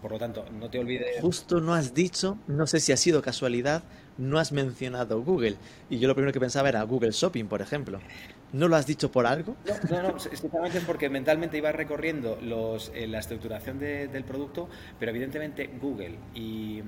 Por 0.00 0.12
lo 0.12 0.18
tanto, 0.18 0.44
no 0.52 0.68
te 0.70 0.78
olvides. 0.78 1.20
Justo 1.20 1.60
no 1.60 1.74
has 1.74 1.94
dicho, 1.94 2.38
no 2.46 2.66
sé 2.66 2.80
si 2.80 2.92
ha 2.92 2.96
sido 2.96 3.22
casualidad, 3.22 3.82
no 4.16 4.38
has 4.38 4.52
mencionado 4.52 5.22
Google. 5.22 5.56
Y 5.90 5.98
yo 5.98 6.08
lo 6.08 6.14
primero 6.14 6.32
que 6.32 6.40
pensaba 6.40 6.68
era 6.68 6.82
Google 6.82 7.10
Shopping, 7.12 7.46
por 7.46 7.62
ejemplo. 7.62 8.00
¿No 8.52 8.68
lo 8.68 8.76
has 8.76 8.86
dicho 8.86 9.10
por 9.10 9.26
algo? 9.26 9.56
No, 9.90 10.02
no, 10.02 10.12
no 10.12 10.16
es 10.66 10.84
porque 10.86 11.08
mentalmente 11.08 11.58
iba 11.58 11.70
recorriendo 11.72 12.38
los, 12.40 12.90
eh, 12.94 13.06
la 13.06 13.18
estructuración 13.18 13.78
del 13.78 14.24
producto, 14.24 14.68
pero 14.98 15.10
evidentemente 15.10 15.68
Google 15.80 16.16
y 16.34 16.82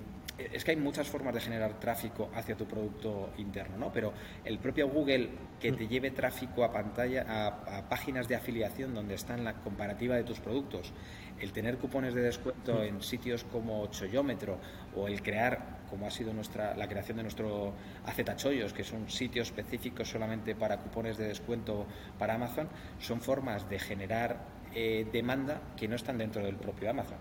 es 0.52 0.64
que 0.64 0.70
hay 0.70 0.76
muchas 0.76 1.08
formas 1.08 1.34
de 1.34 1.40
generar 1.40 1.78
tráfico 1.78 2.30
hacia 2.34 2.56
tu 2.56 2.66
producto 2.66 3.30
interno, 3.38 3.76
¿no? 3.76 3.92
Pero 3.92 4.12
el 4.44 4.58
propio 4.58 4.88
Google 4.88 5.30
que 5.60 5.72
te 5.72 5.86
lleve 5.86 6.10
tráfico 6.10 6.64
a 6.64 6.72
pantalla, 6.72 7.26
a, 7.28 7.88
páginas 7.88 8.28
de 8.28 8.36
afiliación 8.36 8.94
donde 8.94 9.14
está 9.14 9.36
la 9.36 9.54
comparativa 9.54 10.16
de 10.16 10.24
tus 10.24 10.40
productos, 10.40 10.92
el 11.40 11.52
tener 11.52 11.78
cupones 11.78 12.14
de 12.14 12.22
descuento 12.22 12.82
en 12.82 13.02
sitios 13.02 13.44
como 13.44 13.86
Choyómetro 13.88 14.58
o 14.96 15.08
el 15.08 15.22
crear, 15.22 15.80
como 15.88 16.06
ha 16.06 16.10
sido 16.10 16.32
nuestra, 16.32 16.76
la 16.76 16.88
creación 16.88 17.16
de 17.18 17.22
nuestro 17.24 17.72
Acetachollos, 18.06 18.72
que 18.72 18.84
son 18.84 19.08
sitios 19.10 19.48
específicos 19.48 20.08
solamente 20.08 20.54
para 20.54 20.78
cupones 20.78 21.16
de 21.16 21.28
descuento 21.28 21.86
para 22.18 22.34
Amazon, 22.34 22.68
son 22.98 23.20
formas 23.20 23.68
de 23.68 23.78
generar 23.78 24.38
eh, 24.74 25.06
demanda 25.12 25.60
que 25.76 25.88
no 25.88 25.96
están 25.96 26.18
dentro 26.18 26.44
del 26.44 26.56
propio 26.56 26.90
Amazon 26.90 27.18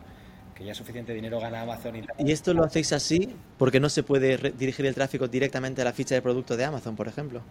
que 0.60 0.66
ya 0.66 0.76
suficiente 0.76 1.14
dinero 1.14 1.40
gana 1.40 1.62
Amazon. 1.62 1.96
Y, 1.96 2.04
¿Y 2.18 2.32
esto 2.34 2.54
lo 2.54 2.66
hacéis 2.66 2.92
así 2.92 3.34
porque 3.58 3.80
no 3.80 3.88
se 3.88 4.04
puede 4.04 4.52
dirigir 4.52 4.86
el 4.86 4.94
tráfico 4.94 5.30
directamente 5.30 5.82
a 5.82 5.86
la 5.86 5.94
ficha 5.94 6.16
de 6.16 6.22
producto 6.22 6.58
de 6.58 6.66
Amazon, 6.66 6.98
por 6.98 7.08
ejemplo? 7.08 7.42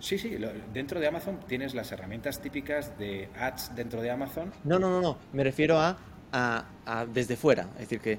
Sí, 0.00 0.18
sí, 0.18 0.36
dentro 0.74 0.98
de 0.98 1.06
Amazon 1.06 1.38
tienes 1.46 1.74
las 1.74 1.92
herramientas 1.92 2.40
típicas 2.40 2.98
de 2.98 3.28
ads 3.38 3.74
dentro 3.76 4.02
de 4.02 4.10
Amazon. 4.10 4.52
No, 4.64 4.80
no, 4.80 4.90
no, 4.90 5.00
no, 5.00 5.16
me 5.32 5.44
refiero 5.44 5.78
a, 5.78 5.96
a, 6.36 7.06
desde 7.12 7.36
fuera, 7.36 7.68
es 7.74 7.80
decir, 7.80 8.00
que 8.00 8.18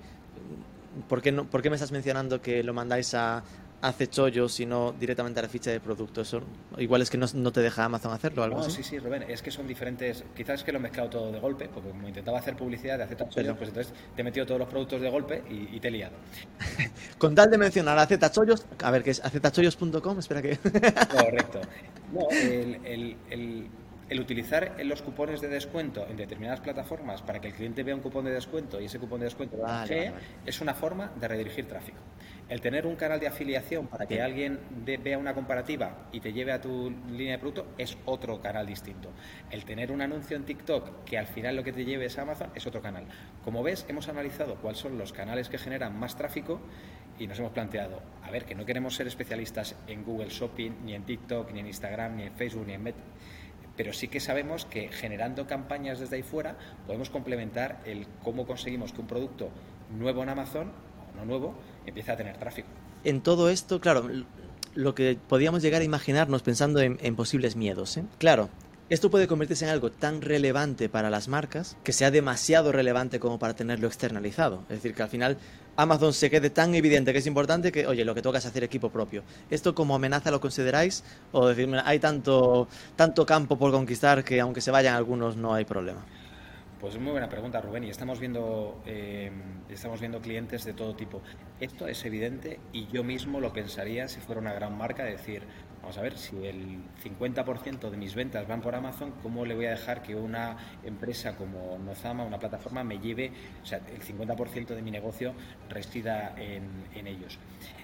¿por 1.07 1.22
qué, 1.22 1.32
no, 1.32 1.45
¿por 1.45 1.61
qué 1.61 1.70
me 1.70 1.76
estás 1.76 1.91
mencionando 1.91 2.41
que 2.41 2.63
lo 2.63 2.74
mandáis 2.74 3.13
a, 3.13 3.43
hace 3.82 4.07
chollos, 4.07 4.53
sino 4.53 4.91
directamente 4.93 5.39
a 5.39 5.43
la 5.43 5.49
ficha 5.49 5.70
de 5.72 5.80
producto. 5.80 6.22
Eso, 6.22 6.41
igual 6.78 7.01
es 7.01 7.09
que 7.09 7.18
no, 7.18 7.51
te 7.51 7.61
deja 7.61 7.86
Amazon 7.86 8.11
hacerlo, 8.11 8.43
algo 8.43 8.57
no, 8.57 8.70
Sí, 8.70 8.84
sí, 8.84 8.97
Rubén, 8.99 9.24
es 9.28 9.41
que 9.41 9.51
son 9.51 9.68
diferentes. 9.68 10.24
Quizás 10.36 10.59
es 10.59 10.63
que 10.63 10.72
lo 10.72 10.80
he 10.80 10.82
mezclado 10.82 11.09
todo 11.09 11.32
de 11.32 11.39
golpe, 11.39 11.70
porque 11.72 11.89
como 11.89 12.07
intentaba 12.07 12.39
hacer 12.39 12.55
publicidad 12.55 12.97
de 12.97 13.03
acetachollos, 13.03 13.57
pues 13.57 13.70
entonces 13.70 13.93
te 14.15 14.22
he 14.22 14.24
metido 14.24 14.45
todos 14.45 14.59
los 14.59 14.70
productos 14.70 15.01
de 15.01 15.09
golpe 15.09 15.43
y, 15.49 15.80
te 15.80 15.89
he 15.89 15.91
liado. 15.91 16.15
Con 17.18 17.36
tal 17.36 17.49
de 17.49 17.57
mencionar 17.57 17.97
acetachollos, 17.99 18.65
a 18.84 18.91
ver, 18.91 19.03
que 19.03 19.11
es 19.11 19.24
acetachollos.com, 19.24 20.20
espera 20.20 20.41
que. 20.41 20.57
Correcto. 20.57 21.61
No, 22.11 22.30
el, 22.32 22.80
el 22.86 23.18
el 23.30 23.68
utilizar 24.15 24.75
los 24.83 25.01
cupones 25.01 25.41
de 25.41 25.47
descuento 25.47 26.07
en 26.09 26.17
determinadas 26.17 26.61
plataformas 26.61 27.21
para 27.21 27.39
que 27.39 27.47
el 27.47 27.53
cliente 27.53 27.83
vea 27.83 27.95
un 27.95 28.01
cupón 28.01 28.25
de 28.25 28.31
descuento 28.31 28.79
y 28.79 28.85
ese 28.85 28.99
cupón 28.99 29.19
de 29.19 29.25
descuento 29.25 29.57
lo 29.57 29.65
es 30.45 30.61
una 30.61 30.73
forma 30.73 31.11
de 31.19 31.27
redirigir 31.27 31.67
tráfico. 31.67 31.97
El 32.49 32.61
tener 32.61 32.87
un 32.87 32.95
canal 32.95 33.19
de 33.19 33.27
afiliación 33.27 33.87
para 33.87 34.05
que 34.05 34.21
alguien 34.21 34.59
vea 34.85 35.17
una 35.17 35.33
comparativa 35.33 36.07
y 36.13 36.21
te 36.21 36.31
lleve 36.31 36.53
a 36.53 36.61
tu 36.61 36.89
línea 37.11 37.33
de 37.33 37.39
producto 37.39 37.67
es 37.77 37.97
otro 38.05 38.41
canal 38.41 38.65
distinto. 38.65 39.11
El 39.51 39.65
tener 39.65 39.91
un 39.91 40.01
anuncio 40.01 40.37
en 40.37 40.45
TikTok 40.45 41.03
que 41.03 41.17
al 41.17 41.27
final 41.27 41.57
lo 41.57 41.63
que 41.63 41.73
te 41.73 41.83
lleve 41.83 42.05
es 42.05 42.17
a 42.17 42.21
Amazon 42.21 42.49
es 42.55 42.65
otro 42.65 42.81
canal. 42.81 43.05
Como 43.43 43.63
ves, 43.63 43.85
hemos 43.89 44.07
analizado 44.07 44.55
cuáles 44.55 44.79
son 44.79 44.97
los 44.97 45.11
canales 45.11 45.49
que 45.49 45.57
generan 45.57 45.99
más 45.99 46.15
tráfico 46.15 46.61
y 47.19 47.27
nos 47.27 47.37
hemos 47.39 47.51
planteado, 47.51 48.01
a 48.23 48.31
ver, 48.31 48.45
que 48.45 48.55
no 48.55 48.65
queremos 48.65 48.95
ser 48.95 49.07
especialistas 49.07 49.75
en 49.87 50.03
Google 50.03 50.29
Shopping, 50.29 50.71
ni 50.85 50.93
en 50.93 51.03
TikTok, 51.03 51.51
ni 51.51 51.59
en 51.59 51.67
Instagram, 51.67 52.15
ni 52.15 52.23
en 52.23 52.33
Facebook, 52.33 52.65
ni 52.67 52.73
en 52.73 52.83
Meta 52.83 53.01
pero 53.78 53.93
sí 53.93 54.07
que 54.07 54.19
sabemos 54.19 54.65
que 54.65 54.89
generando 54.89 55.47
campañas 55.47 55.99
desde 55.99 56.17
ahí 56.17 56.23
fuera 56.23 56.57
podemos 56.86 57.09
complementar 57.09 57.80
el 57.86 58.07
cómo 58.23 58.45
conseguimos 58.45 58.91
que 58.91 59.01
un 59.01 59.07
producto 59.07 59.49
nuevo 59.97 60.23
en 60.23 60.30
Amazon, 60.30 60.71
o 61.13 61.17
no 61.17 61.25
nuevo, 61.25 61.55
empiece 61.86 62.11
a 62.11 62.17
tener 62.17 62.38
tráfico. 62.38 62.67
En 63.03 63.21
todo 63.21 63.49
esto, 63.49 63.80
claro, 63.80 64.09
lo 64.73 64.95
que 64.95 65.17
podíamos 65.30 65.61
llegar 65.61 65.82
a 65.82 65.86
imaginarnos 65.86 66.41
pensando 66.41 66.82
en, 66.82 67.15
posibles 67.15 67.55
miedos. 67.55 67.97
¿eh? 67.97 68.03
Claro, 68.17 68.49
esto 68.89 69.11
puede 69.11 69.28
convertirse 69.28 69.65
en 69.65 69.71
algo 69.71 69.91
tan 69.91 70.21
relevante 70.21 70.89
para 70.89 71.09
las 71.09 71.28
marcas 71.28 71.78
que 71.84 71.93
sea 71.93 72.11
demasiado 72.11 72.71
relevante 72.71 73.19
como 73.19 73.39
para 73.39 73.55
tenerlo 73.55 73.88
externalizado. 73.88 74.63
Es 74.63 74.78
decir, 74.78 74.93
que 74.93 75.03
al 75.03 75.09
final 75.09 75.38
Amazon 75.78 76.11
se 76.11 76.32
quede 76.32 76.49
tan 76.49 76.73
evidente 76.73 77.13
que 77.13 77.19
es 77.19 77.28
importante 77.28 77.71
que, 77.71 77.86
oye, 77.86 78.03
lo 78.03 78.15
que 78.15 78.23
toca 78.23 78.39
es 78.39 78.45
hacer 78.47 78.63
equipo 78.63 78.89
propio. 78.89 79.23
¿Esto 79.51 79.75
como 79.75 79.93
amenaza 79.93 80.32
lo 80.32 80.41
consideráis? 80.41 81.03
O 81.32 81.47
decirme, 81.47 81.82
hay 81.86 81.99
tanto, 81.99 82.67
tanto 82.95 83.28
campo 83.28 83.59
por 83.59 83.71
conquistar 83.71 84.23
que 84.23 84.41
aunque 84.41 84.59
se 84.59 84.71
vayan 84.71 84.95
algunos 84.95 85.38
no 85.38 85.53
hay 85.53 85.65
problema. 85.65 86.03
Pues 86.82 86.97
muy 86.99 87.11
buena 87.11 87.30
pregunta, 87.30 87.61
Rubén. 87.61 87.84
Y 87.84 87.89
estamos 87.89 88.19
viendo, 88.19 88.82
eh, 88.88 89.32
estamos 89.69 89.99
viendo 89.99 90.19
clientes 90.19 90.65
de 90.65 90.73
todo 90.73 90.95
tipo. 90.95 91.21
Esto 91.59 91.88
es 91.88 92.03
evidente 92.05 92.59
y 92.73 92.88
yo 92.88 93.03
mismo 93.03 93.39
lo 93.39 93.53
pensaría 93.53 94.07
si 94.07 94.19
fuera 94.19 94.41
una 94.41 94.53
gran 94.53 94.75
marca, 94.75 95.03
decir, 95.03 95.43
Vamos 95.88 95.99
a 95.99 96.01
ver, 96.01 96.17
si 96.17 96.35
el 96.45 96.79
50% 97.01 97.89
de 97.89 97.95
mis 97.95 98.13
ventas 98.13 98.45
van 98.45 98.59
por 98.59 98.75
Amazon, 98.75 99.13
¿cómo 99.23 99.45
le 99.45 99.55
voy 99.55 99.67
a 99.67 99.69
dejar 99.69 100.01
que 100.01 100.15
una 100.15 100.57
empresa 100.83 101.38
como 101.38 101.77
Nozama, 101.77 102.25
una 102.25 102.38
plataforma, 102.38 102.83
me 102.83 102.99
lleve, 102.99 103.31
o 103.63 103.65
sea, 103.65 103.79
el 103.88 104.01
50% 104.01 104.75
de 104.75 104.81
mi 104.81 104.91
negocio 104.91 105.33
resida 105.69 106.35
en, 106.38 107.07
ellos? 107.07 107.39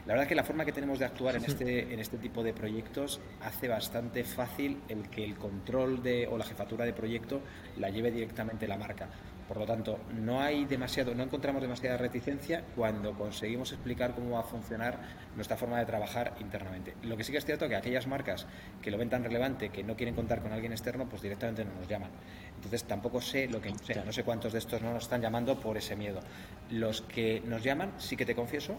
La 0.05 0.15
verdad 0.15 0.23
es 0.23 0.27
que 0.27 0.35
la 0.35 0.43
forma 0.43 0.65
que 0.65 0.73
tenemos 0.73 0.99
de 0.99 1.05
actuar 1.05 1.37
en 1.37 1.45
este, 1.45 1.93
en 1.93 1.99
este 2.01 2.17
tipo 2.17 2.43
de 2.43 2.51
proyectos 2.51 3.21
hace 3.41 3.69
bastante 3.69 4.25
fácil 4.25 4.81
el 4.89 5.09
que 5.09 5.23
el 5.23 5.37
control 5.37 6.03
de, 6.03 6.27
o 6.27 6.37
la 6.37 6.43
jefatura 6.43 6.83
de 6.83 6.91
proyecto 6.91 7.39
la 7.77 7.89
lleve 7.89 8.11
directamente 8.11 8.67
la 8.67 8.75
marca. 8.75 9.07
Por 9.47 9.57
lo 9.57 9.65
tanto, 9.65 9.99
no 10.13 10.39
hay 10.39 10.65
demasiado, 10.65 11.13
no 11.13 11.23
encontramos 11.23 11.61
demasiada 11.61 11.97
reticencia 11.97 12.63
cuando 12.75 13.13
conseguimos 13.13 13.71
explicar 13.73 14.15
cómo 14.15 14.31
va 14.31 14.39
a 14.39 14.43
funcionar 14.43 14.99
nuestra 15.35 15.57
forma 15.57 15.79
de 15.79 15.85
trabajar 15.85 16.35
internamente. 16.39 16.95
Lo 17.03 17.17
que 17.17 17.23
sí 17.23 17.31
que 17.31 17.39
es 17.39 17.45
cierto 17.45 17.67
que 17.67 17.75
aquellas 17.75 18.07
marcas 18.07 18.47
que 18.81 18.89
lo 18.89 18.97
ven 18.97 19.09
tan 19.09 19.23
relevante 19.23 19.69
que 19.69 19.83
no 19.83 19.95
quieren 19.97 20.15
contar 20.15 20.41
con 20.41 20.53
alguien 20.53 20.71
externo, 20.71 21.07
pues 21.09 21.21
directamente 21.21 21.65
no 21.65 21.73
nos 21.73 21.87
llaman. 21.87 22.11
Entonces 22.55 22.85
tampoco 22.85 23.19
sé 23.19 23.47
lo 23.47 23.59
que 23.59 23.73
no 24.05 24.13
sé 24.13 24.23
cuántos 24.23 24.53
de 24.53 24.59
estos 24.59 24.81
no 24.81 24.93
nos 24.93 25.03
están 25.03 25.21
llamando 25.21 25.59
por 25.59 25.77
ese 25.77 25.95
miedo. 25.97 26.21
Los 26.69 27.01
que 27.01 27.41
nos 27.45 27.63
llaman, 27.63 27.93
sí 27.97 28.15
que 28.15 28.25
te 28.25 28.35
confieso 28.35 28.77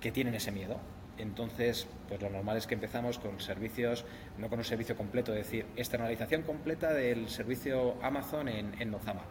que 0.00 0.12
tienen 0.12 0.34
ese 0.34 0.52
miedo. 0.52 0.78
Entonces, 1.18 1.86
pues 2.08 2.22
lo 2.22 2.30
normal 2.30 2.56
es 2.56 2.66
que 2.66 2.74
empezamos 2.74 3.18
con 3.18 3.40
servicios, 3.40 4.06
no 4.38 4.48
con 4.48 4.60
un 4.60 4.64
servicio 4.64 4.96
completo, 4.96 5.34
es 5.34 5.44
decir, 5.44 5.66
externalización 5.76 6.42
completa 6.42 6.94
del 6.94 7.28
servicio 7.28 7.96
Amazon 8.02 8.48
en, 8.48 8.80
en 8.80 8.90
Nozama 8.90 9.22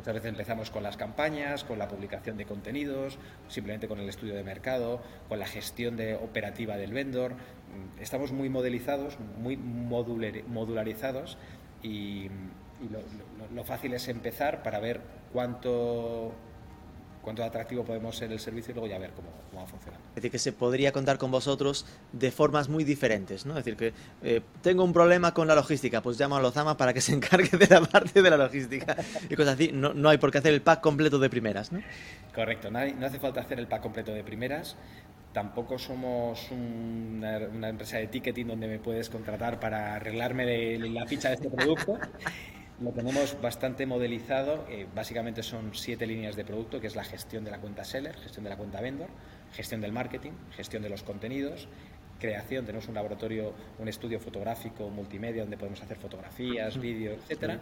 Muchas 0.00 0.14
veces 0.14 0.30
empezamos 0.30 0.70
con 0.70 0.82
las 0.82 0.96
campañas, 0.96 1.62
con 1.62 1.78
la 1.78 1.86
publicación 1.86 2.38
de 2.38 2.46
contenidos, 2.46 3.18
simplemente 3.48 3.86
con 3.86 4.00
el 4.00 4.08
estudio 4.08 4.34
de 4.34 4.42
mercado, 4.42 5.02
con 5.28 5.38
la 5.38 5.44
gestión 5.44 5.98
de 5.98 6.14
operativa 6.14 6.78
del 6.78 6.94
vendor. 6.94 7.32
Mm, 7.34 8.00
estamos 8.00 8.32
muy 8.32 8.48
modelizados, 8.48 9.18
muy 9.36 9.58
modularizados 9.58 11.36
y, 11.82 12.30
lo, 13.54 13.62
fácil 13.64 13.92
es 13.92 14.08
empezar 14.08 14.62
para 14.62 14.80
ver 14.80 15.02
cuánto 15.34 16.32
cuánto 17.22 17.44
atractivo 17.44 17.84
podemos 17.84 18.16
ser 18.16 18.32
el 18.32 18.40
servicio 18.40 18.72
y 18.72 18.74
luego 18.74 18.88
ya 18.88 18.98
ver 18.98 19.10
cómo, 19.12 19.28
va 19.56 19.62
a 19.62 19.66
funcionar. 19.66 20.00
Es 20.10 20.14
decir, 20.16 20.30
que 20.30 20.38
se 20.38 20.52
podría 20.52 20.92
contar 20.92 21.18
con 21.18 21.30
vosotros 21.30 21.86
de 22.12 22.30
formas 22.30 22.68
muy 22.68 22.84
diferentes, 22.84 23.46
¿no? 23.46 23.58
Es 23.58 23.64
decir, 23.64 23.76
que 23.76 23.92
eh, 24.22 24.40
tengo 24.62 24.84
un 24.84 24.92
problema 24.92 25.34
con 25.34 25.46
la 25.46 25.54
logística, 25.54 26.02
pues 26.02 26.18
llamo 26.18 26.36
a 26.36 26.40
Lozama 26.40 26.76
para 26.76 26.92
que 26.92 27.00
se 27.00 27.14
encargue 27.14 27.56
de 27.56 27.66
la 27.66 27.80
parte 27.82 28.22
de 28.22 28.30
la 28.30 28.36
logística 28.36 28.96
y 29.28 29.34
cosas 29.36 29.54
así. 29.54 29.70
No, 29.72 29.92
no 29.94 30.08
hay 30.08 30.18
por 30.18 30.30
qué 30.30 30.38
hacer 30.38 30.54
el 30.54 30.62
pack 30.62 30.80
completo 30.80 31.18
de 31.18 31.30
primeras, 31.30 31.72
¿no? 31.72 31.80
Correcto, 32.34 32.70
no, 32.70 32.78
hace 32.78 33.18
falta 33.18 33.40
hacer 33.40 33.58
el 33.58 33.66
pack 33.66 33.82
completo 33.82 34.12
de 34.12 34.24
primeras. 34.24 34.76
Tampoco 35.32 35.78
somos 35.78 36.50
una, 36.50 37.38
una 37.38 37.68
empresa 37.68 37.98
de 37.98 38.08
ticketing 38.08 38.48
donde 38.48 38.66
me 38.66 38.78
puedes 38.80 39.08
contratar 39.08 39.60
para 39.60 39.94
arreglarme 39.94 40.44
de 40.44 40.78
la 40.88 41.06
ficha 41.06 41.28
de 41.28 41.34
este 41.34 41.50
producto. 41.50 41.98
Lo 42.80 42.92
tenemos 42.92 43.38
bastante 43.42 43.84
modelizado. 43.84 44.66
Eh, 44.70 44.86
básicamente 44.94 45.42
son 45.42 45.74
siete 45.74 46.06
líneas 46.06 46.34
de 46.34 46.46
producto, 46.46 46.80
que 46.80 46.86
es 46.86 46.96
la 46.96 47.04
gestión 47.04 47.44
de 47.44 47.50
la 47.50 47.58
cuenta 47.58 47.84
seller, 47.84 48.16
gestión 48.16 48.44
de 48.44 48.50
la 48.50 48.56
cuenta 48.56 48.80
vendor, 48.80 49.08
gestión 49.52 49.82
del 49.82 49.92
marketing, 49.92 50.32
gestión 50.56 50.82
de 50.82 50.88
los 50.88 51.02
contenidos, 51.02 51.68
creación. 52.18 52.64
Tenemos 52.64 52.88
un 52.88 52.94
laboratorio, 52.94 53.52
un 53.78 53.88
estudio 53.88 54.18
fotográfico, 54.18 54.88
multimedia, 54.88 55.42
donde 55.42 55.58
podemos 55.58 55.82
hacer 55.82 55.98
fotografías, 55.98 56.80
vídeos, 56.80 57.18
etcétera. 57.24 57.60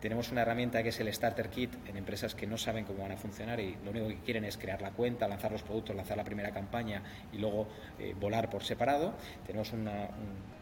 Tenemos 0.00 0.30
una 0.30 0.42
herramienta 0.42 0.82
que 0.82 0.90
es 0.90 1.00
el 1.00 1.12
Starter 1.12 1.48
Kit 1.48 1.74
en 1.88 1.96
empresas 1.96 2.34
que 2.34 2.46
no 2.46 2.58
saben 2.58 2.84
cómo 2.84 3.02
van 3.02 3.12
a 3.12 3.16
funcionar 3.16 3.60
y 3.60 3.76
lo 3.84 3.90
único 3.90 4.08
que 4.08 4.18
quieren 4.18 4.44
es 4.44 4.56
crear 4.56 4.82
la 4.82 4.90
cuenta, 4.90 5.26
lanzar 5.26 5.52
los 5.52 5.62
productos, 5.62 5.96
lanzar 5.96 6.16
la 6.16 6.24
primera 6.24 6.50
campaña 6.50 7.02
y 7.32 7.38
luego 7.38 7.66
eh, 7.98 8.14
volar 8.18 8.50
por 8.50 8.62
separado. 8.62 9.14
Tenemos 9.46 9.72
un 9.72 9.88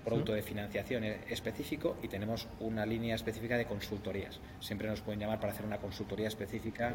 producto 0.05 0.32
de 0.35 0.43
financiación 0.43 1.05
e-, 1.05 1.18
específico 1.28 1.97
y 2.03 2.09
tenemos 2.09 2.47
una 2.61 2.87
línea 2.87 3.14
específica 3.14 3.57
de 3.57 3.64
consultorías. 3.66 4.39
Siempre 4.61 4.89
nos 4.89 5.01
pueden 5.01 5.20
llamar 5.20 5.41
para 5.41 5.53
hacer 5.53 5.66
una 5.66 5.78
consultoría 5.78 6.28
específica 6.28 6.93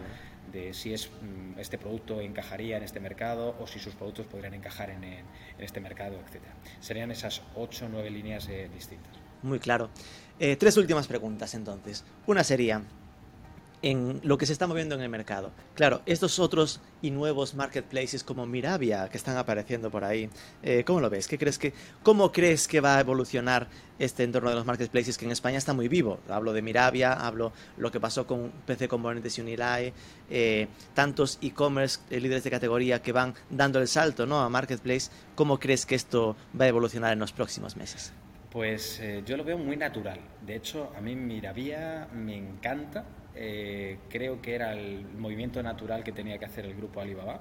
de 0.52 0.74
si 0.74 0.94
es, 0.94 1.10
mm, 1.10 1.60
este 1.60 1.78
producto 1.78 2.22
encajaría 2.22 2.78
en 2.78 2.84
este 2.84 3.00
mercado 3.00 3.56
o 3.60 3.68
si 3.68 3.80
sus 3.80 3.96
productos 3.96 4.28
podrían 4.28 4.54
encajar 4.54 4.92
en, 4.92 5.00
este 5.58 5.82
mercado, 5.82 6.18
etc. 6.20 6.42
Serían 6.80 7.12
esas 7.12 7.42
ocho 7.56 7.86
o 7.86 7.90
nueve 7.90 8.10
líneas 8.10 8.48
eh, 8.48 8.70
distintas. 8.74 9.14
Muy 9.42 9.60
claro. 9.60 9.90
Eh, 10.40 10.56
tres 10.56 10.78
últimas 10.78 11.08
preguntas 11.08 11.54
entonces. 11.54 12.04
Una 12.26 12.44
sería, 12.44 12.84
en 13.82 14.20
lo 14.24 14.38
que 14.38 14.46
se 14.46 14.54
está 14.54 14.68
moviendo 14.68 14.96
en 14.96 15.02
el 15.02 15.10
mercado. 15.10 15.52
Claro, 15.74 16.02
estos 16.06 16.40
otros 16.40 16.82
y 17.02 17.12
nuevos 17.12 17.56
marketplaces 17.56 18.24
como 18.24 18.46
Mirabia 18.46 19.08
que 19.10 19.18
están 19.18 19.38
apareciendo 19.38 19.90
por 19.90 20.04
ahí, 20.04 20.30
eh, 20.64 20.84
¿cómo 20.86 21.00
lo 21.00 21.10
ves? 21.10 21.28
¿Qué 21.28 21.38
crees 21.38 21.58
que, 21.58 21.74
¿Cómo 22.04 22.32
crees 22.32 22.68
que 22.68 22.82
va 22.82 22.98
a 22.98 23.00
evolucionar 23.00 23.68
este 23.98 24.24
entorno 24.24 24.50
de 24.50 24.56
los 24.56 24.66
marketplaces 24.66 25.18
que 25.18 25.26
en 25.26 25.32
España 25.32 25.58
está 25.58 25.74
muy 25.74 25.88
vivo? 25.88 26.20
Hablo 26.28 26.52
de 26.54 26.62
Mirabia, 26.62 27.14
hablo 27.14 27.54
lo 27.78 27.92
que 27.92 28.00
pasó 28.00 28.28
con 28.28 28.52
PC 28.66 28.88
Componentes 28.88 29.38
y 29.38 29.42
Unilay, 29.42 29.94
eh, 30.30 30.68
tantos 30.94 31.38
e-commerce 31.42 32.00
líderes 32.10 32.44
de 32.44 32.52
categoría 32.52 33.02
que 33.02 33.12
van 33.12 33.34
dando 33.50 33.80
el 33.80 33.88
salto 33.88 34.26
¿no? 34.26 34.42
a 34.42 34.50
marketplace. 34.50 35.10
¿Cómo 35.36 35.60
crees 35.60 35.86
que 35.86 35.96
esto 35.96 36.36
va 36.60 36.66
a 36.66 36.68
evolucionar 36.68 37.14
en 37.14 37.20
los 37.20 37.32
próximos 37.32 37.78
meses? 37.78 38.12
Pues 38.52 39.02
yo 39.26 39.38
lo 39.38 39.44
veo 39.44 39.58
muy 39.58 39.78
natural. 39.78 40.20
De 40.42 40.56
hecho, 40.56 40.92
a 40.98 41.02
mí 41.02 41.16
Mirabia 41.16 42.08
me 42.14 42.36
encanta 42.36 43.06
eh, 43.36 44.00
creo 44.10 44.42
que 44.42 44.56
era 44.56 44.74
el 44.74 45.06
movimiento 45.18 45.62
natural 45.64 46.04
que 46.04 46.12
tenía 46.12 46.38
que 46.38 46.46
hacer 46.46 46.66
el 46.66 46.76
grupo 46.76 47.00
Alibaba. 47.00 47.40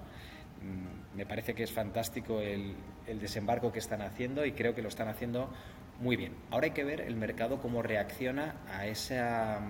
Mm, 0.62 1.16
me 1.16 1.26
parece 1.26 1.54
que 1.54 1.64
es 1.64 1.72
fantástico 1.72 2.40
el, 2.40 2.76
desembarco 3.20 3.72
que 3.72 3.78
están 3.78 4.02
haciendo 4.02 4.44
y 4.44 4.52
creo 4.52 4.74
que 4.74 4.82
lo 4.82 4.88
están 4.88 5.08
haciendo 5.08 5.50
muy 5.98 6.16
bien. 6.16 6.36
Ahora 6.50 6.66
hay 6.66 6.72
que 6.72 6.84
ver 6.84 7.00
el 7.00 7.16
mercado 7.16 7.60
cómo 7.60 7.82
reacciona 7.82 8.56
a 8.70 8.86
esa, 8.86 9.60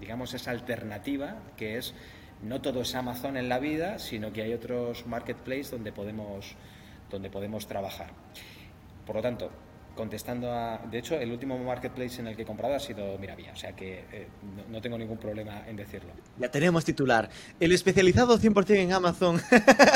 digamos, 0.00 0.34
esa 0.34 0.50
alternativa 0.50 1.36
que 1.56 1.78
es 1.78 1.94
no 2.42 2.60
todo 2.60 2.82
es 2.82 2.94
Amazon 2.94 3.36
en 3.36 3.48
la 3.48 3.58
vida, 3.58 3.98
sino 3.98 4.32
que 4.32 4.42
hay 4.42 4.52
otros 4.52 5.06
marketplaces 5.06 5.70
donde 5.70 5.92
podemos, 5.92 6.56
donde 7.08 7.30
podemos 7.30 7.66
trabajar. 7.66 8.10
Por 9.06 9.16
lo 9.16 9.22
tanto, 9.22 9.50
contestando 9.98 10.52
a... 10.52 10.78
De 10.88 11.00
hecho, 11.00 11.16
el 11.16 11.32
último 11.32 11.58
marketplace 11.58 12.20
en 12.20 12.28
el 12.28 12.36
que 12.36 12.42
he 12.42 12.46
comprado 12.46 12.76
ha 12.76 12.78
sido 12.78 13.18
Miravía, 13.18 13.50
o 13.52 13.56
sea 13.56 13.72
que 13.74 14.04
eh, 14.12 14.28
no, 14.70 14.80
tengo 14.80 14.96
ningún 14.96 15.18
problema 15.18 15.64
en 15.66 15.74
decirlo. 15.74 16.12
Ya 16.38 16.48
tenemos 16.48 16.84
titular. 16.84 17.28
El 17.58 17.72
especializado 17.72 18.38
100% 18.38 18.76
en 18.76 18.92
Amazon 18.92 19.40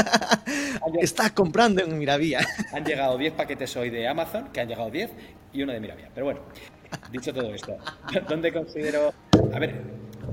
está 1.00 1.30
comprando 1.30 1.84
en 1.84 1.96
Miravía. 1.96 2.40
Han 2.72 2.84
llegado 2.84 3.16
10 3.16 3.34
paquetes 3.34 3.76
hoy 3.76 3.90
de 3.90 4.08
Amazon, 4.08 4.48
que 4.52 4.60
han 4.60 4.66
llegado 4.66 4.90
10, 4.90 5.10
y 5.52 5.62
uno 5.62 5.72
de 5.72 5.78
Miravía. 5.78 6.10
Pero 6.12 6.26
bueno, 6.26 6.40
dicho 7.12 7.32
todo 7.32 7.54
esto, 7.54 7.76
¿dónde 8.28 8.52
considero...? 8.52 9.14
A 9.54 9.58
ver, 9.60 9.82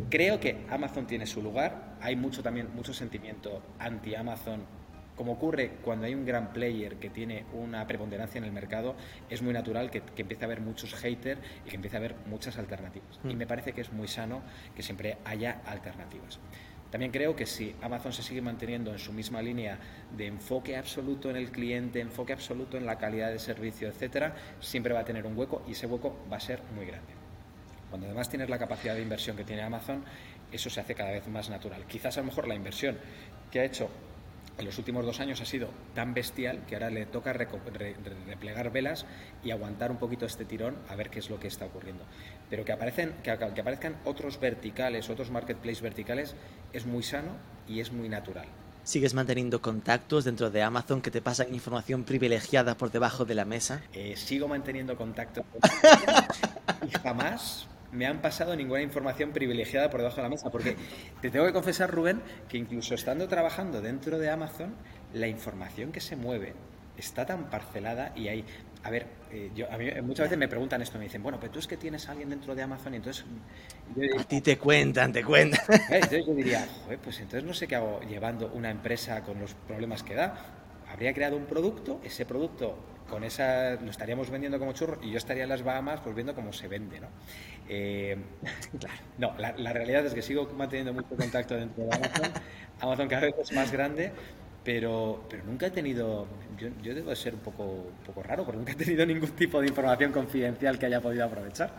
creo 0.09 0.39
que 0.39 0.65
Amazon 0.70 1.05
tiene 1.05 1.28
su 1.28 1.43
lugar. 1.43 1.95
Hay 2.01 2.15
mucho 2.15 2.41
también, 2.41 2.70
mucho 2.74 2.91
sentimiento 2.91 3.61
anti-Amazon 3.78 4.78
como 5.20 5.34
ocurre 5.34 5.72
cuando 5.84 6.05
hay 6.05 6.15
un 6.15 6.26
gran 6.26 6.53
player 6.53 6.95
que 6.95 7.09
tiene 7.09 7.43
una 7.51 7.86
preponderancia 7.86 8.38
en 8.38 8.45
el 8.45 8.53
mercado, 8.53 8.95
es 9.30 9.41
muy 9.41 9.51
natural 9.51 9.91
que, 9.91 10.01
empiece 10.15 10.45
a 10.45 10.47
haber 10.47 10.61
muchos 10.61 10.93
haters 10.93 11.41
y 11.65 11.70
que 11.70 11.76
empiece 11.76 11.97
a 11.97 11.99
haber 11.99 12.15
muchas 12.28 12.57
alternativas. 12.57 13.20
Y 13.26 13.34
mm. 13.34 13.38
me 13.38 13.45
parece 13.45 13.74
que 13.74 13.82
es 13.82 13.91
muy 13.91 14.07
sano 14.07 14.41
que 14.74 14.82
siempre 14.82 15.17
haya 15.26 15.59
alternativas. 15.65 16.39
También 16.89 17.11
creo 17.11 17.36
que 17.36 17.45
si 17.45 17.76
Amazon 17.82 18.13
se 18.13 18.24
sigue 18.24 18.41
manteniendo 18.41 18.93
en 18.93 18.97
su 18.97 19.11
misma 19.11 19.41
línea 19.41 19.78
de 20.15 20.28
enfoque 20.28 20.78
absoluto 20.78 21.30
en 21.30 21.36
el 21.36 21.51
cliente, 21.51 21.99
enfoque 21.99 22.32
absoluto 22.32 22.78
en 22.78 22.86
la 22.86 22.97
calidad 22.97 23.30
de 23.30 23.39
servicio, 23.39 23.89
etcétera, 23.89 24.34
siempre 24.61 24.93
va 24.93 25.01
a 25.01 25.05
tener 25.05 25.26
un 25.26 25.38
hueco 25.38 25.63
y 25.67 25.74
ese 25.74 25.86
hueco 25.86 26.17
va 26.32 26.38
a 26.38 26.39
ser 26.39 26.61
muy 26.74 26.86
grande. 26.86 27.11
Cuando 27.89 28.07
además 28.07 28.30
tienes 28.30 28.49
la 28.49 28.57
capacidad 28.57 28.95
de 28.95 29.01
inversión 29.01 29.36
que 29.36 29.43
tiene 29.43 29.63
Amazon, 29.63 30.01
eso 30.49 30.70
se 30.70 30.80
hace 30.80 30.95
cada 30.95 31.11
vez 31.11 31.28
más 31.28 31.49
natural. 31.49 31.84
Quizás 31.88 32.17
a 32.17 32.22
lo 32.22 32.28
mejor 32.28 32.47
la 32.47 32.55
inversión 32.55 32.97
que 33.51 33.59
ha 33.59 33.65
hecho 33.65 33.89
en 34.60 34.66
los 34.66 34.78
últimos 34.78 35.05
dos 35.05 35.20
años 35.20 35.41
ha 35.41 35.45
sido 35.45 35.70
tan 35.95 36.14
bestial 36.14 36.66
que 36.68 36.76
ahora 36.76 36.89
le 36.89 37.05
toca 37.05 37.34
replegar 37.34 38.72
velas 38.72 39.05
y 39.43 39.51
aguantar 39.51 39.89
un 39.89 39.97
poquito 39.97 40.26
este 40.26 40.45
tirón 40.45 40.76
a 40.89 40.95
ver 40.95 41.10
qué 41.10 41.20
es 41.20 41.30
lo 41.30 41.39
que 41.39 41.47
está 41.47 41.66
ocurriendo. 41.66 42.03
Pero 42.49 42.66
que, 42.66 42.74
aparecen, 42.74 43.16
que, 43.24 43.32
aparezcan 43.32 43.97
otros 44.05 44.39
verticales, 44.39 45.10
otros 45.10 45.32
marketplaces 45.32 45.82
verticales, 45.82 46.36
es 46.74 46.86
muy 46.86 47.03
sano 47.03 47.32
y 47.68 47.80
es 47.80 47.91
muy 47.91 48.10
natural. 48.10 48.47
¿Sigues 48.84 49.14
manteniendo 49.14 49.62
contactos 49.62 50.26
dentro 50.26 50.49
de 50.49 50.64
Amazon 50.64 51.01
que 51.01 51.12
te 51.12 51.22
pasan 51.22 51.53
información 51.53 52.03
privilegiada 52.03 52.76
por 52.76 52.91
debajo 52.91 53.24
de 53.24 53.36
la 53.36 53.45
mesa? 53.45 53.82
Eh, 53.93 54.16
sigo 54.18 54.47
manteniendo 54.47 54.97
contactos 54.97 55.45
y 56.88 56.91
jamás 56.91 57.68
me 57.91 58.05
han 58.05 58.21
pasado 58.21 58.55
ninguna 58.55 58.81
información 58.81 59.31
privilegiada 59.31 59.89
por 59.89 59.99
debajo 59.99 60.17
de 60.17 60.23
la 60.23 60.29
mesa. 60.29 60.49
Porque 60.49 60.75
te 61.21 61.29
tengo 61.29 61.45
que 61.45 61.53
confesar, 61.53 61.91
Rubén, 61.91 62.21
que 62.47 62.57
incluso 62.57 62.95
estando 62.95 63.27
trabajando 63.27 63.81
dentro 63.81 64.19
de 64.19 64.29
Amazon, 64.29 64.75
la 65.13 65.27
información 65.27 65.91
que 65.91 65.99
se 65.99 66.15
mueve 66.15 66.53
está 66.97 67.25
tan 67.25 67.49
parcelada 67.49 68.13
y 68.15 68.27
hay... 68.27 68.45
A 68.81 68.89
ver, 68.91 69.07
eh, 69.31 69.51
yo, 69.53 69.69
a 69.69 69.77
mí 69.77 69.89
muchas 70.01 70.25
veces 70.25 70.37
me 70.37 70.47
preguntan 70.47 70.81
esto, 70.81 70.97
me 70.97 71.03
dicen, 71.03 71.21
bueno, 71.21 71.37
pero 71.39 71.51
tú 71.51 71.59
es 71.59 71.67
que 71.67 71.75
tienes 71.75 72.07
a 72.07 72.13
alguien 72.13 72.29
dentro 72.29 72.55
de 72.55 72.61
Amazon 72.61 72.93
y 72.93 72.97
entonces... 72.97 73.25
a 74.17 74.23
ti 74.23 74.39
te 74.39 74.57
cuentan, 74.57 75.11
te 75.11 75.21
cuentan. 75.23 75.59
Entonces 75.89 76.25
yo 76.25 76.33
diría, 76.33 76.65
Joder, 76.83 76.99
pues 76.99 77.19
entonces 77.19 77.43
no 77.43 77.53
sé 77.53 77.67
qué 77.67 77.75
hago 77.75 77.99
llevando 78.01 78.49
una 78.53 78.69
empresa 78.69 79.21
con 79.21 79.39
los 79.39 79.53
problemas 79.53 80.03
que 80.03 80.15
da. 80.15 80.33
Habría 80.89 81.13
creado 81.13 81.35
un 81.35 81.45
producto, 81.45 81.99
ese 82.05 82.25
producto 82.25 82.77
con 83.10 83.24
esa 83.24 83.76
lo 83.76 83.89
estaríamos 83.89 84.30
vendiendo 84.30 84.60
como 84.60 84.74
churro 84.74 84.99
y 85.01 85.12
yo 85.12 85.18
estaría 85.18 85.43
en 85.43 85.49
las 85.49 85.64
Bahamas 85.64 85.99
pues 86.01 86.16
viendo 86.16 86.36
cómo 86.36 86.53
se 86.53 86.68
vende, 86.68 86.99
¿no? 86.99 87.07
Eh, 87.68 88.18
no, 89.18 89.36
la, 89.38 89.74
realidad 89.74 90.05
es 90.05 90.14
que 90.14 90.22
sigo 90.22 90.49
manteniendo 90.55 90.93
mucho 90.93 91.16
contacto 91.16 91.55
dentro 91.55 91.86
de 91.86 91.95
Amazon. 91.95 92.32
Amazon 92.80 93.07
cada 93.07 93.22
vez 93.24 93.36
es 93.41 93.51
más 93.53 93.72
grande, 93.72 94.12
pero, 94.70 95.24
pero 95.28 95.43
nunca 95.45 95.65
he 95.65 95.72
tenido, 95.72 96.28
yo, 96.55 96.67
yo 96.84 96.93
debo 96.93 97.09
de 97.09 97.15
ser 97.15 97.34
un 97.34 97.39
poco, 97.39 97.63
un 97.63 98.05
poco 98.05 98.22
raro, 98.22 98.45
porque 98.45 98.57
nunca 98.57 98.74
he 98.74 98.76
tenido 98.76 99.03
ningún 99.03 99.32
tipo 99.32 99.59
de 99.59 99.67
información 99.67 100.11
confidencial 100.11 100.78
que 100.78 100.86
haya 100.86 101.01
podido 101.01 101.26
aprovechar. 101.26 101.74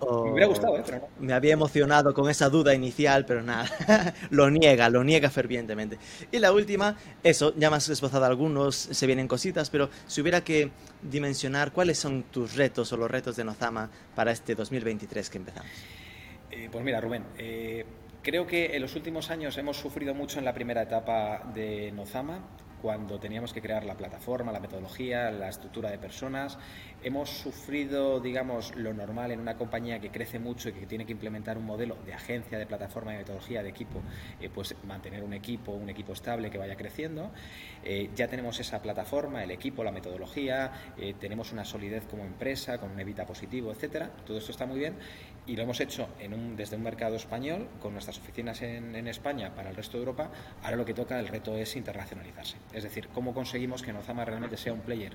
me 0.00 0.30
hubiera 0.30 0.46
gustado, 0.46 0.78
¿eh? 0.78 0.84
Me 1.18 1.32
había 1.32 1.54
emocionado 1.54 2.14
con 2.14 2.30
esa 2.30 2.48
duda 2.48 2.72
inicial, 2.72 3.26
pero 3.26 3.42
nada, 3.42 3.68
lo 4.30 4.48
niega, 4.48 4.88
lo 4.90 5.02
niega 5.02 5.28
fervientemente. 5.28 5.98
Y 6.30 6.38
la 6.38 6.52
última, 6.52 6.96
eso, 7.24 7.52
ya 7.56 7.68
me 7.68 7.78
has 7.78 7.88
esbozado 7.88 8.26
algunos, 8.26 8.76
se 8.76 9.06
vienen 9.08 9.26
cositas, 9.26 9.68
pero 9.68 9.90
si 10.06 10.20
hubiera 10.20 10.44
que 10.44 10.70
dimensionar 11.02 11.72
cuáles 11.72 11.98
son 11.98 12.26
tus 12.30 12.54
retos 12.54 12.92
o 12.92 12.96
los 12.96 13.10
retos 13.10 13.34
de 13.34 13.42
Nozama 13.42 13.90
para 14.14 14.30
este 14.30 14.54
2023 14.54 15.30
que 15.30 15.38
empezamos. 15.38 15.70
Eh, 16.52 16.68
pues 16.70 16.84
mira, 16.84 17.00
Rubén, 17.00 17.24
eh, 17.38 17.84
creo 18.26 18.44
que 18.44 18.74
en 18.74 18.82
los 18.82 18.96
últimos 18.96 19.30
años 19.30 19.56
hemos 19.56 19.76
sufrido 19.76 20.12
mucho 20.12 20.40
en 20.40 20.44
la 20.44 20.52
primera 20.52 20.82
etapa 20.82 21.48
de 21.54 21.92
Nozama 21.92 22.40
cuando 22.82 23.20
teníamos 23.20 23.52
que 23.52 23.62
crear 23.62 23.84
la 23.84 23.96
plataforma, 23.96 24.50
la 24.50 24.58
metodología, 24.58 25.30
la 25.30 25.48
estructura 25.48 25.90
de 25.90 25.98
personas. 25.98 26.58
Hemos 27.04 27.30
sufrido, 27.30 28.18
digamos, 28.18 28.74
lo 28.74 28.92
normal 28.92 29.30
en 29.30 29.38
una 29.38 29.56
compañía 29.56 30.00
que 30.00 30.10
crece 30.10 30.40
mucho 30.40 30.68
y 30.70 30.72
que 30.72 30.86
tiene 30.86 31.06
que 31.06 31.12
implementar 31.12 31.56
un 31.56 31.66
modelo 31.66 31.96
de 32.04 32.14
agencia, 32.14 32.58
de 32.58 32.66
plataforma, 32.66 33.12
de 33.12 33.18
metodología, 33.18 33.62
de 33.62 33.68
equipo, 33.68 34.02
eh, 34.40 34.50
pues 34.52 34.74
mantener 34.84 35.22
un 35.22 35.32
equipo, 35.32 35.70
un 35.72 35.88
equipo 35.88 36.12
estable 36.12 36.50
que 36.50 36.58
vaya 36.58 36.76
creciendo. 36.76 37.30
Eh, 37.84 38.10
ya 38.14 38.26
tenemos 38.26 38.58
esa 38.58 38.82
plataforma, 38.82 39.44
el 39.44 39.52
equipo, 39.52 39.84
la 39.84 39.92
metodología, 39.92 40.92
eh, 40.98 41.14
tenemos 41.18 41.52
una 41.52 41.64
solidez 41.64 42.04
como 42.06 42.24
empresa, 42.24 42.78
con 42.78 42.90
un 42.90 42.98
evita 42.98 43.24
positivo, 43.24 43.70
etcétera. 43.70 44.10
Todo 44.26 44.38
esto 44.38 44.50
está 44.50 44.66
muy 44.66 44.80
bien 44.80 44.96
y 45.46 45.56
lo 45.56 45.62
hemos 45.62 45.80
hecho 45.80 46.08
en 46.18 46.34
un, 46.34 46.56
desde 46.56 46.76
un 46.76 46.82
mercado 46.82 47.16
español, 47.16 47.68
con 47.80 47.92
nuestras 47.92 48.18
oficinas 48.18 48.62
en, 48.62 48.94
en 48.94 49.06
España 49.08 49.54
para 49.54 49.70
el 49.70 49.76
resto 49.76 49.96
de 49.96 50.00
Europa. 50.00 50.30
Ahora 50.62 50.76
lo 50.76 50.84
que 50.84 50.94
toca, 50.94 51.18
el 51.18 51.28
reto 51.28 51.56
es 51.56 51.76
internacionalizarse. 51.76 52.56
Es 52.72 52.82
decir, 52.82 53.08
cómo 53.08 53.32
conseguimos 53.32 53.82
que 53.82 53.92
Nozama 53.92 54.24
realmente 54.24 54.56
sea 54.56 54.72
un 54.72 54.80
player 54.80 55.12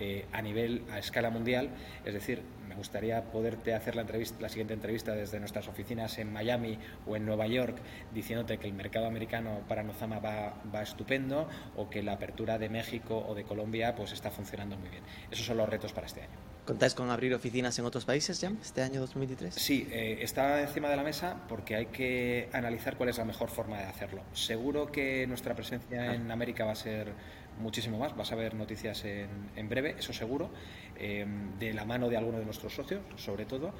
eh, 0.00 0.26
a 0.32 0.42
nivel, 0.42 0.84
a 0.90 0.98
escala 0.98 1.30
mundial. 1.30 1.70
Es 2.04 2.14
decir, 2.14 2.42
me 2.74 2.78
gustaría 2.78 3.22
poderte 3.30 3.72
hacer 3.72 3.94
la, 3.94 4.02
entrevista, 4.02 4.40
la 4.40 4.48
siguiente 4.48 4.74
entrevista 4.74 5.12
desde 5.12 5.38
nuestras 5.38 5.68
oficinas 5.68 6.18
en 6.18 6.32
Miami 6.32 6.76
o 7.06 7.14
en 7.14 7.24
Nueva 7.24 7.46
York, 7.46 7.76
diciéndote 8.12 8.58
que 8.58 8.66
el 8.66 8.74
mercado 8.74 9.06
americano 9.06 9.60
para 9.68 9.84
Nozama 9.84 10.18
va, 10.18 10.54
va 10.74 10.82
estupendo 10.82 11.48
o 11.76 11.88
que 11.88 12.02
la 12.02 12.14
apertura 12.14 12.58
de 12.58 12.68
México 12.68 13.24
o 13.28 13.34
de 13.34 13.44
Colombia 13.44 13.94
pues 13.94 14.12
está 14.12 14.30
funcionando 14.30 14.76
muy 14.76 14.88
bien. 14.88 15.04
Esos 15.30 15.46
son 15.46 15.56
los 15.56 15.68
retos 15.68 15.92
para 15.92 16.08
este 16.08 16.22
año. 16.22 16.54
¿Contáis 16.64 16.94
con 16.94 17.10
abrir 17.10 17.34
oficinas 17.34 17.78
en 17.78 17.84
otros 17.84 18.06
países 18.06 18.40
ya 18.40 18.50
este 18.62 18.82
año 18.82 19.00
2023? 19.00 19.54
Sí, 19.54 19.86
eh, 19.90 20.18
está 20.22 20.62
encima 20.62 20.88
de 20.88 20.96
la 20.96 21.02
mesa 21.02 21.42
porque 21.46 21.76
hay 21.76 21.86
que 21.86 22.48
analizar 22.52 22.96
cuál 22.96 23.10
es 23.10 23.18
la 23.18 23.24
mejor 23.26 23.50
forma 23.50 23.76
de 23.76 23.84
hacerlo. 23.84 24.22
Seguro 24.32 24.90
que 24.90 25.26
nuestra 25.26 25.54
presencia 25.54 26.00
ah. 26.00 26.14
en 26.14 26.30
América 26.30 26.64
va 26.64 26.72
a 26.72 26.76
ser 26.76 27.12
muchísimo 27.58 27.98
más, 27.98 28.16
vas 28.16 28.32
a 28.32 28.36
ver 28.36 28.54
noticias 28.54 29.04
en, 29.04 29.68
breve, 29.68 29.96
eso 29.98 30.12
seguro, 30.12 30.50
eh, 30.96 31.26
de 31.58 31.72
la 31.72 31.84
mano 31.84 32.08
de 32.08 32.16
alguno 32.16 32.38
de 32.38 32.44
nuestros 32.44 32.74
socios, 32.74 33.02
sobre 33.16 33.46
todo. 33.46 33.72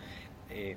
Eh, 0.50 0.76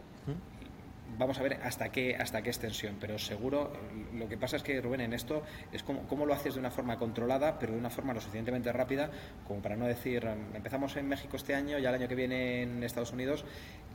vamos 1.17 1.39
a 1.39 1.43
ver 1.43 1.59
hasta 1.63 1.89
qué, 1.89 2.15
hasta 2.15 2.41
qué 2.41 2.49
extensión, 2.49 2.97
pero 2.99 3.17
seguro, 3.17 3.71
lo 4.13 4.27
que 4.27 4.37
pasa 4.37 4.57
es 4.57 4.63
que, 4.63 4.79
Rubén, 4.81 5.01
en 5.01 5.13
esto 5.13 5.43
es 5.71 5.83
como, 5.83 6.07
cómo 6.07 6.25
lo 6.25 6.33
haces 6.33 6.55
de 6.55 6.59
una 6.59 6.71
forma 6.71 6.97
controlada, 6.97 7.59
pero 7.59 7.73
de 7.73 7.79
una 7.79 7.89
forma 7.89 8.13
lo 8.13 8.21
suficientemente 8.21 8.71
rápida 8.71 9.09
como 9.47 9.61
para 9.61 9.75
no 9.75 9.85
decir, 9.85 10.27
empezamos 10.53 10.95
en 10.97 11.07
México 11.07 11.37
este 11.37 11.55
año, 11.55 11.77
ya 11.79 11.89
el 11.89 11.95
año 11.95 12.07
que 12.07 12.15
viene 12.15 12.63
en 12.63 12.83
Estados 12.83 13.11
Unidos, 13.11 13.45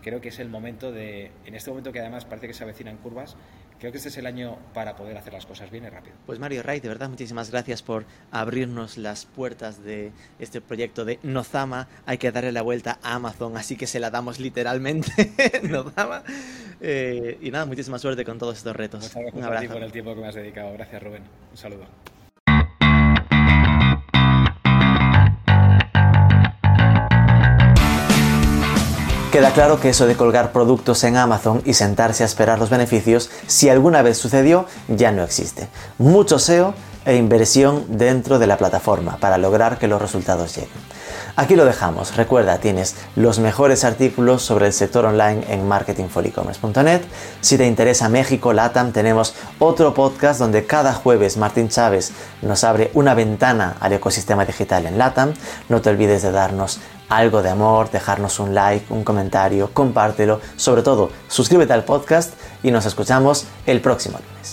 creo 0.03 0.21
que 0.21 0.29
es 0.29 0.39
el 0.39 0.49
momento 0.49 0.93
de, 0.93 1.31
en 1.47 1.55
este 1.55 1.71
momento 1.71 1.93
que 1.93 2.01
además 2.01 2.25
parece 2.25 2.49
que 2.49 2.55
se 2.55 2.65
avecinan 2.65 2.97
curvas, 2.99 3.37
creo 3.79 3.93
que 3.93 3.99
este 3.99 4.11
es 4.11 4.19
el 4.19 4.27
año 4.27 4.59
para 4.75 4.97
poder 4.97 5.17
hacer 5.17 5.33
las 5.33 5.47
cosas 5.47 5.71
bien 5.71 5.85
y 5.85 5.89
rápido. 5.89 6.15
Pues 6.27 6.39
Mario 6.39 6.63
Ray, 6.63 6.81
de 6.81 6.89
verdad, 6.89 7.09
muchísimas 7.09 7.51
gracias 7.51 7.83
por 7.83 8.05
abrirnos 8.31 8.99
las 8.99 9.27
puertas 9.27 9.83
de 9.83 10.13
este 10.39 10.61
proyecto 10.61 11.05
de 11.05 11.19
Nozama. 11.23 11.89
Hay 12.07 12.19
que 12.19 12.31
darle 12.33 12.53
la 12.53 12.63
vuelta 12.63 12.99
a 13.03 13.15
Amazon, 13.15 13.57
así 13.57 13.77
que 13.77 13.87
se 13.87 14.01
la 14.01 14.11
damos 14.11 14.41
literalmente, 14.41 15.33
Nozama. 15.63 16.23
Eh, 16.85 17.39
y 17.41 17.51
nada, 17.53 17.65
muchísima 17.65 17.97
suerte 17.97 18.25
con 18.25 18.39
todos 18.39 18.59
estos 18.59 18.75
retos. 18.75 19.01
Muchas 19.03 19.15
gracias 19.15 19.35
Un 19.35 19.45
a 19.45 19.47
ti 19.47 19.55
abrazo. 19.57 19.73
por 19.75 19.83
el 19.85 19.93
tiempo 19.93 20.15
que 20.17 20.21
me 20.21 20.27
has 20.29 20.35
dedicado. 20.35 20.73
Gracias, 20.73 21.01
Rubén. 21.03 21.23
Un 21.53 21.57
saludo. 21.57 21.85
Queda 29.31 29.53
claro 29.53 29.81
que 29.81 29.89
eso 29.89 30.07
de 30.07 30.15
colgar 30.15 30.53
productos 30.53 31.05
en 31.05 31.17
Amazon 31.17 31.63
y 31.65 31.73
sentarse 31.73 32.23
a 32.23 32.27
esperar 32.27 32.59
los 32.59 32.69
beneficios, 32.69 33.31
si 33.47 33.71
alguna 33.71 34.03
vez 34.03 34.19
sucedió, 34.19 34.67
ya 34.89 35.11
no 35.11 35.23
existe. 35.23 35.69
Mucho 35.97 36.39
SEO 36.39 36.75
e 37.07 37.17
inversión 37.17 37.85
dentro 37.89 38.39
de 38.39 38.47
la 38.47 38.59
plataforma 38.59 39.17
para 39.17 39.39
lograr 39.39 39.79
que 39.79 39.89
los 39.89 40.03
resultados 40.03 40.55
lleguen. 40.55 40.71
Aquí 41.35 41.57
lo 41.57 41.65
dejamos. 41.65 42.15
Recuerda, 42.17 42.59
tienes 42.59 42.95
los 43.17 43.39
mejores 43.39 43.85
artículos 43.85 44.43
sobre 44.43 44.67
el 44.67 44.75
sector 44.75 45.07
online 45.07 45.43
en 45.49 45.67
marketingforecommerce.net. 45.67 47.01
Si 47.41 47.57
te 47.57 47.67
interesa 47.67 48.11
México, 48.11 48.53
LATAM, 48.53 48.93
tenemos 48.93 49.35
otro 49.59 49.95
podcast 49.95 50.39
donde 50.39 50.67
cada 50.67 50.93
jueves 50.93 51.39
Martín 51.39 51.71
Chávez 51.71 52.13
nos 52.43 52.65
abre 52.65 52.91
una 52.93 53.15
ventana 53.15 53.77
al 53.81 53.95
ecosistema 53.95 54.45
digital 54.45 54.85
en 54.85 54.99
LATAM. 54.99 55.33
No 55.71 55.81
te 55.81 55.89
olvides 55.89 56.21
de 56.21 56.33
darnos 56.33 56.81
algo 57.09 57.43
de 57.43 57.49
amor, 57.49 57.91
dejarnos 57.91 58.39
un 58.39 58.55
like, 58.55 58.93
un 58.93 59.03
comentario, 59.03 59.71
compártelo. 59.73 60.41
Sobre 60.57 60.83
todo, 60.83 61.11
suscríbete 61.29 61.73
al 61.73 61.85
podcast 61.85 62.35
y 62.63 62.71
nos 62.71 62.85
escuchamos 62.85 63.47
el 63.65 63.81
próximo 63.81 64.19
lunes. 64.19 64.52